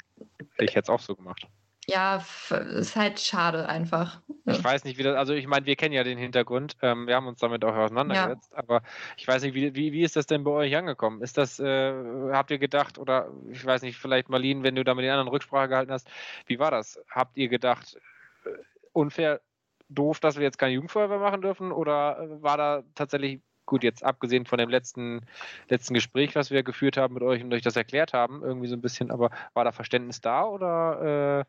ich 0.59 0.75
hätte 0.75 0.85
es 0.85 0.89
auch 0.89 1.01
so 1.01 1.15
gemacht. 1.15 1.47
Ja, 1.91 2.23
ist 2.51 2.95
halt 2.95 3.19
schade 3.19 3.69
einfach. 3.69 4.21
Ich 4.47 4.63
weiß 4.63 4.85
nicht, 4.85 4.99
wie 4.99 5.03
das, 5.03 5.17
also 5.17 5.35
ich 5.35 5.47
meine, 5.47 5.67
wir 5.67 5.77
kennen 5.77 5.93
ja 5.93 6.05
den 6.05 6.19
Hintergrund, 6.19 6.77
ähm, 6.83 7.07
wir 7.07 7.17
haben 7.17 7.27
uns 7.27 7.41
damit 7.41 7.65
auch 7.65 7.75
auseinandergesetzt, 7.75 8.51
ja. 8.53 8.59
aber 8.59 8.83
ich 9.17 9.27
weiß 9.27 9.43
nicht, 9.43 9.55
wie, 9.55 9.75
wie, 9.75 9.93
wie 9.93 10.03
ist 10.03 10.17
das 10.17 10.27
denn 10.27 10.45
bei 10.45 10.51
euch 10.51 10.77
angekommen? 10.77 11.21
Ist 11.21 11.37
das, 11.37 11.59
äh, 11.59 11.93
habt 12.33 12.51
ihr 12.51 12.59
gedacht, 12.59 12.99
oder 12.99 13.31
ich 13.51 13.65
weiß 13.65 13.83
nicht, 13.83 13.99
vielleicht 13.99 14.29
Marlene, 14.29 14.63
wenn 14.63 14.77
du 14.77 14.85
da 14.85 14.95
mit 14.95 15.05
den 15.05 15.11
anderen 15.11 15.29
Rücksprache 15.29 15.69
gehalten 15.69 15.93
hast, 15.93 16.09
wie 16.47 16.59
war 16.59 16.71
das? 16.71 17.01
Habt 17.11 17.37
ihr 17.37 17.49
gedacht, 17.49 17.99
äh, 18.45 18.51
unfair, 18.93 19.41
doof, 19.89 20.21
dass 20.21 20.37
wir 20.37 20.45
jetzt 20.45 20.59
keine 20.59 20.75
Jugendfeuerwehr 20.75 21.19
machen 21.19 21.43
dürfen, 21.43 21.73
oder 21.73 22.21
äh, 22.21 22.43
war 22.43 22.57
da 22.57 22.83
tatsächlich 22.95 23.41
gut, 23.71 23.85
jetzt 23.85 24.05
abgesehen 24.05 24.47
von 24.47 24.59
dem 24.59 24.69
letzten, 24.69 25.21
letzten 25.69 25.95
Gespräch, 25.95 26.35
was 26.35 26.51
wir 26.51 26.65
geführt 26.65 26.97
haben 26.97 27.15
mit 27.15 27.23
euch 27.23 27.43
und 27.43 27.55
euch 27.55 27.63
das 27.63 27.77
erklärt 27.77 28.13
haben, 28.13 28.43
irgendwie 28.43 28.67
so 28.67 28.75
ein 28.75 28.81
bisschen, 28.83 29.13
aber 29.13 29.31
war 29.55 29.65
da 29.65 29.71
Verständnis 29.71 30.21
da 30.21 30.45
oder 30.45 31.47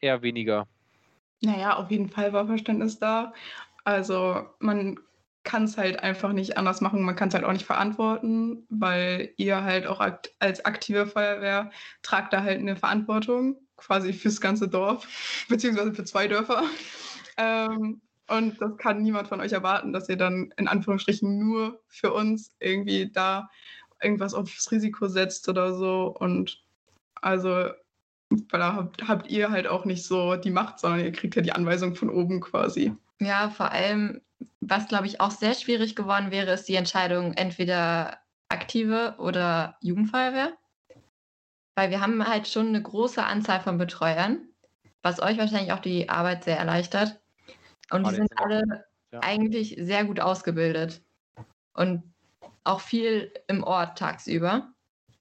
äh, 0.00 0.06
eher 0.06 0.20
weniger? 0.20 0.68
Naja, 1.40 1.76
auf 1.76 1.90
jeden 1.90 2.10
Fall 2.10 2.34
war 2.34 2.46
Verständnis 2.46 2.98
da. 2.98 3.32
Also 3.84 4.46
man 4.58 5.00
kann 5.44 5.64
es 5.64 5.78
halt 5.78 5.98
einfach 6.00 6.32
nicht 6.32 6.58
anders 6.58 6.82
machen. 6.82 7.02
Man 7.02 7.16
kann 7.16 7.28
es 7.28 7.34
halt 7.34 7.44
auch 7.44 7.52
nicht 7.52 7.64
verantworten, 7.64 8.66
weil 8.68 9.32
ihr 9.38 9.64
halt 9.64 9.86
auch 9.86 9.98
akt 9.98 10.30
als 10.40 10.64
aktive 10.66 11.06
Feuerwehr 11.06 11.70
tragt 12.02 12.34
da 12.34 12.42
halt 12.42 12.60
eine 12.60 12.76
Verantwortung 12.76 13.56
quasi 13.76 14.12
fürs 14.12 14.42
ganze 14.42 14.68
Dorf, 14.68 15.08
beziehungsweise 15.48 15.94
für 15.94 16.04
zwei 16.04 16.28
Dörfer. 16.28 16.64
Ähm, 17.38 18.02
und 18.32 18.60
das 18.60 18.76
kann 18.78 19.02
niemand 19.02 19.28
von 19.28 19.40
euch 19.40 19.52
erwarten, 19.52 19.92
dass 19.92 20.08
ihr 20.08 20.16
dann 20.16 20.52
in 20.56 20.68
Anführungsstrichen 20.68 21.38
nur 21.38 21.80
für 21.88 22.12
uns 22.12 22.54
irgendwie 22.60 23.10
da 23.12 23.50
irgendwas 24.02 24.34
aufs 24.34 24.70
Risiko 24.70 25.06
setzt 25.06 25.48
oder 25.48 25.74
so. 25.74 26.14
Und 26.18 26.62
also, 27.14 27.50
weil 27.50 28.60
da 28.60 28.74
habt, 28.74 29.06
habt 29.06 29.30
ihr 29.30 29.50
halt 29.50 29.66
auch 29.66 29.84
nicht 29.84 30.04
so 30.04 30.36
die 30.36 30.50
Macht, 30.50 30.78
sondern 30.78 31.00
ihr 31.00 31.12
kriegt 31.12 31.36
ja 31.36 31.42
die 31.42 31.52
Anweisung 31.52 31.94
von 31.94 32.10
oben 32.10 32.40
quasi. 32.40 32.94
Ja, 33.20 33.50
vor 33.50 33.70
allem, 33.70 34.20
was 34.60 34.88
glaube 34.88 35.06
ich 35.06 35.20
auch 35.20 35.30
sehr 35.30 35.54
schwierig 35.54 35.94
geworden 35.94 36.30
wäre, 36.30 36.52
ist 36.52 36.68
die 36.68 36.74
Entscheidung 36.74 37.34
entweder 37.34 38.18
aktive 38.48 39.14
oder 39.18 39.76
Jugendfeuerwehr. 39.80 40.52
Weil 41.74 41.90
wir 41.90 42.00
haben 42.00 42.26
halt 42.26 42.48
schon 42.48 42.68
eine 42.68 42.82
große 42.82 43.22
Anzahl 43.22 43.60
von 43.60 43.78
Betreuern, 43.78 44.40
was 45.02 45.22
euch 45.22 45.38
wahrscheinlich 45.38 45.72
auch 45.72 45.78
die 45.78 46.08
Arbeit 46.08 46.44
sehr 46.44 46.58
erleichtert. 46.58 47.21
Und 47.92 48.08
die 48.08 48.14
sind 48.14 48.30
alle 48.36 48.84
ja. 49.12 49.20
eigentlich 49.20 49.76
sehr 49.78 50.04
gut 50.04 50.20
ausgebildet 50.20 51.02
und 51.74 52.02
auch 52.64 52.80
viel 52.80 53.32
im 53.48 53.62
Ort 53.64 53.98
tagsüber. 53.98 54.72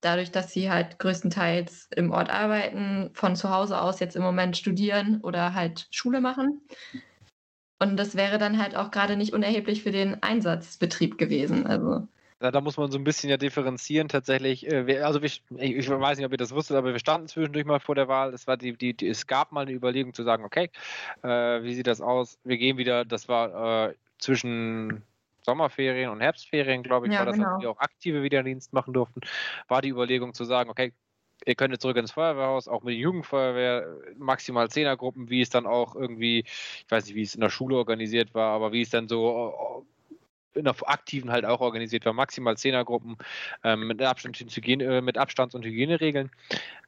Dadurch, 0.01 0.31
dass 0.31 0.51
sie 0.51 0.71
halt 0.71 0.97
größtenteils 0.97 1.89
im 1.95 2.11
Ort 2.11 2.29
arbeiten, 2.29 3.11
von 3.13 3.35
zu 3.35 3.51
Hause 3.51 3.79
aus 3.79 3.99
jetzt 3.99 4.15
im 4.15 4.23
Moment 4.23 4.57
studieren 4.57 5.21
oder 5.21 5.53
halt 5.53 5.87
Schule 5.91 6.21
machen. 6.21 6.61
Und 7.79 7.97
das 7.97 8.15
wäre 8.15 8.37
dann 8.37 8.61
halt 8.61 8.75
auch 8.75 8.91
gerade 8.91 9.15
nicht 9.15 9.33
unerheblich 9.33 9.83
für 9.83 9.91
den 9.91 10.21
Einsatzbetrieb 10.23 11.17
gewesen. 11.17 11.67
Also 11.67 12.07
da, 12.49 12.59
muss 12.61 12.77
man 12.77 12.89
so 12.89 12.97
ein 12.97 13.03
bisschen 13.03 13.29
ja 13.29 13.37
differenzieren 13.37 14.07
tatsächlich. 14.07 14.65
Äh, 14.65 15.01
also 15.01 15.21
wir, 15.21 15.27
ich, 15.27 15.43
weiß 15.89 16.17
nicht, 16.17 16.25
ob 16.25 16.31
ihr 16.31 16.37
das 16.37 16.55
wusstet, 16.55 16.75
aber 16.77 16.91
wir 16.91 16.99
standen 16.99 17.27
zwischendurch 17.27 17.65
mal 17.65 17.79
vor 17.79 17.95
der 17.95 18.07
Wahl. 18.07 18.33
Es, 18.33 18.47
war 18.47 18.57
die, 18.57 18.73
die, 18.73 18.95
die 18.95 19.07
es 19.07 19.27
gab 19.27 19.51
mal 19.51 19.61
eine 19.61 19.71
Überlegung 19.71 20.13
zu 20.13 20.23
sagen, 20.23 20.43
okay, 20.43 20.71
äh, 21.21 21.27
wie 21.63 21.75
sieht 21.75 21.87
das 21.87 22.01
aus? 22.01 22.39
Wir 22.43 22.57
gehen 22.57 22.77
wieder, 22.77 23.05
das 23.05 23.27
war 23.27 23.89
äh, 23.89 23.93
zwischen 24.17 25.03
Sommerferien 25.43 26.09
und 26.09 26.21
Herbstferien, 26.21 26.83
glaube 26.83 27.07
ich, 27.07 27.13
ja, 27.13 27.19
war 27.19 27.25
das, 27.27 27.35
genau. 27.35 27.53
als 27.53 27.61
wir 27.61 27.69
auch 27.69 27.79
aktive 27.79 28.23
Wiederdienst 28.23 28.73
machen 28.73 28.93
durften, 28.93 29.21
war 29.67 29.81
die 29.81 29.89
Überlegung 29.89 30.33
zu 30.33 30.43
sagen, 30.43 30.69
okay, 30.69 30.93
ihr 31.45 31.55
könnt 31.55 31.71
jetzt 31.71 31.81
zurück 31.81 31.97
ins 31.97 32.11
Feuerwehrhaus, 32.11 32.67
auch 32.67 32.83
mit 32.83 32.93
der 32.93 33.01
Jugendfeuerwehr, 33.01 33.97
maximal 34.17 34.69
Zehnergruppen, 34.69 35.29
wie 35.29 35.41
es 35.41 35.49
dann 35.49 35.65
auch 35.65 35.95
irgendwie, 35.95 36.39
ich 36.39 36.85
weiß 36.89 37.05
nicht, 37.05 37.15
wie 37.15 37.23
es 37.23 37.35
in 37.35 37.41
der 37.41 37.49
Schule 37.49 37.75
organisiert 37.75 38.33
war, 38.33 38.53
aber 38.53 38.71
wie 38.71 38.81
es 38.81 38.89
dann 38.89 39.07
so 39.07 39.85
in 40.53 40.65
der 40.65 40.75
aktiven 40.85 41.31
halt 41.31 41.45
auch 41.45 41.61
organisiert 41.61 42.05
war, 42.05 42.13
maximal 42.13 42.57
Zehnergruppen 42.57 43.17
ähm, 43.63 43.87
mit, 43.87 44.01
Abstand, 44.01 44.37
Hygiene, 44.37 44.83
äh, 44.83 45.01
mit 45.01 45.17
Abstands- 45.17 45.55
und 45.55 45.65
Hygieneregeln. 45.65 46.29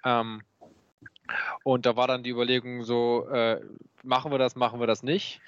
Ähm, 0.03 0.41
und 1.63 1.85
da 1.85 1.95
war 1.95 2.07
dann 2.07 2.23
die 2.23 2.29
Überlegung 2.29 2.83
so, 2.83 3.27
äh, 3.29 3.61
machen 4.03 4.31
wir 4.31 4.37
das, 4.37 4.55
machen 4.55 4.79
wir 4.79 4.87
das 4.87 5.03
nicht. 5.03 5.41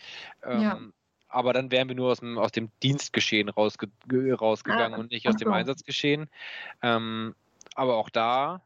Ähm, 0.43 0.61
ja. 0.61 0.79
Aber 1.27 1.51
dann 1.51 1.71
wären 1.71 1.89
wir 1.89 1.95
nur 1.95 2.11
aus 2.11 2.19
dem, 2.19 2.37
aus 2.37 2.51
dem 2.51 2.69
Dienstgeschehen 2.81 3.49
rausge 3.49 3.89
rausgegangen 4.11 4.93
ah, 4.93 4.97
und 4.97 5.11
nicht 5.11 5.27
aus 5.27 5.35
dem 5.35 5.51
Einsatzgeschehen. 5.51 6.29
Ähm, 6.81 7.35
aber 7.75 7.97
auch 7.97 8.09
da 8.09 8.61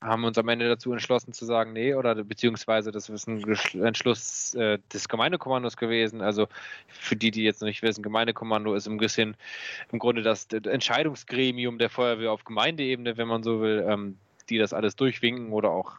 haben 0.00 0.24
uns 0.24 0.38
am 0.38 0.48
Ende 0.48 0.66
dazu 0.68 0.92
entschlossen 0.92 1.32
zu 1.32 1.44
sagen, 1.44 1.72
nee, 1.72 1.94
oder 1.94 2.14
beziehungsweise 2.24 2.90
das 2.90 3.08
ist 3.08 3.28
ein 3.28 3.42
Entschluss 3.82 4.54
äh, 4.54 4.78
des 4.92 5.08
Gemeindekommandos 5.08 5.76
gewesen. 5.76 6.22
Also 6.22 6.48
für 6.88 7.16
die, 7.16 7.30
die 7.30 7.42
jetzt 7.42 7.60
noch 7.60 7.68
nicht 7.68 7.82
wissen, 7.82 8.02
Gemeindekommando 8.02 8.74
ist 8.74 8.88
ein 8.88 8.96
bisschen 8.96 9.36
im 9.92 9.98
Grunde 9.98 10.22
das 10.22 10.46
Entscheidungsgremium 10.46 11.78
der 11.78 11.90
Feuerwehr 11.90 12.32
auf 12.32 12.44
Gemeindeebene, 12.44 13.18
wenn 13.18 13.28
man 13.28 13.42
so 13.42 13.60
will, 13.60 13.84
ähm, 13.86 14.16
die 14.48 14.58
das 14.58 14.72
alles 14.72 14.96
durchwinken 14.96 15.52
oder 15.52 15.70
auch 15.70 15.98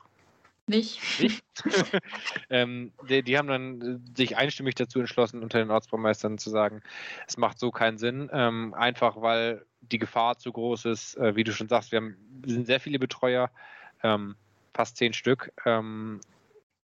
nicht. 0.68 1.00
nicht. 1.20 1.44
ähm, 2.50 2.94
die, 3.10 3.24
die, 3.24 3.38
haben 3.38 3.48
dann 3.48 4.04
sich 4.16 4.38
einstimmig 4.38 4.76
dazu 4.76 5.00
entschlossen, 5.00 5.44
unter 5.44 5.60
den 5.60 5.70
Ortsbaumeistern 5.70 6.38
zu 6.38 6.50
sagen, 6.50 6.82
es 7.28 7.38
macht 7.38 7.60
so 7.60 7.72
keinen 7.72 7.98
Sinn, 7.98 8.30
ähm, 8.32 8.74
einfach 8.74 9.22
weil 9.22 9.66
die 9.82 10.00
Gefahr 10.00 10.38
zu 10.38 10.52
groß 10.52 10.86
ist. 10.86 11.18
Äh, 11.18 11.36
wie 11.36 11.44
du 11.44 11.52
schon 11.52 11.68
sagst, 11.68 11.92
wir, 11.92 11.98
haben, 11.98 12.16
wir 12.42 12.54
sind 12.54 12.68
sehr 12.68 12.80
viele 12.80 13.00
Betreuer 13.00 13.50
ähm, 14.04 14.36
fast 14.74 14.98
zehn 14.98 15.14
Stück. 15.14 15.52
Ähm, 15.66 16.22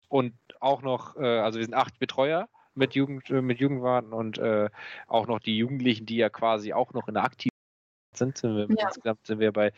und 0.09 0.33
auch 0.59 0.81
noch, 0.81 1.15
äh, 1.17 1.39
also 1.39 1.59
wir 1.59 1.65
sind 1.65 1.73
acht 1.73 1.97
Betreuer 1.99 2.47
mit 2.75 2.95
Jugend, 2.95 3.29
äh, 3.29 3.41
mit 3.41 3.59
Jugendwarten 3.59 4.13
und 4.13 4.37
äh, 4.37 4.69
auch 5.07 5.27
noch 5.27 5.39
die 5.39 5.57
Jugendlichen, 5.57 6.05
die 6.05 6.17
ja 6.17 6.29
quasi 6.29 6.73
auch 6.73 6.93
noch 6.93 7.07
in 7.07 7.15
der 7.15 7.23
aktiven 7.23 7.55
sind. 8.13 8.37
sind 8.37 8.55
wir, 8.55 8.67
ja. 8.77 8.87
Insgesamt 8.87 9.25
sind 9.25 9.39
wir 9.39 9.51
bei 9.51 9.71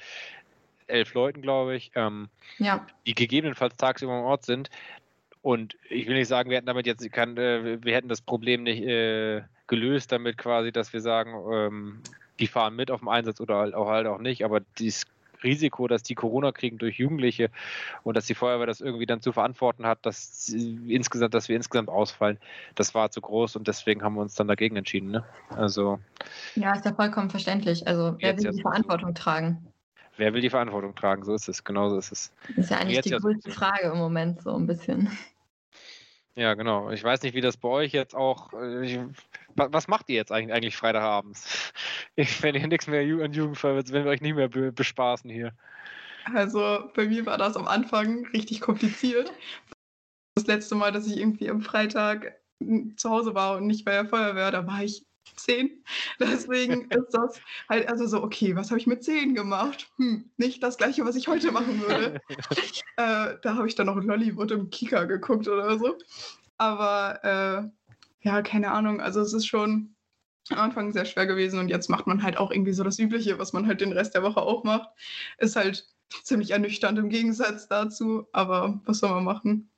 elf 0.88 1.14
Leuten, 1.14 1.42
glaube 1.42 1.76
ich, 1.76 1.92
ähm, 1.96 2.30
ja. 2.58 2.86
die 3.06 3.16
gegebenenfalls 3.16 3.76
tagsüber 3.78 4.18
im 4.18 4.26
Ort 4.26 4.46
sind. 4.46 4.70
Und 5.42 5.78
ich 5.90 6.08
will 6.08 6.16
nicht 6.16 6.28
sagen, 6.28 6.50
wir 6.50 6.58
hätten 6.58 6.68
damit 6.68 6.88
jetzt 6.88 7.10
kein, 7.12 7.38
äh, 7.38 7.84
wir 7.84 7.96
hätten 7.96 8.08
das 8.08 8.22
Problem 8.22 8.64
nicht 8.64 8.82
äh, 8.82 9.44
gelöst, 9.68 10.12
damit 10.12 10.38
quasi, 10.38 10.72
dass 10.72 10.94
wir 10.94 11.02
sagen, 11.02 11.34
ähm, 11.52 12.02
die 12.40 12.48
fahren 12.48 12.76
mit 12.76 12.92
auf 12.92 13.00
dem 13.00 13.10
Einsatz 13.10 13.40
oder 13.40 13.58
halt 13.58 13.74
auch 13.74 13.88
halt 13.88 14.08
auch 14.08 14.20
nicht, 14.20 14.44
aber 14.44 14.62
dies 14.78 15.06
Risiko, 15.46 15.88
dass 15.88 16.04
die 16.04 16.16
Corona 16.16 16.52
kriegen 16.52 16.78
durch 16.78 16.98
Jugendliche 16.98 17.50
und 18.04 18.18
dass 18.18 18.26
die 18.26 18.36
Feuerwehr 18.36 18.68
das 18.68 18.82
irgendwie 18.82 19.06
dann 19.06 19.22
zu 19.22 19.32
verantworten 19.32 19.86
hat, 19.86 20.06
dass 20.06 20.50
insgesamt, 20.50 21.34
dass 21.34 21.48
wir 21.48 21.56
insgesamt 21.56 21.90
ausfallen, 21.90 22.38
das 22.76 22.94
war 22.94 23.12
zu 23.12 23.22
groß 23.22 23.56
und 23.56 23.68
deswegen 23.68 24.04
haben 24.04 24.16
wir 24.16 24.22
uns 24.22 24.36
dann 24.36 24.48
dagegen 24.48 24.76
entschieden. 24.76 25.12
Ne? 25.12 25.24
Also 25.50 26.00
ja, 26.56 26.74
ist 26.74 26.86
ja 26.86 26.94
vollkommen 26.94 27.30
verständlich. 27.30 27.88
Also 27.88 28.18
wer 28.20 28.38
will 28.38 28.52
die 28.52 28.62
Verantwortung 28.62 29.14
tragen? 29.14 29.66
wer 30.18 30.34
will 30.34 30.42
die 30.42 30.50
Verantwortung 30.50 30.96
tragen? 30.96 31.24
So 31.24 31.34
ist 31.34 31.48
es, 31.50 31.64
genau 31.64 31.90
so 31.90 31.98
ist 31.98 32.12
es. 32.12 32.32
Das 32.48 32.66
ist 32.66 32.72
ja 32.72 32.78
eigentlich 32.78 33.02
die 33.02 33.12
größte 33.12 33.52
Frage 33.52 33.88
im 33.92 33.98
Moment, 33.98 34.42
so 34.42 34.56
ein 34.56 34.68
bisschen. 34.68 35.10
Ja, 36.36 36.54
genau. 36.54 36.92
Ich 36.92 37.04
weiß 37.04 37.22
nicht, 37.24 37.34
wie 37.34 37.42
das 37.42 37.56
bei 37.56 37.70
euch 37.70 37.94
jetzt 37.94 38.14
auch. 38.14 38.52
Äh, 38.54 38.86
ich, 38.86 39.00
was 39.56 39.88
macht 39.88 40.10
ihr 40.10 40.16
jetzt 40.16 40.32
eigentlich, 40.32 40.54
eigentlich 40.54 40.78
Freitagabends? 40.78 41.74
wenn 42.42 42.56
ihr 42.56 42.68
nichts 42.68 42.88
mehr 42.88 43.02
an 43.02 43.34
Jugendfeuer 43.34 43.84
wenn 43.88 44.04
wir 44.04 44.12
euch 44.12 44.22
nicht 44.22 44.36
mehr 44.36 44.50
bespaßen 44.50 45.30
hier. 45.30 45.54
Also 46.34 46.90
bei 46.96 47.06
mir 47.06 47.26
war 47.26 47.38
das 47.38 47.56
am 47.56 47.68
Anfang 47.68 48.26
richtig 48.28 48.62
kompliziert. 48.62 49.32
Das 50.36 50.48
letzte 50.48 50.76
Mal, 50.76 50.92
dass 50.92 51.08
ich 51.08 51.18
irgendwie 51.18 51.50
am 51.50 51.62
Freitag 51.62 52.36
zu 52.96 53.10
Hause 53.10 53.36
war 53.36 53.58
und 53.58 53.68
nicht 53.68 53.86
bei 53.86 53.92
der 53.92 54.06
Feuerwehr, 54.06 54.52
da 54.52 54.66
war 54.66 54.84
ich 54.84 55.06
zehn. 55.36 55.84
Deswegen 56.20 56.86
ist 56.92 57.12
das 57.12 57.40
halt 57.70 57.88
also 57.88 58.08
so, 58.08 58.24
okay, 58.24 58.56
was 58.56 58.70
habe 58.70 58.80
ich 58.80 58.88
mit 58.88 59.04
zehn 59.04 59.36
gemacht? 59.36 59.90
Hm, 59.98 60.30
nicht 60.38 60.64
das 60.64 60.78
gleiche, 60.78 61.06
was 61.06 61.16
ich 61.16 61.28
heute 61.28 61.52
machen 61.52 61.82
würde. 61.82 62.22
äh, 62.98 63.36
da 63.42 63.56
habe 63.56 63.68
ich 63.68 63.76
dann 63.76 63.88
noch 63.88 64.02
Lollywood 64.02 64.52
im 64.52 64.70
Kika 64.70 65.06
geguckt 65.06 65.48
oder 65.48 65.78
so. 65.78 65.98
Aber 66.58 67.24
äh, 67.24 67.85
ja, 68.26 68.42
keine 68.42 68.72
Ahnung. 68.72 69.02
Also 69.02 69.22
es 69.22 69.34
ist 69.34 69.46
schon 69.46 69.96
am 70.50 70.60
Anfang 70.60 70.92
sehr 70.92 71.06
schwer 71.06 71.28
gewesen 71.28 71.60
und 71.60 71.70
jetzt 71.70 71.90
macht 71.90 72.08
man 72.08 72.24
halt 72.24 72.38
auch 72.38 72.52
irgendwie 72.52 72.74
so 72.74 72.84
das 72.84 73.00
Übliche, 73.00 73.40
was 73.40 73.54
man 73.54 73.68
halt 73.68 73.82
den 73.82 73.94
Rest 73.94 74.16
der 74.16 74.24
Woche 74.24 74.42
auch 74.42 74.64
macht. 74.64 74.90
Ist 75.38 75.56
halt 75.56 75.88
ziemlich 76.24 76.52
ernüchternd 76.52 77.00
im 77.00 77.10
Gegensatz 77.10 77.68
dazu, 77.68 78.28
aber 78.32 78.82
was 78.86 79.00
soll 79.00 79.12
man 79.12 79.24
machen? 79.24 79.72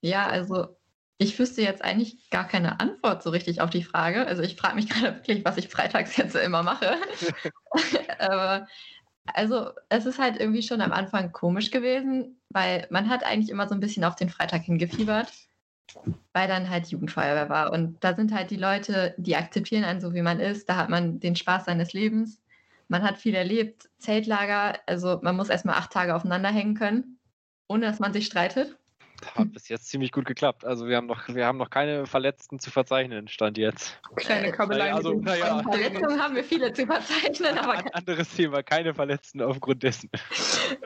Ja, 0.00 0.26
also 0.26 0.76
ich 1.18 1.38
wüsste 1.38 1.62
jetzt 1.62 1.82
eigentlich 1.82 2.28
gar 2.30 2.46
keine 2.46 2.80
Antwort 2.80 3.22
so 3.22 3.30
richtig 3.30 3.60
auf 3.60 3.70
die 3.70 3.82
Frage. 3.82 4.26
Also 4.26 4.42
ich 4.42 4.56
frage 4.56 4.76
mich 4.76 4.88
gerade 4.88 5.16
wirklich, 5.16 5.44
was 5.44 5.56
ich 5.58 5.68
freitags 5.68 6.16
jetzt 6.16 6.34
immer 6.34 6.62
mache. 6.62 6.96
Aber 8.18 8.66
also 9.34 9.70
es 9.88 10.06
ist 10.06 10.18
halt 10.18 10.38
irgendwie 10.38 10.62
schon 10.62 10.80
am 10.80 10.92
Anfang 10.92 11.32
komisch 11.32 11.70
gewesen, 11.70 12.40
weil 12.50 12.86
man 12.90 13.08
hat 13.08 13.24
eigentlich 13.24 13.50
immer 13.50 13.68
so 13.68 13.74
ein 13.74 13.80
bisschen 13.80 14.04
auf 14.04 14.16
den 14.16 14.30
Freitag 14.30 14.62
hingefiebert, 14.62 15.32
weil 16.32 16.48
dann 16.48 16.70
halt 16.70 16.88
Jugendfeuerwehr 16.88 17.48
war. 17.48 17.72
Und 17.72 18.02
da 18.02 18.14
sind 18.14 18.32
halt 18.32 18.50
die 18.50 18.56
Leute, 18.56 19.14
die 19.18 19.36
akzeptieren 19.36 19.84
einen 19.84 20.00
so, 20.00 20.14
wie 20.14 20.22
man 20.22 20.40
ist. 20.40 20.68
Da 20.68 20.76
hat 20.76 20.88
man 20.88 21.20
den 21.20 21.36
Spaß 21.36 21.64
seines 21.66 21.92
Lebens. 21.92 22.42
Man 22.88 23.02
hat 23.02 23.18
viel 23.18 23.34
erlebt, 23.34 23.88
Zeltlager. 23.98 24.78
Also 24.86 25.20
man 25.22 25.36
muss 25.36 25.48
erstmal 25.48 25.76
acht 25.76 25.92
Tage 25.92 26.14
aufeinander 26.14 26.50
hängen 26.50 26.74
können, 26.74 27.18
ohne 27.68 27.86
dass 27.86 27.98
man 27.98 28.12
sich 28.12 28.26
streitet 28.26 28.76
hat 29.34 29.52
bis 29.52 29.68
jetzt 29.68 29.88
ziemlich 29.88 30.12
gut 30.12 30.24
geklappt. 30.24 30.64
Also 30.64 30.86
wir 30.86 30.96
haben 30.96 31.06
noch, 31.06 31.28
wir 31.28 31.46
haben 31.46 31.58
noch 31.58 31.70
keine 31.70 32.06
Verletzten 32.06 32.58
zu 32.58 32.70
verzeichnen, 32.70 33.28
stand 33.28 33.58
jetzt. 33.58 33.98
Kleine 34.16 34.52
Kabelei. 34.52 34.92
Also, 34.92 35.14
naja. 35.14 35.62
Verletzungen 35.62 36.20
haben 36.20 36.34
wir 36.34 36.44
viele 36.44 36.72
zu 36.72 36.86
verzeichnen, 36.86 37.58
aber. 37.58 37.74
Ein 37.74 37.92
anderes 37.92 38.34
Thema, 38.34 38.62
keine 38.62 38.94
Verletzten 38.94 39.42
aufgrund 39.42 39.82
dessen. 39.82 40.10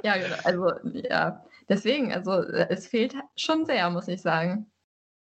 ja, 0.02 0.16
genau. 0.16 0.36
Also, 0.44 0.90
ja. 0.92 1.44
Deswegen, 1.68 2.12
also 2.12 2.32
es 2.32 2.88
fehlt 2.88 3.14
schon 3.36 3.64
sehr, 3.64 3.90
muss 3.90 4.08
ich 4.08 4.20
sagen. 4.20 4.70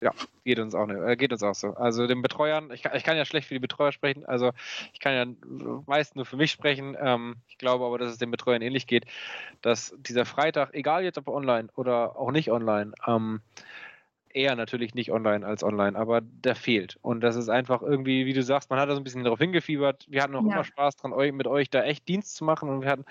Ja, 0.03 0.11
geht 0.45 0.59
uns 0.59 0.75
auch, 0.75 0.87
ne, 0.87 1.17
geht 1.17 1.33
uns 1.33 1.45
auch 1.45 1.55
so. 1.55 1.75
Also 1.75 2.09
den 2.09 2.23
Betreuern, 2.23 2.73
ich 2.73 2.83
kann, 2.83 2.97
ich 2.97 3.05
kann 3.05 3.17
ja 3.17 3.25
schlecht 3.25 3.47
für 3.47 3.55
die 3.55 3.61
Betreuer 3.61 3.93
sprechen, 3.93 4.27
also 4.27 4.51
ich 4.93 4.99
kann 4.99 5.15
ja 5.15 5.81
meist 5.87 6.17
nur 6.17 6.27
für 6.27 6.37
mich 6.37 6.51
sprechen. 6.51 6.97
Ähm, 7.01 7.37
ich 7.49 7.57
glaube 7.57 7.85
aber, 7.85 7.99
dass 7.99 8.11
es 8.11 8.19
den 8.19 8.33
Betreuern 8.33 8.63
ähnlich 8.63 8.89
geht, 8.89 9.07
dass 9.61 9.95
dieser 9.99 10.25
Freitag, 10.25 10.75
egal 10.75 11.05
jetzt 11.05 11.19
ob 11.19 11.29
online 11.29 11.69
oder 11.77 12.17
auch 12.17 12.33
nicht 12.33 12.51
online, 12.51 12.93
ähm, 13.07 13.43
eher 14.35 14.57
natürlich 14.57 14.95
nicht 14.95 15.13
online 15.13 15.47
als 15.47 15.63
online, 15.63 15.97
aber 15.97 16.21
der 16.21 16.57
fehlt. 16.57 16.99
Und 17.03 17.21
das 17.21 17.37
ist 17.37 17.49
einfach 17.49 17.83
irgendwie, 17.83 18.27
wie 18.27 18.33
du 18.33 18.43
sagst, 18.43 18.71
man 18.71 18.81
hat 18.81 18.89
da 18.89 18.95
so 18.95 19.01
ein 19.01 19.05
bisschen 19.05 19.25
darauf 19.25 19.39
hingefiebert. 19.39 20.07
Wir 20.09 20.23
hatten 20.23 20.35
auch 20.35 20.45
ja. 20.45 20.53
immer 20.53 20.65
Spaß 20.65 20.97
dran, 20.97 21.13
mit 21.37 21.47
euch 21.47 21.71
da 21.71 21.85
echt 21.85 22.09
Dienst 22.09 22.35
zu 22.37 22.45
machen. 22.45 22.69
Und 22.69 22.83
wir 22.83 22.91
hatten, 22.91 23.05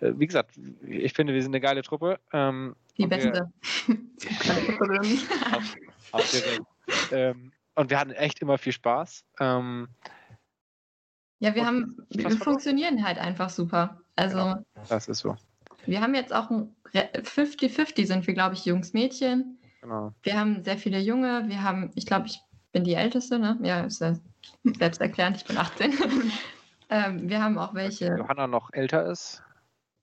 äh, 0.00 0.12
wie 0.16 0.26
gesagt, 0.26 0.58
ich 0.86 1.12
finde, 1.14 1.32
wir 1.32 1.42
sind 1.42 1.52
eine 1.52 1.60
geile 1.60 1.82
Truppe. 1.82 2.18
Ähm, 2.32 2.74
Die 2.98 3.06
beste. 3.06 3.50
Wir, 3.86 3.96
ähm, 7.12 7.52
und 7.74 7.90
wir 7.90 7.98
hatten 7.98 8.12
echt 8.12 8.40
immer 8.40 8.58
viel 8.58 8.72
Spaß. 8.72 9.24
Ähm, 9.40 9.88
ja, 11.40 11.54
wir 11.54 11.66
haben, 11.66 12.06
wir 12.10 12.30
funktionieren 12.30 13.04
halt 13.04 13.18
einfach 13.18 13.50
super. 13.50 14.00
Also, 14.16 14.36
genau, 14.36 14.64
das 14.88 15.08
ist 15.08 15.18
so. 15.18 15.36
Wir 15.86 16.00
haben 16.00 16.14
jetzt 16.14 16.32
auch 16.32 16.50
ein 16.50 16.74
50-50 16.94 18.06
sind 18.06 18.26
wir, 18.26 18.34
glaube 18.34 18.54
ich, 18.54 18.64
Jungs, 18.64 18.92
Mädchen. 18.92 19.58
Genau. 19.80 20.14
Wir 20.22 20.38
haben 20.38 20.64
sehr 20.64 20.78
viele 20.78 20.98
Junge. 20.98 21.44
Wir 21.48 21.62
haben, 21.62 21.90
ich 21.94 22.06
glaube, 22.06 22.26
ich 22.26 22.40
bin 22.72 22.84
die 22.84 22.94
Älteste, 22.94 23.38
ne? 23.38 23.58
Ja, 23.62 23.80
ist 23.80 24.00
ja 24.00 24.14
selbsterklärend, 24.64 25.36
ich 25.36 25.44
bin 25.44 25.58
18. 25.58 25.92
ähm, 26.90 27.28
wir 27.28 27.42
haben 27.42 27.58
auch 27.58 27.74
welche. 27.74 28.16
Johanna 28.16 28.46
noch 28.46 28.72
älter 28.72 29.06
ist. 29.06 29.42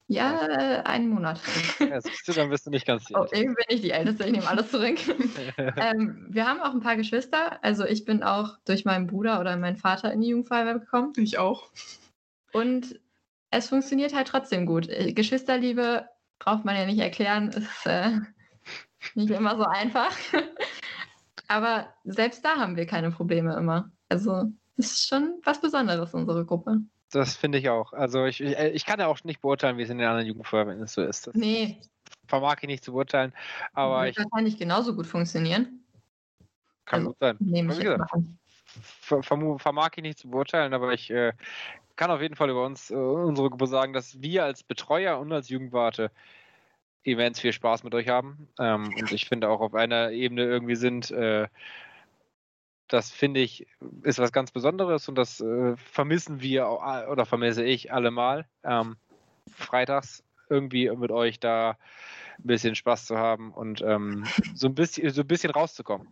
Ja, 0.08 0.46
äh, 0.48 0.82
einen 0.84 1.10
Monat. 1.10 1.40
Ja, 1.80 2.02
siehst 2.02 2.28
du, 2.28 2.34
dann 2.34 2.50
bist 2.50 2.66
du 2.66 2.70
nicht 2.70 2.86
ganz 2.86 3.06
die 3.06 3.16
Oh, 3.16 3.26
irgendwie 3.32 3.56
bin 3.56 3.76
ich 3.76 3.82
die 3.82 3.92
Älteste, 3.92 4.26
ich 4.26 4.32
nehme 4.32 4.48
alles 4.48 4.70
zurück. 4.70 4.98
ähm, 5.58 6.28
wir 6.30 6.48
haben 6.48 6.60
auch 6.60 6.74
ein 6.74 6.82
paar 6.82 6.98
Geschwister. 6.98 7.64
Also 7.64 7.86
ich 7.86 8.04
bin 8.04 8.22
auch 8.22 8.58
durch 8.66 8.84
meinen 8.84 9.08
Bruder 9.08 9.40
oder 9.40 9.56
meinen 9.56 9.78
Vater 9.78 10.12
in 10.12 10.22
die 10.22 10.30
Jugendfeuerwehr 10.30 10.80
gekommen. 10.80 11.14
Ich 11.16 11.38
auch. 11.38 11.70
Und 12.52 13.00
es 13.52 13.70
funktioniert 13.70 14.14
halt 14.14 14.28
trotzdem 14.28 14.66
gut. 14.66 14.90
Äh, 14.90 15.14
Geschwisterliebe 15.14 16.08
braucht 16.40 16.66
man 16.66 16.76
ja 16.76 16.86
nicht 16.86 17.00
erklären, 17.00 17.50
ist 17.50 17.86
äh, 17.86 18.20
nicht 19.16 19.32
immer 19.32 19.56
so 19.56 19.64
einfach. 19.64 20.16
Aber 21.48 21.94
selbst 22.04 22.44
da 22.44 22.58
haben 22.58 22.76
wir 22.76 22.86
keine 22.86 23.12
Probleme 23.12 23.56
immer. 23.56 23.92
Also 24.10 24.52
es 24.78 24.94
ist 24.94 25.08
schon 25.08 25.40
was 25.44 25.62
Besonderes, 25.62 26.14
unsere 26.14 26.46
Gruppe 26.46 26.82
das 27.12 27.36
finde 27.36 27.58
ich 27.58 27.70
auch. 27.70 27.94
Also 27.94 28.26
ich, 28.26 28.42
ich, 28.42 28.58
ich, 28.58 28.86
kann 28.86 29.00
ja 29.00 29.08
auch 29.08 29.24
nicht 29.24 29.42
beurteilen, 29.42 29.78
wie 29.78 29.84
es 29.84 29.90
in 29.90 29.98
den 29.98 30.08
anderen 30.08 30.28
Jugendfeuerwehren 30.28 30.88
so 30.88 31.02
ist. 31.04 31.28
Das 31.28 31.36
nee. 31.36 31.80
Vermag 32.28 32.58
ich 32.62 32.68
nicht 32.68 32.84
zu 32.84 32.94
beurteilen. 32.94 33.34
Aber 33.74 34.04
Wird 34.04 34.18
ich, 34.18 34.24
wahrscheinlich 34.24 34.58
genauso 34.58 34.96
gut 34.96 35.08
funktionieren. 35.08 35.86
Kann 36.86 37.00
also, 37.00 37.10
gut 37.10 37.20
sein. 37.20 37.38
Nehme 37.40 37.74
ich 37.74 37.80
gesagt, 37.80 38.12
vermag 39.60 39.92
ich 39.96 40.04
nicht 40.04 40.20
zu 40.20 40.30
beurteilen, 40.30 40.74
aber 40.74 40.94
ich 40.94 41.10
äh, 41.12 41.34
kann 41.96 42.12
auf 42.12 42.22
jeden 42.22 42.36
Fall 42.36 42.50
über 42.50 42.66
uns, 42.66 42.90
äh, 42.90 42.96
unsere 42.96 43.50
Gruppe 43.50 43.68
sagen, 43.68 43.94
dass 43.94 44.22
wir 44.22 44.46
als 44.46 44.64
Betreuer 44.64 45.20
und 45.20 45.32
als 45.32 45.50
Jugendwarte 45.50 46.12
immens 47.04 47.40
viel 47.40 47.54
Spaß 47.54 47.84
mit 47.84 47.94
euch 47.96 48.08
haben. 48.08 48.48
Ähm, 48.60 48.94
und 48.98 49.12
ich 49.12 49.28
finde 49.28 49.50
auch 49.50 49.62
auf 49.62 49.74
einer 49.74 50.12
Ebene 50.12 50.44
irgendwie 50.44 50.76
sind, 50.76 51.12
äh, 51.12 51.48
das 52.94 53.10
finde 53.10 53.40
ich, 53.40 53.68
ist 54.04 54.20
was 54.20 54.32
ganz 54.32 54.52
Besonderes 54.52 55.08
und 55.08 55.16
das 55.16 55.40
äh, 55.40 55.76
vermissen 55.78 56.42
wir 56.42 56.70
oder 57.10 57.26
vermisse 57.26 57.64
ich 57.64 57.94
allemal. 57.94 58.46
Ähm, 58.64 58.98
freitags 59.50 60.24
irgendwie 60.50 60.90
mit 60.90 61.12
euch 61.12 61.40
da 61.40 61.78
ein 62.38 62.48
bisschen 62.48 62.76
Spaß 62.76 63.06
zu 63.06 63.18
haben 63.18 63.52
und 63.54 63.82
ähm, 63.82 64.26
so, 64.54 64.68
ein 64.68 64.76
bisschen, 64.76 65.10
so 65.10 65.22
ein 65.22 65.28
bisschen 65.28 65.52
rauszukommen. 65.52 66.08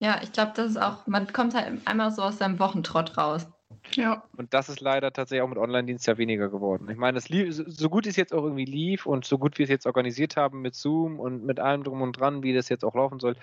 Ja, 0.00 0.20
ich 0.22 0.32
glaube, 0.32 0.52
das 0.56 0.72
ist 0.72 0.76
auch, 0.78 1.06
man 1.06 1.32
kommt 1.32 1.54
halt 1.54 1.86
einmal 1.86 2.10
so 2.10 2.22
aus 2.22 2.38
seinem 2.38 2.58
Wochentrott 2.58 3.16
raus. 3.16 3.46
Ja. 3.94 4.24
Und 4.36 4.52
das 4.52 4.68
ist 4.68 4.80
leider 4.80 5.12
tatsächlich 5.12 5.42
auch 5.42 5.48
mit 5.48 5.58
Online-Dienst 5.58 6.06
ja 6.06 6.18
weniger 6.18 6.48
geworden. 6.48 6.88
Ich 6.90 6.96
meine, 6.96 7.20
lief, 7.28 7.54
so 7.54 7.88
gut 7.88 8.06
es 8.06 8.16
jetzt 8.16 8.34
auch 8.34 8.42
irgendwie 8.42 8.64
lief 8.64 9.06
und 9.06 9.24
so 9.24 9.38
gut 9.38 9.58
wir 9.58 9.64
es 9.64 9.70
jetzt 9.70 9.86
organisiert 9.86 10.36
haben 10.36 10.60
mit 10.60 10.74
Zoom 10.74 11.20
und 11.20 11.44
mit 11.44 11.60
allem 11.60 11.84
drum 11.84 12.02
und 12.02 12.18
dran, 12.18 12.42
wie 12.42 12.54
das 12.54 12.68
jetzt 12.68 12.84
auch 12.84 12.94
laufen 12.94 13.20
soll, 13.20 13.36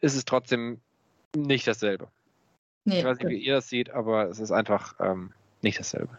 ist 0.00 0.16
es 0.16 0.24
trotzdem 0.24 0.80
nicht 1.36 1.66
dasselbe. 1.66 2.08
Nee, 2.84 3.00
ich 3.00 3.04
weiß 3.04 3.18
nicht, 3.18 3.28
wie 3.28 3.44
ihr 3.44 3.54
das 3.54 3.68
seht, 3.68 3.90
aber 3.90 4.28
es 4.28 4.40
ist 4.40 4.50
einfach 4.50 4.94
ähm, 5.00 5.32
nicht 5.62 5.78
dasselbe. 5.78 6.18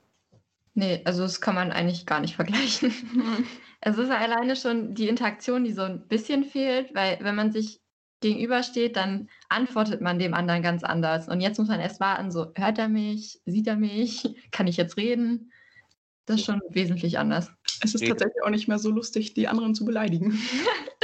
Nee, 0.73 1.01
also 1.03 1.23
das 1.23 1.41
kann 1.41 1.55
man 1.55 1.71
eigentlich 1.71 2.05
gar 2.05 2.21
nicht 2.21 2.35
vergleichen. 2.35 2.93
es 3.81 3.97
ist 3.97 4.09
alleine 4.09 4.55
schon 4.55 4.93
die 4.93 5.09
Interaktion, 5.09 5.63
die 5.63 5.73
so 5.73 5.81
ein 5.81 6.07
bisschen 6.07 6.45
fehlt, 6.45 6.93
weil 6.95 7.17
wenn 7.21 7.35
man 7.35 7.51
sich 7.51 7.81
gegenübersteht, 8.21 8.95
dann 8.95 9.29
antwortet 9.49 9.99
man 9.99 10.19
dem 10.19 10.33
anderen 10.33 10.61
ganz 10.61 10.83
anders. 10.83 11.27
Und 11.27 11.41
jetzt 11.41 11.57
muss 11.57 11.67
man 11.67 11.79
erst 11.79 11.99
warten, 11.99 12.31
so 12.31 12.51
hört 12.55 12.77
er 12.77 12.87
mich, 12.87 13.41
sieht 13.45 13.67
er 13.67 13.75
mich, 13.75 14.33
kann 14.51 14.67
ich 14.67 14.77
jetzt 14.77 14.95
reden? 14.95 15.51
Das 16.25 16.37
ist 16.37 16.45
schon 16.45 16.61
wesentlich 16.69 17.17
anders. 17.17 17.51
Es 17.83 17.95
ist 17.95 18.07
tatsächlich 18.07 18.43
auch 18.43 18.51
nicht 18.51 18.67
mehr 18.67 18.77
so 18.77 18.91
lustig, 18.91 19.33
die 19.33 19.47
anderen 19.47 19.73
zu 19.75 19.85
beleidigen. 19.85 20.39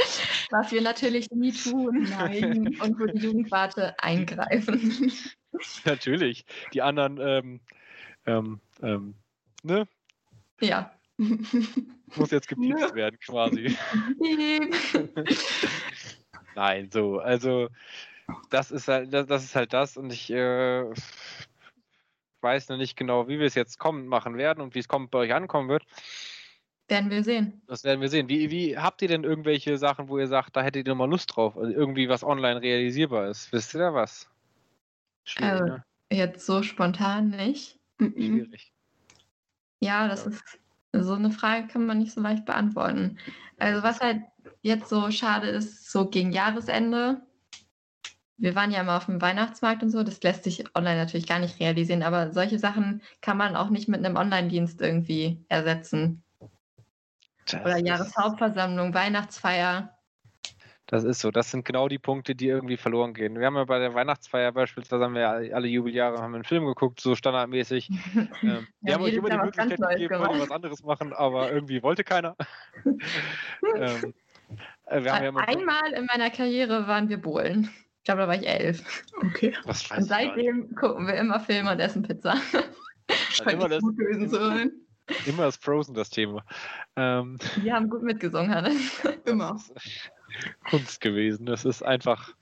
Was 0.50 0.72
wir 0.72 0.80
natürlich 0.80 1.30
nie 1.30 1.52
tun. 1.52 2.06
Nein. 2.10 2.78
Und 2.80 2.98
wo 2.98 3.06
die 3.06 3.18
Jugendwarte 3.18 3.98
eingreifen. 3.98 5.12
Natürlich. 5.84 6.44
Die 6.72 6.82
anderen, 6.82 7.18
ähm, 7.20 7.60
ähm, 8.26 8.60
ähm, 8.82 9.14
ne? 9.62 9.86
Ja. 10.60 10.92
Muss 12.16 12.30
jetzt 12.30 12.48
gepiepst 12.48 12.94
werden, 12.94 13.18
quasi. 13.20 13.76
Nein, 16.54 16.90
so, 16.90 17.18
also 17.18 17.68
das 18.50 18.70
ist 18.70 18.88
halt, 18.88 19.12
das, 19.12 19.44
ist 19.44 19.56
halt 19.56 19.72
das 19.72 19.96
und 19.96 20.12
ich 20.12 20.30
äh, 20.30 20.84
weiß 22.40 22.68
noch 22.68 22.76
nicht 22.76 22.96
genau, 22.96 23.28
wie 23.28 23.38
wir 23.38 23.46
es 23.46 23.54
jetzt 23.54 23.78
kommen 23.78 24.06
machen 24.06 24.36
werden 24.36 24.60
und 24.60 24.74
wie 24.74 24.78
es 24.78 24.88
kommt 24.88 25.10
bei 25.10 25.18
euch 25.18 25.34
ankommen 25.34 25.68
wird. 25.68 25.84
Werden 26.88 27.10
wir 27.10 27.22
sehen. 27.22 27.60
Das 27.66 27.84
werden 27.84 28.00
wir 28.00 28.08
sehen. 28.08 28.28
Wie, 28.28 28.50
wie 28.50 28.78
habt 28.78 29.02
ihr 29.02 29.08
denn 29.08 29.22
irgendwelche 29.22 29.76
Sachen, 29.76 30.08
wo 30.08 30.18
ihr 30.18 30.26
sagt, 30.26 30.56
da 30.56 30.62
hättet 30.62 30.88
ihr 30.88 30.94
mal 30.94 31.08
Lust 31.08 31.36
drauf? 31.36 31.56
Also 31.56 31.70
irgendwie 31.70 32.08
was 32.08 32.24
online 32.24 32.62
realisierbar 32.62 33.28
ist. 33.28 33.52
Wisst 33.52 33.74
ihr 33.74 33.80
da 33.80 33.92
was? 33.92 34.28
Schwierig, 35.24 35.52
also, 35.52 35.64
ne? 35.64 35.84
Jetzt 36.10 36.46
so 36.46 36.62
spontan 36.62 37.28
nicht. 37.30 37.78
Schwierig. 38.00 38.72
Ja, 39.80 40.08
das 40.08 40.24
ja. 40.24 40.30
ist 40.30 40.58
So 40.92 41.12
eine 41.12 41.30
Frage 41.30 41.68
kann 41.68 41.84
man 41.84 41.98
nicht 41.98 42.12
so 42.12 42.22
leicht 42.22 42.46
beantworten. 42.46 43.18
Also 43.58 43.82
was 43.82 44.00
halt 44.00 44.22
jetzt 44.62 44.88
so 44.88 45.10
schade 45.10 45.48
ist, 45.48 45.90
so 45.90 46.08
gegen 46.08 46.32
Jahresende. 46.32 47.20
Wir 48.38 48.54
waren 48.54 48.70
ja 48.70 48.82
mal 48.82 48.96
auf 48.96 49.06
dem 49.06 49.20
Weihnachtsmarkt 49.20 49.82
und 49.82 49.90
so, 49.90 50.04
das 50.04 50.22
lässt 50.22 50.44
sich 50.44 50.64
online 50.76 50.96
natürlich 50.96 51.26
gar 51.26 51.40
nicht 51.40 51.58
realisieren, 51.58 52.04
aber 52.04 52.32
solche 52.32 52.58
Sachen 52.58 53.02
kann 53.20 53.36
man 53.36 53.56
auch 53.56 53.68
nicht 53.68 53.88
mit 53.88 54.04
einem 54.04 54.16
Online-Dienst 54.16 54.80
irgendwie 54.80 55.44
ersetzen. 55.48 56.22
Das 57.50 57.60
Oder 57.62 57.78
Jahreshauptversammlung, 57.78 58.94
Weihnachtsfeier. 58.94 59.94
Das 60.88 61.04
ist 61.04 61.20
so. 61.20 61.30
Das 61.30 61.50
sind 61.50 61.66
genau 61.66 61.86
die 61.86 61.98
Punkte, 61.98 62.34
die 62.34 62.48
irgendwie 62.48 62.78
verloren 62.78 63.12
gehen. 63.12 63.38
Wir 63.38 63.46
haben 63.46 63.56
ja 63.56 63.64
bei 63.64 63.78
der 63.78 63.92
Weihnachtsfeier 63.92 64.52
beispielsweise 64.52 65.04
haben 65.04 65.14
wir 65.14 65.28
alle 65.28 65.68
Jubeljahre 65.68 66.18
haben 66.18 66.34
einen 66.34 66.44
Film 66.44 66.64
geguckt, 66.64 67.00
so 67.00 67.14
standardmäßig. 67.14 67.90
ähm, 68.42 68.66
wir 68.80 68.94
haben 68.94 69.04
euch 69.04 69.12
immer 69.12 69.28
die 69.28 69.36
Möglichkeit 69.36 69.78
gegeben, 69.78 70.18
wollt 70.18 70.40
was 70.40 70.50
anderes 70.50 70.82
machen, 70.82 71.12
aber 71.12 71.52
irgendwie 71.52 71.82
wollte 71.82 72.04
keiner. 72.04 72.36
ähm, 73.76 74.14
äh, 74.86 75.02
ja 75.02 75.14
Einmal 75.14 75.92
in 75.92 76.06
meiner 76.06 76.30
Karriere 76.30 76.88
waren 76.88 77.10
wir 77.10 77.20
Bohlen. 77.20 77.70
Ich 77.98 78.04
glaube, 78.04 78.22
da 78.22 78.28
war 78.28 78.36
ich 78.36 78.48
elf. 78.48 79.04
Okay. 79.16 79.54
Und 79.66 80.02
seitdem 80.02 80.74
gucken 80.74 81.06
wir 81.06 81.14
immer 81.16 81.38
Filme 81.40 81.70
und 81.72 81.80
essen 81.80 82.02
Pizza. 82.02 82.36
Scheint 83.30 83.52
immer 83.52 83.68
das, 83.68 83.82
Immer 85.26 85.46
ist 85.46 85.62
Frozen 85.62 85.94
das 85.94 86.10
Thema. 86.10 86.44
Ähm, 86.96 87.38
wir 87.62 87.74
haben 87.74 87.88
gut 87.88 88.02
mitgesungen, 88.02 88.54
Hannes. 88.54 89.02
Immer. 89.24 89.58
Kunst 90.68 91.00
gewesen. 91.00 91.46
Das 91.46 91.64
ist 91.64 91.82
einfach. 91.82 92.34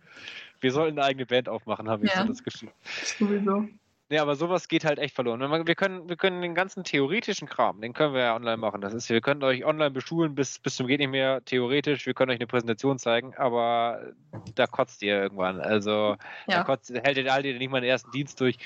Wir 0.61 0.73
sollten 0.73 0.99
eine 0.99 1.07
eigene 1.07 1.27
Band 1.27 1.49
aufmachen, 1.49 1.89
habe 1.89 2.07
ich 2.07 2.13
ja. 2.13 2.23
so 2.23 2.29
das 2.29 2.43
Gefühl. 2.43 2.71
Sowieso. 3.19 3.69
Nee, 4.09 4.19
aber 4.19 4.37
sowas 4.37 4.69
geht 4.69 4.85
halt 4.85 5.01
echt 5.01 5.17
verloren. 5.17 5.41
Wir 5.67 5.75
können, 5.75 6.09
wir 6.09 6.17
können 6.17 6.41
den 6.41 6.55
ganzen 6.55 6.85
theoretischen 6.85 7.49
Kram, 7.49 7.81
den 7.81 7.93
können 7.93 8.15
wir 8.15 8.21
ja 8.21 8.37
online 8.37 8.57
machen. 8.57 8.81
Das 8.81 8.95
ist, 8.95 9.11
wir 9.11 9.21
können 9.21 9.43
euch 9.43 9.65
online 9.65 9.91
beschulen 9.91 10.37
bis, 10.37 10.61
bis 10.61 10.77
zum 10.77 10.87
geht 10.87 11.01
nicht 11.01 11.11
mehr 11.11 11.45
theoretisch. 11.45 12.07
Wir 12.07 12.15
können 12.15 12.31
euch 12.31 12.39
eine 12.39 12.47
Präsentation 12.47 13.01
zeigen, 13.01 13.35
aber 13.37 14.13
da 14.55 14.69
kotzt 14.69 15.03
ihr 15.03 15.21
irgendwann. 15.21 15.61
Also 15.61 16.17
ja. 16.47 16.59
da 16.59 16.63
kotzt, 16.63 16.93
hält 16.95 17.17
ihr, 17.17 17.33
haltet 17.33 17.55
ihr 17.55 17.59
nicht 17.59 17.71
mal 17.71 17.81
den 17.81 17.91
ersten 17.91 18.13
Dienst 18.13 18.41
durch. 18.41 18.59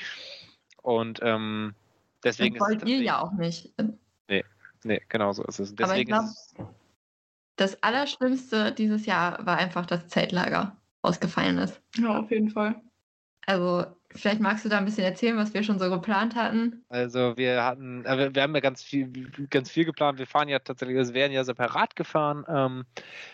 Und 0.82 1.20
ähm, 1.22 1.74
deswegen 2.24 2.56
das 2.56 2.68
wollt 2.68 2.82
ist 2.82 2.88
ihr 2.88 3.02
ja 3.02 3.20
auch 3.20 3.32
nicht. 3.32 3.74
Nee, 4.28 4.44
nee, 4.84 5.00
genau 5.08 5.32
so 5.32 5.44
ist 5.44 5.58
es. 5.58 5.74
Deswegen 5.74 6.12
aber 6.12 6.28
ich 6.28 6.56
glaub, 6.56 6.74
das 7.56 7.82
Allerschlimmste 7.82 8.72
dieses 8.72 9.06
Jahr 9.06 9.44
war 9.44 9.58
einfach 9.58 9.86
das 9.86 10.08
Zeltlager 10.08 10.76
ausgefallen 11.02 11.58
ist. 11.58 11.80
Ja, 11.96 12.18
auf 12.18 12.30
jeden 12.30 12.50
Fall. 12.50 12.80
Also, 13.50 13.84
vielleicht 14.12 14.40
magst 14.40 14.64
du 14.64 14.68
da 14.68 14.78
ein 14.78 14.84
bisschen 14.84 15.02
erzählen, 15.02 15.36
was 15.36 15.52
wir 15.52 15.64
schon 15.64 15.80
so 15.80 15.90
geplant 15.90 16.36
hatten. 16.36 16.84
Also, 16.88 17.36
wir 17.36 17.64
hatten, 17.64 18.04
äh, 18.04 18.32
wir 18.32 18.42
haben 18.42 18.54
ja 18.54 18.60
ganz 18.60 18.80
viel, 18.80 19.10
ganz 19.50 19.68
viel 19.68 19.84
geplant. 19.84 20.20
Wir 20.20 20.28
fahren 20.28 20.48
ja 20.48 20.60
tatsächlich, 20.60 20.96
wir 20.96 21.14
werden 21.14 21.32
ja 21.32 21.42
separat 21.42 21.96
gefahren. 21.96 22.44
Ähm, 22.48 22.84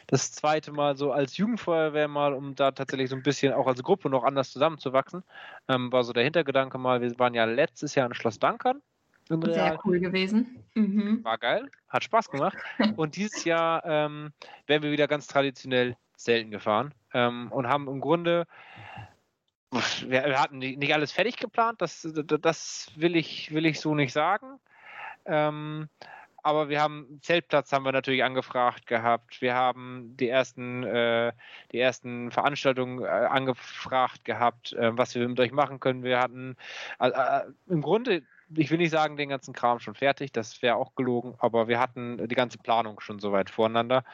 das 0.07 0.33
zweite 0.33 0.73
Mal 0.73 0.97
so 0.97 1.13
als 1.13 1.37
Jugendfeuerwehr 1.37 2.09
mal, 2.09 2.33
um 2.33 2.55
da 2.55 2.71
tatsächlich 2.71 3.11
so 3.11 3.17
ein 3.17 3.23
bisschen 3.23 3.53
auch 3.53 3.67
als 3.67 3.83
Gruppe 3.83 4.09
noch 4.09 4.25
anders 4.25 4.53
zusammenzuwachsen. 4.53 5.23
Ähm, 5.69 5.93
war 5.93 6.03
so 6.03 6.15
der 6.15 6.25
Hintergedanke 6.25 6.79
mal. 6.79 7.03
Wir 7.03 7.19
waren 7.19 7.35
ja 7.35 7.45
letztes 7.45 7.95
Jahr 7.95 8.07
in 8.07 8.15
Schloss 8.15 8.39
Dankern. 8.39 8.81
Sehr 9.29 9.79
cool 9.85 10.01
gewesen. 10.01 10.65
Mhm. 10.75 11.23
War 11.25 11.37
geil, 11.37 11.69
hat 11.89 12.05
Spaß 12.05 12.31
gemacht. 12.31 12.57
Und 12.97 13.17
dieses 13.17 13.45
Jahr 13.45 13.85
ähm, 13.85 14.33
werden 14.67 14.83
wir 14.83 14.93
wieder 14.93 15.09
ganz 15.09 15.27
traditionell 15.27 15.95
selten 16.17 16.51
gefahren 16.51 16.95
ähm, 17.13 17.53
und 17.53 17.69
haben 17.69 17.89
im 17.89 18.01
Grunde 18.01 18.47
wir, 20.09 20.25
wir 20.25 20.41
hatten 20.41 20.59
nicht 20.59 20.95
alles 20.95 21.13
fertig 21.13 21.37
geplant, 21.37 21.81
das, 21.81 22.09
das 22.41 22.91
will, 22.97 23.17
ich, 23.17 23.53
will 23.53 23.67
ich 23.67 23.81
so 23.81 23.95
nicht 23.95 24.13
sagen. 24.13 24.59
Ähm, 25.25 25.89
aber 26.47 26.69
wir 26.69 26.81
haben 26.81 27.19
Zeltplatz 27.23 27.73
haben 27.73 27.85
wir 27.85 27.91
natürlich 27.91 28.23
angefragt 28.23 28.87
gehabt. 28.87 29.43
Wir 29.43 29.55
haben 29.55 30.17
die 30.17 30.29
ersten, 30.29 30.85
äh, 30.85 31.33
die 31.73 31.81
ersten 31.81 32.31
Veranstaltungen 32.31 33.03
äh, 33.03 33.09
angefragt 33.09 34.25
gehabt, 34.25 34.73
äh, 34.75 34.97
was 34.97 35.17
wir 35.17 35.27
mit 35.27 35.41
euch 35.41 35.51
machen 35.51 35.81
können. 35.81 36.05
Wir 36.05 36.21
hatten 36.21 36.57
äh, 37.01 37.41
im 37.67 37.83
Grunde, 37.83 38.23
ich 38.55 38.71
will 38.71 38.79
nicht 38.79 38.93
sagen, 38.93 39.17
den 39.17 39.31
ganzen 39.31 39.55
Kram 39.55 39.81
schon 39.81 39.97
fertig, 39.97 40.31
das 40.31 40.63
wäre 40.63 40.77
auch 40.77 40.95
gelogen, 40.95 41.35
aber 41.39 41.67
wir 41.67 41.81
hatten 41.81 42.29
die 42.29 42.35
ganze 42.37 42.59
Planung 42.59 43.01
schon 43.01 43.19
soweit 43.19 43.51
voreinander. 43.51 44.05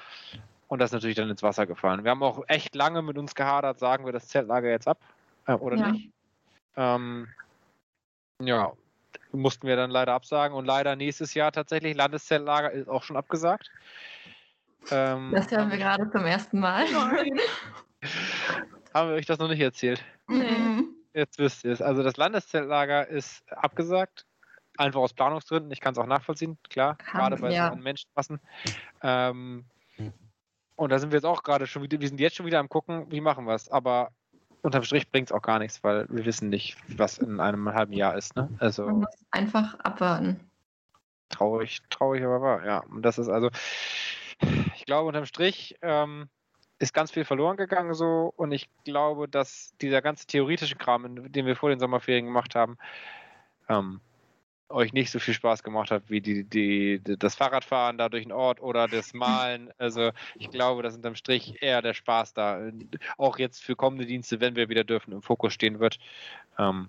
Und 0.69 0.79
das 0.79 0.89
ist 0.89 0.95
natürlich 0.95 1.17
dann 1.17 1.29
ins 1.29 1.43
Wasser 1.43 1.67
gefallen. 1.67 2.03
Wir 2.03 2.13
haben 2.13 2.23
auch 2.23 2.45
echt 2.49 2.75
lange 2.75 3.03
mit 3.03 3.19
uns 3.19 3.35
gehadert, 3.35 3.79
sagen 3.79 4.07
wir 4.07 4.13
das 4.15 4.29
Zeltlager 4.29 4.71
jetzt 4.71 4.89
ab 4.89 4.97
äh, 5.47 5.55
oder 5.55 5.77
ja. 5.77 5.93
nicht. 5.93 6.11
Ähm, 6.77 7.29
ja, 8.41 8.73
mussten 9.33 9.67
wir 9.67 9.77
dann 9.77 9.91
leider 9.91 10.13
absagen 10.13 10.57
und 10.57 10.65
leider 10.65 10.97
nächstes 10.97 11.35
Jahr 11.35 11.53
tatsächlich 11.53 11.97
Landeszeltlager 11.97 12.71
ist 12.73 12.89
auch 12.89 13.03
schon 13.03 13.17
abgesagt. 13.17 13.71
Ähm, 14.91 15.33
das 15.35 15.51
hören 15.51 15.71
wir 15.71 15.79
gerade 15.79 16.11
zum 16.11 16.25
ersten 16.25 16.59
Mal. 16.59 16.87
haben 18.95 19.09
wir 19.09 19.17
euch 19.17 19.27
das 19.27 19.39
noch 19.39 19.49
nicht 19.49 19.61
erzählt? 19.61 20.05
Nee. 20.29 20.85
Jetzt 21.15 21.39
wisst 21.39 21.65
ihr 21.65 21.73
es. 21.73 21.83
Also 21.83 22.03
das 22.03 22.17
Landeszeltlager 22.17 23.07
ist 23.07 23.43
abgesagt. 23.53 24.27
Einfach 24.79 25.01
aus 25.01 25.13
Planungsgründen. 25.13 25.71
Ich 25.71 25.81
kann 25.81 25.93
es 25.93 25.99
auch 25.99 26.07
nachvollziehen, 26.07 26.59
klar. 26.71 26.97
Haben, 27.07 27.19
gerade 27.19 27.37
bei 27.37 27.53
ja. 27.53 27.71
so 27.71 27.77
Menschenmassen. 27.77 28.41
Ähm, 29.03 29.67
und 30.77 30.91
da 30.91 30.99
sind 30.99 31.13
wir 31.13 31.19
jetzt 31.19 31.27
auch 31.27 31.43
gerade 31.43 31.67
schon 31.67 31.83
wieder, 31.83 32.01
wir 32.01 32.09
sind 32.09 32.19
jetzt 32.19 32.37
schon 32.37 32.47
wieder 32.47 32.59
am 32.59 32.71
gucken, 32.71 33.11
wie 33.11 33.21
machen 33.21 33.45
wir 33.47 33.55
es. 33.55 33.71
Aber 33.71 34.11
unterm 34.63 34.85
Strich 34.85 35.11
bringt 35.11 35.29
es 35.29 35.33
auch 35.33 35.43
gar 35.43 35.59
nichts, 35.59 35.83
weil 35.85 36.07
wir 36.09 36.25
wissen 36.25 36.49
nicht, 36.49 36.77
was 36.89 37.19
in 37.19 37.41
einem 37.41 37.73
halben 37.75 37.93
Jahr 37.93 38.17
ist. 38.17 38.37
Ne? 38.37 38.49
Also, 38.59 38.87
Man 38.87 39.01
muss 39.01 39.17
einfach 39.31 39.79
abwarten. 39.81 40.41
Traurig, 41.29 41.81
traurig, 41.91 42.23
aber 42.23 42.41
wahr, 42.41 42.65
ja. 42.65 42.79
Und 42.79 43.03
das 43.03 43.19
ist 43.19 43.29
also, 43.29 43.51
ich 44.77 44.87
glaube, 44.87 45.09
unterm 45.09 45.27
Strich 45.27 45.77
ähm, 45.83 46.29
ist 46.79 46.95
ganz 46.95 47.11
viel 47.11 47.25
verloren 47.25 47.57
gegangen 47.57 47.95
so 47.95 48.33
und 48.37 48.53
ich 48.53 48.69
glaube, 48.85 49.29
dass 49.29 49.73
dieser 49.81 50.03
ganze 50.03 50.27
theoretische 50.27 50.77
Kram, 50.77 51.33
den 51.33 51.47
wir 51.47 51.57
vor 51.57 51.71
den 51.71 51.79
Sommerferien 51.79 52.27
gemacht 52.27 52.55
haben, 52.55 52.77
ähm, 53.69 54.01
euch 54.73 54.93
nicht 54.93 55.11
so 55.11 55.19
viel 55.19 55.35
Spaß 55.35 55.63
gemacht 55.63 55.91
hat 55.91 56.05
wie 56.09 56.21
die, 56.21 56.45
die, 56.45 57.01
das 57.03 57.35
Fahrradfahren 57.35 57.99
da 57.99 58.09
durch 58.09 58.25
den 58.25 58.33
Ort 58.33 58.61
oder 58.61 58.89
das 58.89 59.15
Malen. 59.15 59.71
Also 59.79 60.11
ich 60.37 60.51
glaube, 60.51 60.83
dass 60.83 60.97
unterm 60.97 61.15
Strich 61.15 61.63
eher 61.63 61.83
der 61.83 61.95
Spaß 61.95 62.35
da, 62.35 62.71
auch 63.19 63.39
jetzt 63.39 63.63
für 63.63 63.77
kommende 63.77 64.07
Dienste, 64.07 64.41
wenn 64.41 64.57
wir 64.57 64.69
wieder 64.69 64.85
dürfen, 64.85 65.13
im 65.13 65.23
Fokus 65.23 65.53
stehen 65.53 65.79
wird. 65.79 65.99
Ähm, 66.59 66.89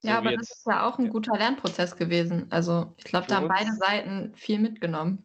so 0.00 0.08
ja, 0.08 0.18
aber 0.18 0.30
jetzt, 0.30 0.50
das 0.50 0.58
ist 0.58 0.66
ja 0.66 0.86
auch 0.86 0.98
ein 0.98 1.08
guter 1.08 1.36
Lernprozess 1.36 1.96
gewesen. 1.96 2.46
Also 2.50 2.94
ich 2.98 3.04
glaube, 3.04 3.26
da 3.26 3.36
haben 3.36 3.48
beide 3.48 3.72
Seiten 3.72 4.34
viel 4.34 4.58
mitgenommen. 4.58 5.24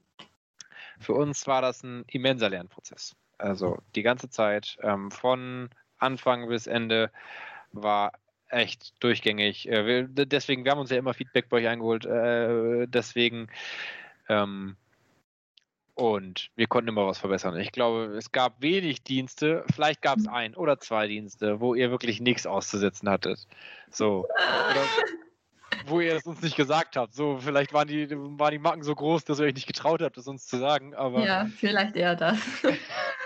Für 1.00 1.14
uns 1.14 1.48
war 1.48 1.62
das 1.62 1.84
ein 1.84 2.06
immenser 2.08 2.50
Lernprozess. 2.50 3.16
Also 3.38 3.80
die 3.96 4.04
ganze 4.04 4.30
Zeit 4.30 4.78
ähm, 4.82 5.12
von 5.12 5.70
Anfang 5.98 6.48
bis 6.48 6.68
Ende 6.68 7.12
war 7.74 8.14
echt 8.52 8.94
durchgängig. 9.02 9.68
Äh, 9.68 9.86
wir, 9.86 10.26
deswegen, 10.26 10.64
wir 10.64 10.72
haben 10.72 10.80
uns 10.80 10.90
ja 10.90 10.98
immer 10.98 11.14
Feedback 11.14 11.50
bei 11.50 11.58
euch 11.58 11.68
eingeholt. 11.68 12.06
Äh, 12.06 12.88
deswegen 12.88 13.48
ähm, 14.30 14.76
und 15.94 16.50
wir 16.56 16.68
konnten 16.68 16.90
immer 16.90 17.06
was 17.06 17.20
verbessern. 17.20 17.60
Ich 17.60 17.72
glaube, 17.72 18.16
es 18.18 18.32
gab 18.32 18.62
wenig 18.62 19.04
Dienste, 19.04 19.64
vielleicht 19.74 20.02
gab 20.02 20.18
es 20.18 20.28
ein 20.28 20.56
oder 20.56 20.80
zwei 20.80 21.08
Dienste, 21.08 21.60
wo 21.60 21.76
ihr 21.76 21.92
wirklich 21.92 22.22
nichts 22.22 22.48
auszusetzen 22.48 23.10
hattet. 23.10 23.46
So. 23.90 24.26
Oder 24.26 24.86
wo 25.86 26.00
ihr 26.00 26.16
es 26.16 26.26
uns 26.26 26.42
nicht 26.42 26.56
gesagt 26.56 26.96
habt. 26.96 27.14
So, 27.14 27.38
vielleicht 27.40 27.74
waren 27.74 27.88
die, 27.88 28.10
waren 28.10 28.52
die 28.52 28.60
Macken 28.60 28.84
so 28.84 28.96
groß, 28.96 29.26
dass 29.26 29.40
ihr 29.40 29.46
euch 29.46 29.54
nicht 29.54 29.68
getraut 29.68 30.02
habt, 30.02 30.18
es 30.18 30.28
uns 30.28 30.48
zu 30.48 30.58
sagen. 30.58 30.96
Aber 30.96 31.24
ja, 31.26 31.48
vielleicht 31.58 31.96
eher 31.96 32.16
das. 32.16 32.40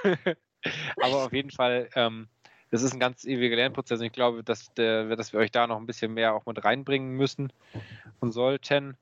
aber 1.01 1.25
auf 1.25 1.33
jeden 1.33 1.51
Fall, 1.51 1.89
ähm, 1.95 2.27
das 2.71 2.83
ist 2.83 2.93
ein 2.93 2.99
ganz 2.99 3.25
ewiger 3.25 3.55
Lernprozess 3.55 3.99
und 3.99 4.05
ich 4.07 4.11
glaube, 4.11 4.43
dass, 4.43 4.73
der, 4.73 5.15
dass 5.15 5.33
wir 5.33 5.39
euch 5.39 5.51
da 5.51 5.67
noch 5.67 5.77
ein 5.77 5.85
bisschen 5.85 6.13
mehr 6.13 6.33
auch 6.33 6.45
mit 6.45 6.63
reinbringen 6.63 7.11
müssen 7.15 7.51
und 8.19 8.31
sollten. 8.31 8.97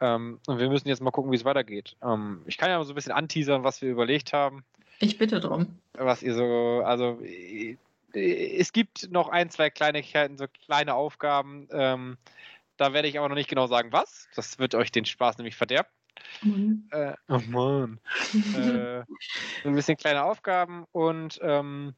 Ähm, 0.00 0.40
und 0.46 0.58
wir 0.58 0.68
müssen 0.68 0.88
jetzt 0.88 1.00
mal 1.00 1.10
gucken, 1.10 1.30
wie 1.30 1.36
es 1.36 1.44
weitergeht. 1.44 1.96
Ähm, 2.02 2.42
ich 2.46 2.58
kann 2.58 2.70
ja 2.70 2.78
mal 2.78 2.84
so 2.84 2.92
ein 2.92 2.96
bisschen 2.96 3.12
anteasern, 3.12 3.64
was 3.64 3.82
wir 3.82 3.90
überlegt 3.90 4.32
haben. 4.32 4.64
Ich 4.98 5.18
bitte 5.18 5.40
drum. 5.40 5.78
Was 5.94 6.22
ihr 6.22 6.34
so, 6.34 6.82
also 6.84 7.20
es 8.14 8.72
gibt 8.72 9.10
noch 9.10 9.28
ein, 9.28 9.50
zwei 9.50 9.70
Kleinigkeiten, 9.70 10.36
so 10.36 10.46
kleine 10.64 10.94
Aufgaben. 10.94 11.68
Ähm, 11.72 12.18
da 12.76 12.92
werde 12.92 13.08
ich 13.08 13.18
aber 13.18 13.28
noch 13.28 13.36
nicht 13.36 13.48
genau 13.48 13.66
sagen, 13.66 13.92
was. 13.92 14.28
Das 14.34 14.58
wird 14.58 14.74
euch 14.74 14.90
den 14.90 15.04
Spaß 15.04 15.38
nämlich 15.38 15.56
verderben. 15.56 15.88
Mhm. 16.42 16.88
Äh, 16.90 17.14
oh 17.28 17.40
Mann. 17.48 18.00
äh, 18.56 19.02
ein 19.64 19.74
bisschen 19.74 19.96
kleine 19.96 20.24
Aufgaben 20.24 20.86
und 20.92 21.38
ähm, 21.42 21.94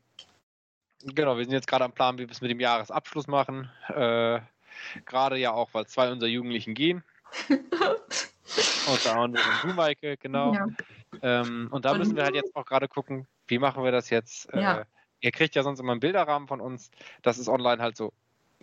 Genau, 1.04 1.36
wir 1.36 1.44
sind 1.44 1.52
jetzt 1.52 1.66
gerade 1.66 1.84
am 1.84 1.92
Plan, 1.92 2.16
wie 2.16 2.22
wir 2.22 2.30
es 2.30 2.40
mit 2.40 2.50
dem 2.50 2.60
Jahresabschluss 2.60 3.26
machen. 3.26 3.70
Äh, 3.88 4.40
gerade 5.04 5.36
ja 5.36 5.52
auch, 5.52 5.68
weil 5.72 5.86
zwei 5.86 6.10
unserer 6.10 6.30
Jugendlichen 6.30 6.74
gehen. 6.74 7.02
Unter 8.86 9.16
anderem 9.16 9.44
du, 9.62 9.68
Maike, 9.68 10.16
genau. 10.16 10.54
Ja. 10.54 10.66
Ähm, 11.22 11.68
und 11.70 11.84
da 11.84 11.92
und 11.92 11.98
müssen 11.98 12.16
wir 12.16 12.24
halt 12.24 12.34
jetzt 12.34 12.54
auch 12.54 12.64
gerade 12.64 12.88
gucken, 12.88 13.26
wie 13.48 13.58
machen 13.58 13.82
wir 13.84 13.92
das 13.92 14.10
jetzt? 14.10 14.52
Äh, 14.52 14.60
ja. 14.60 14.78
Äh, 14.80 14.84
ihr 15.20 15.32
kriegt 15.32 15.54
ja 15.54 15.62
sonst 15.62 15.80
immer 15.80 15.92
einen 15.92 16.00
Bilderrahmen 16.00 16.48
von 16.48 16.60
uns. 16.60 16.90
Das 17.22 17.38
ist 17.38 17.48
online 17.48 17.82
halt 17.82 17.96
so 17.96 18.12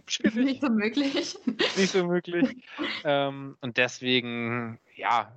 schwierig. 0.08 0.36
Nicht 0.46 0.62
so 0.62 0.70
möglich. 0.70 1.38
Nicht 1.46 1.92
so 1.92 2.06
möglich. 2.06 2.56
ähm, 3.04 3.58
und 3.62 3.78
deswegen, 3.78 4.80
ja, 4.96 5.32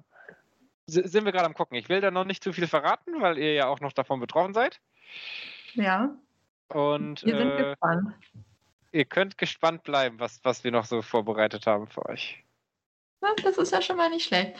sind 0.87 1.25
wir 1.25 1.33
gerade 1.33 1.47
am 1.47 1.55
gucken. 1.55 1.77
Ich 1.77 1.89
will 1.89 2.01
da 2.01 2.11
noch 2.11 2.25
nicht 2.25 2.43
zu 2.43 2.53
viel 2.53 2.67
verraten, 2.67 3.21
weil 3.21 3.39
ihr 3.39 3.55
ja 3.55 3.67
auch 3.67 3.81
noch 3.81 3.93
davon 3.93 4.21
betroffen 4.21 4.55
seid. 4.55 4.81
Ja. 5.75 6.15
Und 6.69 7.25
Wir 7.25 7.37
sind 7.37 7.51
äh, 7.51 7.65
gespannt. 7.71 8.15
ihr 8.93 9.05
könnt 9.05 9.39
gespannt 9.39 9.83
bleiben, 9.85 10.19
was, 10.19 10.41
was 10.45 10.65
wir 10.65 10.71
noch 10.71 10.85
so 10.85 11.03
vorbereitet 11.03 11.67
haben 11.67 11.87
für 11.87 12.07
euch. 12.07 12.43
Das 13.43 13.57
ist 13.57 13.73
ja 13.73 13.81
schon 13.81 13.97
mal 13.97 14.11
nicht 14.11 14.27
schlecht. 14.27 14.55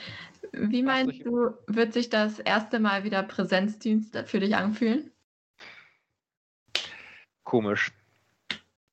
Wie 0.51 0.81
meinst 0.81 1.23
du, 1.23 1.51
wird 1.67 1.93
sich 1.93 2.09
das 2.09 2.39
erste 2.39 2.79
Mal 2.79 3.03
wieder 3.03 3.21
Präsenzdienst 3.21 4.17
für 4.25 4.39
dich 4.39 4.55
anfühlen? 4.55 5.11
Komisch. 7.43 7.91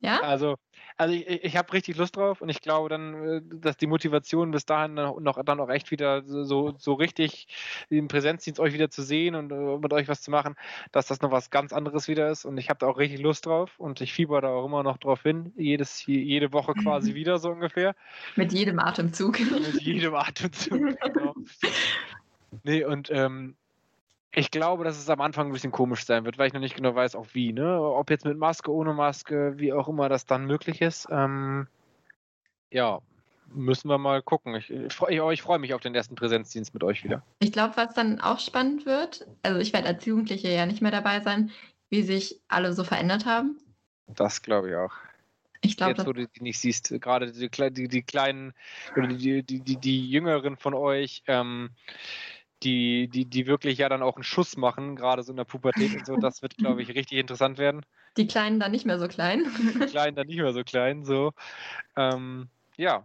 Ja? 0.00 0.20
Also, 0.20 0.56
also 1.02 1.14
ich, 1.14 1.44
ich 1.44 1.56
habe 1.56 1.72
richtig 1.72 1.96
Lust 1.96 2.16
drauf 2.16 2.40
und 2.40 2.48
ich 2.48 2.60
glaube 2.60 2.88
dann, 2.88 3.14
äh, 3.24 3.42
dass 3.60 3.76
die 3.76 3.86
Motivation 3.86 4.52
bis 4.52 4.64
dahin 4.64 4.94
noch, 4.94 5.18
noch 5.20 5.42
dann 5.44 5.60
auch 5.60 5.68
echt 5.68 5.90
wieder 5.90 6.22
so, 6.24 6.74
so 6.78 6.94
richtig 6.94 7.48
im 7.90 8.08
Präsenzdienst 8.08 8.60
euch 8.60 8.72
wieder 8.72 8.88
zu 8.88 9.02
sehen 9.02 9.34
und 9.34 9.50
äh, 9.50 9.78
mit 9.78 9.92
euch 9.92 10.08
was 10.08 10.22
zu 10.22 10.30
machen, 10.30 10.54
dass 10.92 11.06
das 11.06 11.20
noch 11.20 11.32
was 11.32 11.50
ganz 11.50 11.72
anderes 11.72 12.06
wieder 12.08 12.30
ist 12.30 12.44
und 12.44 12.56
ich 12.56 12.70
habe 12.70 12.78
da 12.78 12.86
auch 12.86 12.98
richtig 12.98 13.20
Lust 13.20 13.46
drauf 13.46 13.78
und 13.78 14.00
ich 14.00 14.12
fieber 14.12 14.40
da 14.40 14.48
auch 14.48 14.64
immer 14.64 14.82
noch 14.82 14.98
drauf 14.98 15.22
hin, 15.22 15.52
jedes, 15.56 16.06
jede 16.06 16.52
Woche 16.52 16.74
quasi 16.74 17.14
wieder 17.14 17.38
so 17.38 17.50
ungefähr, 17.50 17.94
Mit 18.36 18.52
jedem 18.52 18.78
Atemzug. 18.78 19.40
mit 19.40 19.82
jedem 19.82 20.14
Atemzug. 20.14 20.80
Genau. 21.02 21.34
Nee, 22.64 22.84
und 22.84 23.10
ähm, 23.10 23.56
ich 24.34 24.50
glaube, 24.50 24.84
dass 24.84 24.98
es 24.98 25.10
am 25.10 25.20
Anfang 25.20 25.48
ein 25.48 25.52
bisschen 25.52 25.72
komisch 25.72 26.04
sein 26.04 26.24
wird, 26.24 26.38
weil 26.38 26.46
ich 26.46 26.52
noch 26.52 26.60
nicht 26.60 26.74
genau 26.74 26.94
weiß, 26.94 27.16
auch 27.16 27.26
wie, 27.32 27.52
ne? 27.52 27.80
Ob 27.80 28.10
jetzt 28.10 28.24
mit 28.24 28.38
Maske, 28.38 28.72
ohne 28.72 28.94
Maske, 28.94 29.54
wie 29.58 29.72
auch 29.72 29.88
immer 29.88 30.08
das 30.08 30.24
dann 30.24 30.46
möglich 30.46 30.80
ist. 30.80 31.06
Ähm, 31.10 31.68
ja, 32.70 33.00
müssen 33.54 33.88
wir 33.88 33.98
mal 33.98 34.22
gucken. 34.22 34.54
Ich, 34.54 34.70
ich, 34.70 35.00
ich, 35.00 35.42
freue 35.42 35.58
mich 35.58 35.74
auf 35.74 35.82
den 35.82 35.94
ersten 35.94 36.14
Präsenzdienst 36.14 36.72
mit 36.72 36.82
euch 36.82 37.04
wieder. 37.04 37.22
Ich 37.40 37.52
glaube, 37.52 37.76
was 37.76 37.94
dann 37.94 38.20
auch 38.20 38.38
spannend 38.38 38.86
wird, 38.86 39.26
also 39.42 39.60
ich 39.60 39.74
werde 39.74 39.88
als 39.88 40.04
Jugendliche 40.06 40.48
ja 40.48 40.64
nicht 40.64 40.80
mehr 40.80 40.90
dabei 40.90 41.20
sein, 41.20 41.50
wie 41.90 42.02
sich 42.02 42.40
alle 42.48 42.72
so 42.72 42.84
verändert 42.84 43.26
haben. 43.26 43.58
Das 44.06 44.40
glaube 44.40 44.70
ich 44.70 44.76
auch. 44.76 44.94
Ich 45.64 45.76
glaube, 45.76 45.92
Jetzt, 45.92 46.06
wo 46.06 46.12
du 46.12 46.26
die 46.26 46.42
nicht 46.42 46.58
siehst, 46.58 46.88
gerade 47.00 47.30
die, 47.30 47.48
die, 47.48 47.88
die 47.88 48.02
kleinen 48.02 48.52
oder 48.96 49.06
die, 49.06 49.44
die, 49.44 49.60
die, 49.60 49.76
die 49.76 50.10
Jüngeren 50.10 50.56
von 50.56 50.74
euch, 50.74 51.22
ähm, 51.28 51.70
die, 52.62 53.08
die, 53.08 53.24
die 53.24 53.46
wirklich 53.46 53.78
ja 53.78 53.88
dann 53.88 54.02
auch 54.02 54.16
einen 54.16 54.24
Schuss 54.24 54.56
machen, 54.56 54.96
gerade 54.96 55.22
so 55.22 55.32
in 55.32 55.36
der 55.36 55.44
Pubertät 55.44 55.94
und 55.94 56.06
so, 56.06 56.16
das 56.16 56.42
wird, 56.42 56.56
glaube 56.56 56.82
ich, 56.82 56.88
richtig 56.94 57.18
interessant 57.18 57.58
werden. 57.58 57.84
die 58.16 58.26
Kleinen 58.26 58.60
dann 58.60 58.72
nicht 58.72 58.86
mehr 58.86 58.98
so 58.98 59.08
klein. 59.08 59.46
Die 59.74 59.86
Kleinen 59.86 60.16
dann 60.16 60.26
nicht 60.26 60.38
mehr 60.38 60.52
so 60.52 60.62
klein, 60.64 61.04
so. 61.04 61.32
Ähm, 61.96 62.48
ja, 62.76 63.04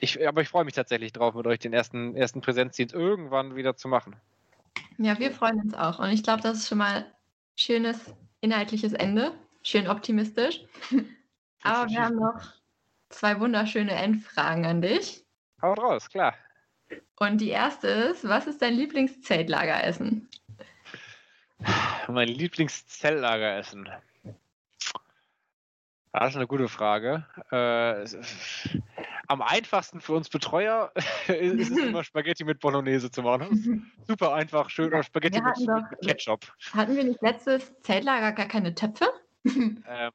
ich, 0.00 0.26
aber 0.26 0.42
ich 0.42 0.48
freue 0.48 0.64
mich 0.64 0.74
tatsächlich 0.74 1.12
drauf, 1.12 1.34
mit 1.34 1.46
euch 1.46 1.58
den 1.58 1.72
ersten, 1.72 2.16
ersten 2.16 2.40
Präsenzdienst 2.40 2.94
irgendwann 2.94 3.56
wieder 3.56 3.76
zu 3.76 3.88
machen. 3.88 4.16
Ja, 4.98 5.18
wir 5.18 5.32
freuen 5.32 5.60
uns 5.60 5.74
auch. 5.74 5.98
Und 5.98 6.10
ich 6.10 6.22
glaube, 6.22 6.42
das 6.42 6.58
ist 6.58 6.68
schon 6.68 6.78
mal 6.78 6.96
ein 6.96 7.06
schönes 7.56 8.14
inhaltliches 8.40 8.92
Ende. 8.92 9.32
Schön 9.62 9.88
optimistisch. 9.88 10.60
Aber 11.62 11.90
wir 11.90 12.02
haben 12.02 12.16
noch 12.16 12.52
zwei 13.08 13.40
wunderschöne 13.40 13.92
Endfragen 13.92 14.66
an 14.66 14.82
dich. 14.82 15.24
Haut 15.62 15.78
raus, 15.78 16.08
klar. 16.08 16.34
Und 17.18 17.40
die 17.40 17.50
erste 17.50 17.88
ist, 17.88 18.26
was 18.28 18.46
ist 18.46 18.60
dein 18.62 18.74
Lieblingszeltlageressen? 18.74 20.28
Mein 22.08 22.28
Lieblingszelllageressen. 22.28 23.88
Das 26.12 26.30
ist 26.30 26.36
eine 26.36 26.46
gute 26.46 26.68
Frage. 26.68 27.26
Äh, 27.50 28.04
am 29.26 29.42
einfachsten 29.42 30.00
für 30.00 30.12
uns 30.12 30.28
Betreuer 30.28 30.92
ist 31.28 31.70
es 31.70 31.78
immer 31.78 32.04
Spaghetti 32.04 32.44
mit 32.44 32.60
Bolognese 32.60 33.10
zu 33.10 33.22
machen. 33.22 33.90
Super 34.06 34.34
einfach, 34.34 34.70
schön 34.70 34.88
oder 34.88 35.02
Spaghetti 35.02 35.40
mit, 35.40 35.56
doch- 35.66 35.90
mit 35.90 36.00
Ketchup. 36.02 36.52
Hatten 36.72 36.96
wir 36.96 37.04
nicht 37.04 37.20
letztes 37.22 37.72
Zeltlager 37.80 38.32
gar 38.32 38.46
keine 38.46 38.74
Töpfe? 38.74 39.06
Ähm, 39.86 40.12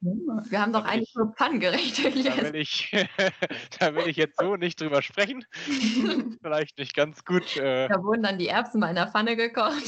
Wir 0.50 0.62
haben 0.62 0.74
doch 0.74 0.84
Da 0.84 0.90
eigentlich 0.90 1.10
ich- 1.10 1.16
nur 1.16 1.34
pannengerecht 1.36 2.00
da, 2.04 2.10
gegessen. 2.10 2.42
will 2.44 2.56
ich, 2.56 2.92
da 3.80 3.94
will 3.96 4.08
ich 4.08 4.18
jetzt 4.18 4.40
so 4.40 4.56
nicht 4.56 4.82
drüber 4.82 5.02
sprechen. 5.02 5.46
Vielleicht 6.42 6.78
nicht 6.80 6.96
ganz 6.96 7.24
gut. 7.24 7.56
Äh, 7.58 7.88
Da 7.88 8.02
wurden 8.04 8.24
dann 8.24 8.40
die 8.40 8.48
Erbsen 8.48 8.80
mal 8.80 8.90
in 8.90 8.96
der 8.96 9.08
Pfanne 9.08 9.36
gekocht. 9.36 9.84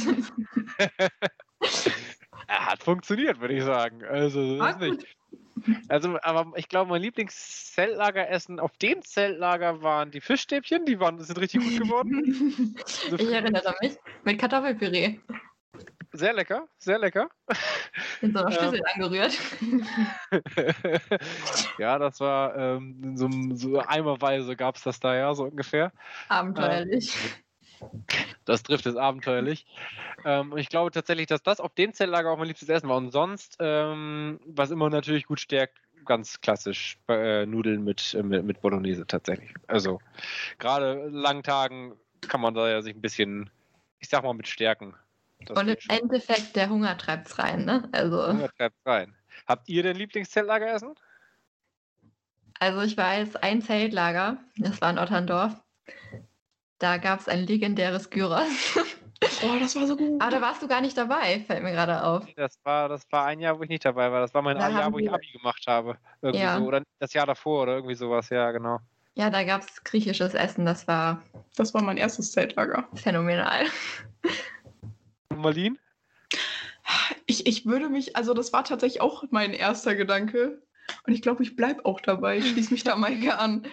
Er 2.48 2.66
hat 2.68 2.84
funktioniert, 2.84 3.40
würde 3.40 3.56
ich 3.56 3.64
sagen. 3.64 4.04
Also, 4.04 4.58
das 4.58 4.76
ist 4.76 4.82
nicht. 4.82 5.06
Also, 5.90 6.18
aber 6.22 6.52
ich 6.58 6.70
glaube, 6.70 6.90
mein 6.90 7.02
Lieblingszeltlageressen 7.02 8.60
auf 8.60 8.78
dem 8.78 9.02
Zeltlager 9.02 9.82
waren 9.82 10.12
die 10.12 10.22
Fischstäbchen, 10.22 10.86
die 10.86 11.00
waren, 11.00 11.20
sind 11.20 11.40
richtig 11.40 11.62
gut 11.64 11.80
geworden. 11.88 12.76
Ich 13.18 13.32
erinnere 13.32 13.76
mich. 13.82 13.96
Mit 14.24 14.40
Kartoffelpüree. 14.40 15.20
Sehr 16.14 16.34
lecker, 16.34 16.68
sehr 16.78 17.00
lecker. 17.00 17.30
In 18.22 18.34
so 18.34 18.40
einer 18.40 18.52
Ähm. 18.52 18.64
Schüssel 18.64 18.82
angerührt. 18.94 19.38
ja, 21.78 22.00
das 22.00 22.20
war 22.20 22.56
ähm, 22.56 23.16
so, 23.16 23.30
so 23.54 23.80
eimerweise 23.80 24.56
gab 24.56 24.76
es 24.76 24.84
das 24.84 25.00
da 25.00 25.16
ja, 25.16 25.34
so 25.34 25.46
ungefähr. 25.46 25.92
Abenteuerlich. 26.28 27.16
Das 28.46 28.64
trifft 28.64 28.86
es 28.86 28.96
abenteuerlich. 28.96 29.66
Ähm, 30.26 30.52
und 30.52 30.60
ich 30.60 30.70
glaube 30.70 30.92
tatsächlich, 30.92 31.28
dass 31.28 31.44
das 31.44 31.60
auf 31.60 31.74
dem 31.74 31.94
Zeltlager 31.94 32.30
auch 32.30 32.38
mein 32.38 32.48
liebstes 32.48 32.70
Essen 32.70 32.90
war. 32.90 32.98
Und 32.98 33.12
sonst, 33.12 33.58
ähm, 33.60 34.40
was 34.46 34.72
immer 34.72 34.90
natürlich 34.90 35.26
gut 35.26 35.40
stärkt, 35.40 35.80
ganz 36.06 36.42
klassisch 36.42 36.98
äh, 37.08 37.46
Nudeln 37.46 37.84
mit, 37.84 38.14
äh, 38.14 38.24
mit, 38.24 38.44
mit 38.44 38.62
Bolognese 38.62 39.06
tatsächlich. 39.08 39.54
Also 39.68 40.00
gerade 40.60 41.08
langen 41.10 41.44
Tagen 41.44 41.94
kann 42.22 42.42
man 42.42 42.54
da 42.54 42.70
ja 42.70 42.82
sich 42.82 42.96
ein 42.96 43.02
bisschen, 43.02 43.50
ich 44.00 44.10
sag 44.10 44.24
mal, 44.24 44.34
mit 44.34 44.48
stärken. 44.48 44.96
Das 45.46 45.60
Und 45.60 45.68
im. 45.70 45.78
Endeffekt, 45.90 46.56
der 46.56 46.70
Hunger 46.70 46.98
treibt's 46.98 47.38
rein, 47.40 47.66
ne? 47.66 47.88
Also, 47.92 48.28
Hunger 48.28 48.50
treibt 48.58 48.76
rein. 48.86 49.16
Habt 49.48 49.68
ihr 49.70 49.84
denn 49.84 49.98
Lieblingszeltlageressen? 49.98 50.94
also 52.60 52.82
ich 52.82 52.96
weiß, 52.96 53.38
ein 53.38 53.62
Zeltlager, 53.62 54.38
das 54.58 54.82
war 54.82 54.92
in 54.92 55.00
Otterndorf. 55.00 55.54
Da 56.78 56.98
gab 56.98 57.20
es 57.20 57.28
ein 57.28 57.46
legendäres 57.46 58.10
Gyros. 58.10 58.80
Oh, 59.44 59.56
das 59.60 59.76
war 59.76 59.86
so 59.86 59.96
gut. 59.96 60.20
Aber 60.20 60.32
da 60.32 60.42
warst 60.42 60.64
du 60.64 60.68
gar 60.68 60.82
nicht 60.82 60.98
dabei, 60.98 61.42
fällt 61.42 61.62
mir 61.62 61.72
gerade 61.72 62.04
auf. 62.04 62.26
Das 62.36 62.58
war, 62.64 62.90
das 62.90 63.04
war 63.12 63.26
ein 63.26 63.40
Jahr, 63.40 63.58
wo 63.60 63.62
ich 63.64 63.70
nicht 63.70 63.86
dabei 63.86 64.12
war. 64.12 64.20
Das 64.20 64.34
war 64.34 64.42
mein 64.42 64.58
Da 64.58 64.68
Jahr, 64.70 64.92
wo 64.92 64.98
ich 64.98 65.12
Abi 65.12 65.28
gemacht 65.32 65.64
habe. 65.68 65.98
Irgendwie 66.24 66.44
Ja. 66.44 66.58
so. 66.58 66.66
Oder 66.66 66.82
das 66.98 67.14
Jahr 67.14 67.28
davor 67.28 67.62
oder 67.64 67.76
irgendwie 67.76 67.94
sowas, 67.94 68.30
ja, 68.30 68.50
genau. 68.52 68.80
Ja, 69.14 69.30
da 69.30 69.44
gab 69.44 69.62
es 69.62 69.84
griechisches 69.84 70.34
Essen, 70.34 70.66
das 70.66 70.88
war 70.88 71.22
Das 71.56 71.72
war 71.76 71.84
mein 71.84 71.98
erstes 71.98 72.32
Zeltlager. 72.32 72.88
phänomenal. 72.96 73.66
Marlin? 75.38 75.78
Ich, 77.26 77.46
ich 77.48 77.66
würde 77.66 77.90
mich, 77.90 78.16
also 78.16 78.34
das 78.34 78.52
war 78.54 78.64
tatsächlich 78.64 79.02
auch 79.02 79.24
mein 79.32 79.54
erster 79.54 79.96
Gedanke. 79.96 80.62
Und 81.06 81.14
ich 81.14 81.22
glaube, 81.22 81.44
ich 81.44 81.56
bleibe 81.56 81.86
auch 81.86 82.02
dabei. 82.02 82.38
Ich 82.38 82.50
schließe 82.50 82.74
mich 82.74 82.84
da 82.84 82.96
Maike 82.96 83.38
an. 83.38 83.66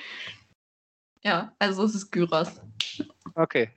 Ja, 1.24 1.52
also 1.59 1.84
es 1.84 1.94
ist 1.94 2.11
Gyros 2.12 2.61
Okay. 3.34 3.70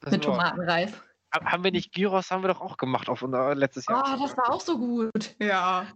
Das 0.00 0.12
mit 0.12 0.24
Tomatenreis. 0.24 0.92
Hab- 1.32 1.44
Haben 1.44 1.64
wir 1.64 1.72
nicht 1.72 1.92
Gyros, 1.92 2.30
haben 2.30 2.42
wir 2.42 2.48
doch 2.48 2.60
auch 2.60 2.76
gemacht 2.76 3.08
auf 3.08 3.22
unser 3.22 3.54
letztes 3.54 3.86
Oh, 3.88 3.92
Jahr. 3.92 4.18
das 4.18 4.36
war 4.36 4.50
auch 4.50 4.60
so 4.60 4.78
gut. 4.78 5.34
Ja. 5.40 5.86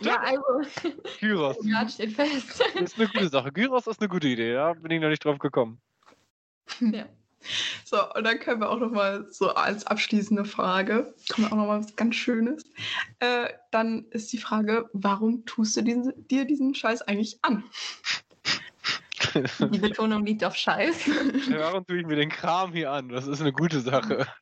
Ja, 0.00 0.16
also, 0.20 0.42
Gyros. 1.20 1.56
ja, 1.62 1.88
steht 1.88 2.12
fest. 2.14 2.60
ist 2.74 2.98
eine 2.98 3.08
gute 3.08 3.28
Sache. 3.28 3.52
Gyros 3.52 3.86
ist 3.86 4.00
eine 4.00 4.08
gute 4.08 4.26
Idee, 4.28 4.54
ja. 4.54 4.72
Bin 4.72 4.90
ich 4.90 5.00
noch 5.00 5.08
nicht 5.08 5.24
drauf 5.24 5.38
gekommen. 5.38 5.80
ja. 6.80 7.06
So, 7.84 8.12
und 8.14 8.24
dann 8.24 8.38
können 8.38 8.60
wir 8.60 8.70
auch 8.70 8.78
noch 8.78 8.90
mal 8.90 9.26
so 9.30 9.54
als 9.54 9.86
abschließende 9.86 10.44
Frage, 10.44 11.14
kommen 11.30 11.46
wir 11.46 11.52
auch 11.52 11.56
noch 11.56 11.66
mal 11.66 11.80
was 11.80 11.96
ganz 11.96 12.16
Schönes. 12.16 12.64
Äh, 13.20 13.48
dann 13.70 14.06
ist 14.10 14.32
die 14.32 14.38
Frage, 14.38 14.88
warum 14.92 15.44
tust 15.46 15.76
du 15.76 15.82
diesen, 15.82 16.26
dir 16.28 16.44
diesen 16.44 16.74
Scheiß 16.74 17.02
eigentlich 17.02 17.38
an? 17.42 17.64
Die 19.72 19.78
Betonung 19.78 20.24
liegt 20.24 20.44
auf 20.44 20.54
Scheiß. 20.56 21.08
Warum 21.50 21.86
tue 21.86 22.00
ich 22.00 22.06
mir 22.06 22.16
den 22.16 22.30
Kram 22.30 22.72
hier 22.72 22.92
an? 22.92 23.08
Das 23.08 23.26
ist 23.26 23.40
eine 23.40 23.52
gute 23.52 23.80
Sache. 23.80 24.26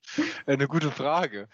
Äh, 0.47 0.53
Eine 0.53 0.69
gute 0.69 0.91
Frage. 0.91 1.49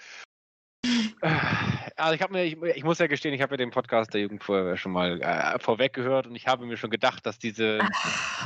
Also 2.03 2.17
ich 2.17 2.21
habe 2.21 2.33
mir, 2.33 2.43
ich, 2.43 2.61
ich 2.61 2.83
muss 2.83 2.99
ja 2.99 3.07
gestehen, 3.07 3.33
ich 3.33 3.43
habe 3.43 3.53
ja 3.53 3.59
den 3.59 3.71
Podcast 3.71 4.13
der 4.13 4.23
Jugendfeuerwehr 4.23 4.77
schon 4.77 4.91
mal 4.91 5.21
äh, 5.23 5.57
vorweg 5.61 5.93
gehört 5.93 6.27
und 6.27 6.35
ich 6.35 6.49
habe 6.49 6.67
mir 6.67 6.77
schon 6.77 6.91
gedacht, 6.91 7.25
dass 7.25 7.39
diese 7.39 7.79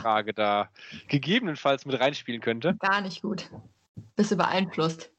Frage 0.03 0.35
da 0.35 0.69
gegebenenfalls 1.09 1.87
mit 1.87 1.99
reinspielen 1.99 2.43
könnte. 2.43 2.77
Gar 2.81 3.01
nicht 3.01 3.23
gut. 3.23 3.51
Bist 4.15 4.31
du 4.31 4.37
beeinflusst. 4.37 5.11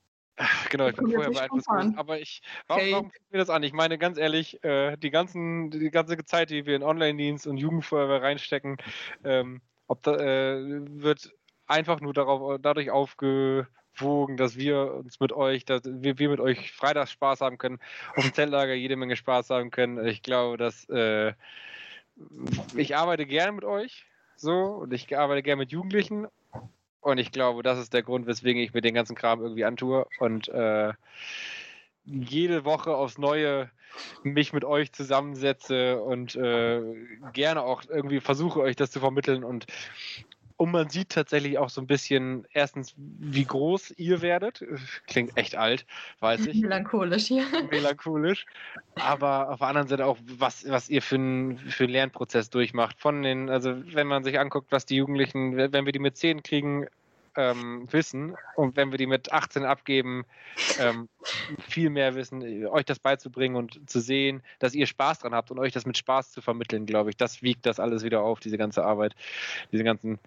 Genau, 0.69 0.87
ich 0.87 0.95
bin 0.95 1.09
vorher 1.11 1.31
beeinflusst 1.31 1.67
gewesen. 1.67 1.97
Aber 1.97 2.19
ich, 2.19 2.43
warum, 2.67 2.83
Okay. 2.83 2.91
warum 2.91 3.11
tut 3.11 3.31
mir 3.31 3.39
das 3.39 3.49
an? 3.49 3.63
Ich 3.63 3.73
meine, 3.73 3.97
ganz 3.97 4.19
ehrlich, 4.19 4.63
äh, 4.63 4.95
die, 4.97 5.09
ganzen, 5.09 5.71
die 5.71 5.89
ganze 5.89 6.15
Zeit, 6.23 6.51
die 6.51 6.67
wir 6.67 6.75
in 6.75 6.83
Online-Dienst 6.83 7.47
und 7.47 7.57
Jugendfeuerwehr 7.57 8.21
reinstecken, 8.21 8.77
ähm, 9.23 9.61
ob 9.87 10.03
da, 10.03 10.15
äh, 10.15 10.59
wird 10.91 11.31
einfach 11.65 12.01
nur 12.01 12.13
darauf, 12.13 12.59
dadurch 12.61 12.91
aufgewogen, 13.97 14.37
dass 14.37 14.57
wir 14.57 14.93
uns 14.93 15.19
mit 15.19 15.33
euch, 15.33 15.65
dass 15.65 15.81
wir, 15.83 16.19
wir 16.19 16.29
mit 16.29 16.39
euch 16.39 16.71
Freitags 16.71 17.11
Spaß 17.11 17.41
haben 17.41 17.57
können, 17.57 17.79
auf 18.15 18.23
dem 18.23 18.33
Zeltlager 18.33 18.73
jede 18.73 18.95
Menge 18.95 19.15
Spaß 19.15 19.49
haben 19.49 19.71
können. 19.71 20.05
Ich 20.05 20.21
glaube, 20.21 20.57
dass 20.57 20.87
äh, 20.89 21.33
ich 22.75 22.95
arbeite 22.95 23.25
gerne 23.25 23.51
mit 23.51 23.63
euch, 23.63 24.05
so, 24.35 24.53
und 24.53 24.93
ich 24.93 25.17
arbeite 25.17 25.43
gerne 25.43 25.61
mit 25.61 25.71
Jugendlichen. 25.71 26.27
Und 27.01 27.19
ich 27.19 27.31
glaube, 27.31 27.63
das 27.63 27.79
ist 27.79 27.93
der 27.93 28.03
Grund, 28.03 28.27
weswegen 28.27 28.61
ich 28.61 28.73
mir 28.73 28.81
den 28.81 28.93
ganzen 28.93 29.15
Kram 29.15 29.41
irgendwie 29.41 29.65
antue 29.65 30.07
und 30.19 30.49
äh, 30.49 30.93
jede 32.05 32.65
Woche 32.65 32.95
aufs 32.95 33.17
Neue 33.17 33.69
mich 34.23 34.51
mit 34.51 34.65
euch 34.65 34.91
zusammensetze 34.91 36.01
und 36.01 36.35
äh, 36.35 36.81
gerne 37.33 37.63
auch 37.63 37.83
irgendwie 37.87 38.19
versuche, 38.19 38.59
euch 38.59 38.75
das 38.75 38.91
zu 38.91 38.99
vermitteln 38.99 39.43
und 39.43 39.65
und 40.57 40.71
man 40.71 40.89
sieht 40.89 41.09
tatsächlich 41.09 41.59
auch 41.59 41.69
so 41.69 41.79
ein 41.81 41.87
bisschen, 41.87 42.47
erstens, 42.51 42.95
wie 42.97 43.45
groß 43.45 43.93
ihr 43.97 44.21
werdet. 44.21 44.65
Klingt 45.05 45.37
echt 45.37 45.55
alt, 45.55 45.85
weiß 46.19 46.47
ich. 46.47 46.61
Melancholisch, 46.61 47.29
ja. 47.29 47.43
Melancholisch. 47.69 48.45
Aber 48.95 49.51
auf 49.51 49.59
der 49.59 49.67
anderen 49.67 49.87
Seite 49.87 50.05
auch, 50.05 50.17
was, 50.25 50.67
was 50.67 50.89
ihr 50.89 51.03
für 51.03 51.15
einen 51.15 51.59
für 51.59 51.83
einen 51.83 51.93
Lernprozess 51.93 52.49
durchmacht. 52.49 52.99
Von 52.99 53.21
den, 53.21 53.49
also 53.49 53.75
wenn 53.93 54.07
man 54.07 54.23
sich 54.23 54.39
anguckt, 54.39 54.71
was 54.71 54.87
die 54.87 54.95
Jugendlichen, 54.95 55.55
wenn 55.55 55.85
wir 55.85 55.91
die 55.91 55.99
mit 55.99 56.17
10 56.17 56.41
kriegen, 56.41 56.87
ähm, 57.37 57.87
wissen 57.91 58.35
und 58.55 58.75
wenn 58.75 58.91
wir 58.91 58.97
die 58.97 59.05
mit 59.05 59.31
18 59.31 59.63
abgeben, 59.63 60.25
ähm, 60.79 61.07
viel 61.59 61.91
mehr 61.91 62.15
wissen, 62.15 62.65
euch 62.67 62.85
das 62.85 62.99
beizubringen 62.99 63.55
und 63.55 63.89
zu 63.89 63.99
sehen, 63.99 64.41
dass 64.59 64.73
ihr 64.73 64.87
Spaß 64.87 65.19
dran 65.19 65.35
habt 65.35 65.51
und 65.51 65.59
euch 65.59 65.71
das 65.71 65.85
mit 65.85 65.97
Spaß 65.97 66.31
zu 66.31 66.41
vermitteln, 66.41 66.87
glaube 66.87 67.11
ich, 67.11 67.17
das 67.17 67.43
wiegt 67.43 67.65
das 67.67 67.79
alles 67.79 68.03
wieder 68.03 68.21
auf, 68.21 68.39
diese 68.39 68.57
ganze 68.57 68.83
Arbeit, 68.83 69.15
diese 69.71 69.83
ganzen 69.83 70.19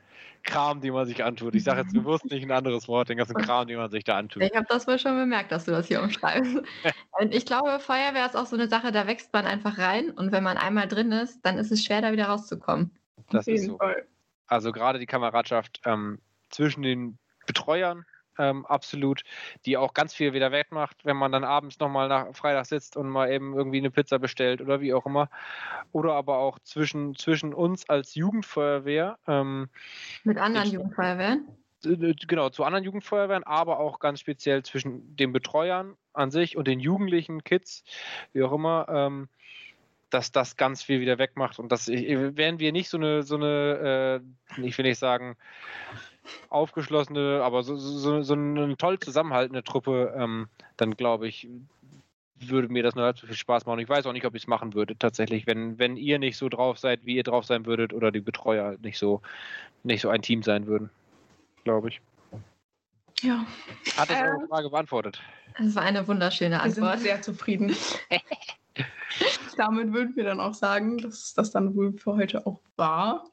Kram, 0.45 0.81
die 0.81 0.91
man 0.91 1.05
sich 1.05 1.23
antut. 1.25 1.55
Ich 1.55 1.65
sage 1.65 1.83
jetzt 1.83 1.93
bewusst 1.93 2.25
nicht 2.31 2.45
ein 2.45 2.53
anderes 2.53 2.89
Wort, 2.89 3.09
den 3.09 3.19
ganzen 3.19 3.35
Kram, 3.35 3.67
den 3.67 3.77
man 3.77 3.91
sich 3.91 4.05
da 4.05 4.17
antut. 4.17 4.43
Ich 4.43 4.55
habe 4.55 4.67
das 4.69 4.87
wohl 4.87 4.99
schon 4.99 5.17
bemerkt, 5.17 5.53
dass 5.53 5.65
du 5.65 5.73
das 5.73 5.89
hier 5.89 6.01
umschreibst. 6.01 6.63
und 7.21 7.35
ich 7.35 7.45
glaube, 7.45 7.79
Feuerwehr 7.81 8.25
ist 8.25 8.37
auch 8.37 8.47
so 8.47 8.57
eine 8.57 8.69
Sache, 8.69 8.93
da 8.93 9.07
wächst 9.07 9.33
man 9.33 9.47
einfach 9.47 9.79
rein 9.79 10.11
und 10.11 10.33
wenn 10.33 10.45
man 10.45 10.57
einmal 10.57 10.87
drin 10.87 11.13
ist, 11.13 11.41
dann 11.45 11.59
ist 11.59 11.73
es 11.73 11.85
schwer, 11.85 12.01
da 12.01 12.13
wieder 12.13 12.27
rauszukommen. 12.27 12.93
Das 13.31 13.49
ist 13.49 13.67
so. 13.67 13.77
Fall. 13.77 14.07
Also 14.47 14.73
gerade 14.73 14.99
die 14.99 15.07
Kameradschaft 15.07 15.81
ähm, 15.85 16.21
zwischen 16.51 16.83
den 16.83 17.19
Betreuern 17.47 18.05
ähm, 18.41 18.65
absolut, 18.67 19.23
die 19.67 19.77
auch 19.77 19.93
ganz 19.93 20.15
viel 20.15 20.33
wieder 20.33 20.51
wegmacht, 20.51 21.05
wenn 21.05 21.17
man 21.17 21.31
dann 21.31 21.45
abends 21.45 21.79
nochmal 21.79 22.09
nach 22.09 22.35
Freitag 22.35 22.67
sitzt 22.67 22.97
und 22.97 23.09
mal 23.09 23.31
eben 23.31 23.55
irgendwie 23.55 23.79
eine 23.79 23.91
Pizza 23.91 24.19
bestellt 24.19 24.61
oder 24.61 24.81
wie 24.81 24.95
auch 24.95 25.07
immer. 25.07 25.29
Oder 25.93 26.15
aber 26.15 26.39
auch 26.39 26.59
zwischen, 26.61 27.15
zwischen 27.17 27.53
uns 27.53 27.89
als 27.89 28.15
Jugendfeuerwehr. 28.15 29.19
Ähm, 29.27 29.69
Mit 30.25 30.39
anderen 30.39 30.67
ich, 30.67 30.73
Jugendfeuerwehren? 30.73 31.49
Äh, 31.85 32.15
genau, 32.27 32.49
zu 32.49 32.65
anderen 32.65 32.85
Jugendfeuerwehren, 32.85 33.45
aber 33.45 33.79
auch 33.79 33.99
ganz 33.99 34.21
speziell 34.21 34.63
zwischen 34.63 35.17
den 35.17 35.33
Betreuern 35.33 35.97
an 36.13 36.31
sich 36.31 36.57
und 36.57 36.67
den 36.67 36.81
jugendlichen 36.81 37.45
Kids, 37.45 37.85
wie 38.33 38.43
auch 38.43 38.53
immer. 38.53 38.87
Ähm, 38.89 39.29
dass 40.09 40.33
das 40.33 40.57
ganz 40.57 40.83
viel 40.83 41.01
wieder 41.01 41.19
wegmacht 41.19 41.61
und 41.61 41.71
das 41.71 41.87
wären 41.87 42.59
wir 42.59 42.73
nicht 42.73 42.89
so 42.89 42.97
eine 42.97 43.23
so 43.23 43.37
eine 43.37 44.21
äh, 44.59 44.61
ich 44.67 44.77
will 44.77 44.85
nicht 44.85 44.99
sagen 44.99 45.37
aufgeschlossene, 46.49 47.43
aber 47.43 47.63
so, 47.63 47.77
so, 47.77 48.23
so 48.23 48.33
eine 48.35 48.77
toll 48.77 48.99
zusammenhaltende 48.99 49.63
Truppe, 49.63 50.15
ähm, 50.17 50.49
dann 50.77 50.97
glaube 50.97 51.29
ich, 51.29 51.49
würde 52.41 52.69
mir 52.69 52.83
das 52.83 52.95
nur 52.95 53.05
halb 53.05 53.19
so 53.19 53.27
viel 53.27 53.37
Spaß 53.37 53.67
machen. 53.67 53.81
Ich 53.81 53.89
weiß 53.89 54.07
auch 54.07 54.13
nicht, 54.13 54.25
ob 54.25 54.35
ich 54.35 54.43
es 54.43 54.49
machen 54.49 54.75
würde, 54.75 54.97
tatsächlich, 54.99 55.47
wenn, 55.47 55.79
wenn 55.79 55.97
ihr 55.97 56.19
nicht 56.19 56.37
so 56.37 56.49
drauf 56.49 56.79
seid, 56.79 57.05
wie 57.05 57.17
ihr 57.17 57.23
drauf 57.23 57.45
sein 57.45 57.67
würdet, 57.67 57.93
oder 57.93 58.11
die 58.11 58.21
Betreuer 58.21 58.65
halt 58.65 58.83
nicht 58.83 58.99
so, 58.99 59.21
nicht 59.83 60.01
so 60.01 60.09
ein 60.09 60.23
Team 60.23 60.43
sein 60.43 60.67
würden, 60.67 60.91
glaube 61.65 61.89
ich. 61.89 62.01
Ja. 63.21 63.45
Hat 63.97 64.11
das 64.11 64.23
eure 64.23 64.47
Frage 64.49 64.71
beantwortet? 64.71 65.21
Das 65.59 65.75
war 65.75 65.83
eine 65.83 66.07
wunderschöne 66.07 66.61
Antwort. 66.61 66.85
Wir 66.85 66.91
sind 66.93 67.03
sehr 67.03 67.23
zufrieden. 67.23 67.77
Damit 69.57 69.93
würden 69.93 70.17
wir 70.17 70.25
dann 70.25 70.41
auch 70.41 70.55
sagen, 70.55 70.99
dass 70.99 71.35
das 71.35 71.51
dann 71.51 71.75
wohl 71.75 71.93
für 71.93 72.15
heute 72.15 72.47
auch 72.47 72.61
war. 72.77 73.25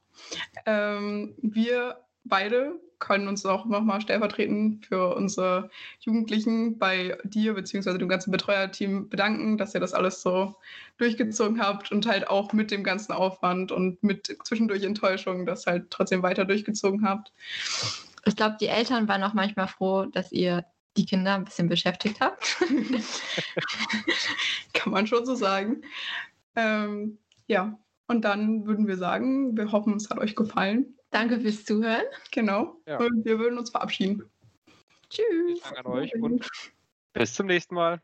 Ähm, 0.66 1.36
wir 1.42 2.04
beide 2.28 2.80
können 3.00 3.28
uns 3.28 3.46
auch 3.46 3.66
nochmal 3.66 4.02
stellvertretend 4.02 4.88
für 4.88 5.16
unsere 5.16 5.70
Jugendlichen 6.00 6.80
bei 6.80 7.18
dir 7.24 7.54
bzw. 7.54 7.98
dem 7.98 8.10
ganzen 8.10 8.32
Betreuerteam 8.32 9.10
bedanken, 9.10 9.58
dass 9.58 9.76
ihr 9.76 9.80
das 9.80 9.94
alles 9.94 10.22
so 10.22 10.56
durchgezogen 10.98 11.62
habt 11.62 11.92
und 11.92 12.08
halt 12.08 12.28
auch 12.28 12.54
mit 12.54 12.72
dem 12.72 12.84
ganzen 12.84 13.12
Aufwand 13.12 13.72
und 13.72 14.02
mit 14.04 14.36
zwischendurch 14.44 14.84
Enttäuschung 14.84 15.46
das 15.46 15.68
halt 15.68 15.92
trotzdem 15.92 16.24
weiter 16.24 16.46
durchgezogen 16.46 17.08
habt. 17.08 17.32
Ich 18.26 18.36
glaube, 18.36 18.58
die 18.60 18.68
Eltern 18.68 19.08
waren 19.08 19.24
auch 19.24 19.34
manchmal 19.34 19.68
froh, 19.68 20.06
dass 20.06 20.32
ihr 20.32 20.66
die 20.98 21.06
Kinder 21.06 21.36
ein 21.36 21.46
bisschen 21.46 21.70
beschäftigt 21.70 22.20
habt. 22.20 22.58
Kann 24.74 24.92
man 24.92 25.06
schon 25.06 25.26
so 25.26 25.36
sagen. 25.36 25.84
Ähm, 26.56 27.20
ja, 27.46 27.78
und 28.08 28.26
dann 28.26 28.66
würden 28.66 28.88
wir 28.88 28.98
sagen, 28.98 29.56
wir 29.56 29.72
hoffen, 29.72 29.96
es 29.96 30.10
hat 30.10 30.18
euch 30.18 30.36
gefallen. 30.36 30.97
Danke 31.12 31.40
fürs 31.40 31.66
Zuhören. 31.66 32.06
Genau. 32.32 32.82
Ja. 32.86 32.98
Und 32.98 33.26
wir 33.26 33.40
würden 33.40 33.58
uns 33.58 33.70
verabschieden. 33.70 34.30
Tschüss. 35.10 35.62
Danke 35.62 35.80
an 35.80 35.86
euch 35.86 36.14
und 36.16 36.50
bis 37.14 37.34
zum 37.34 37.48
nächsten 37.48 37.76
Mal. 37.76 38.02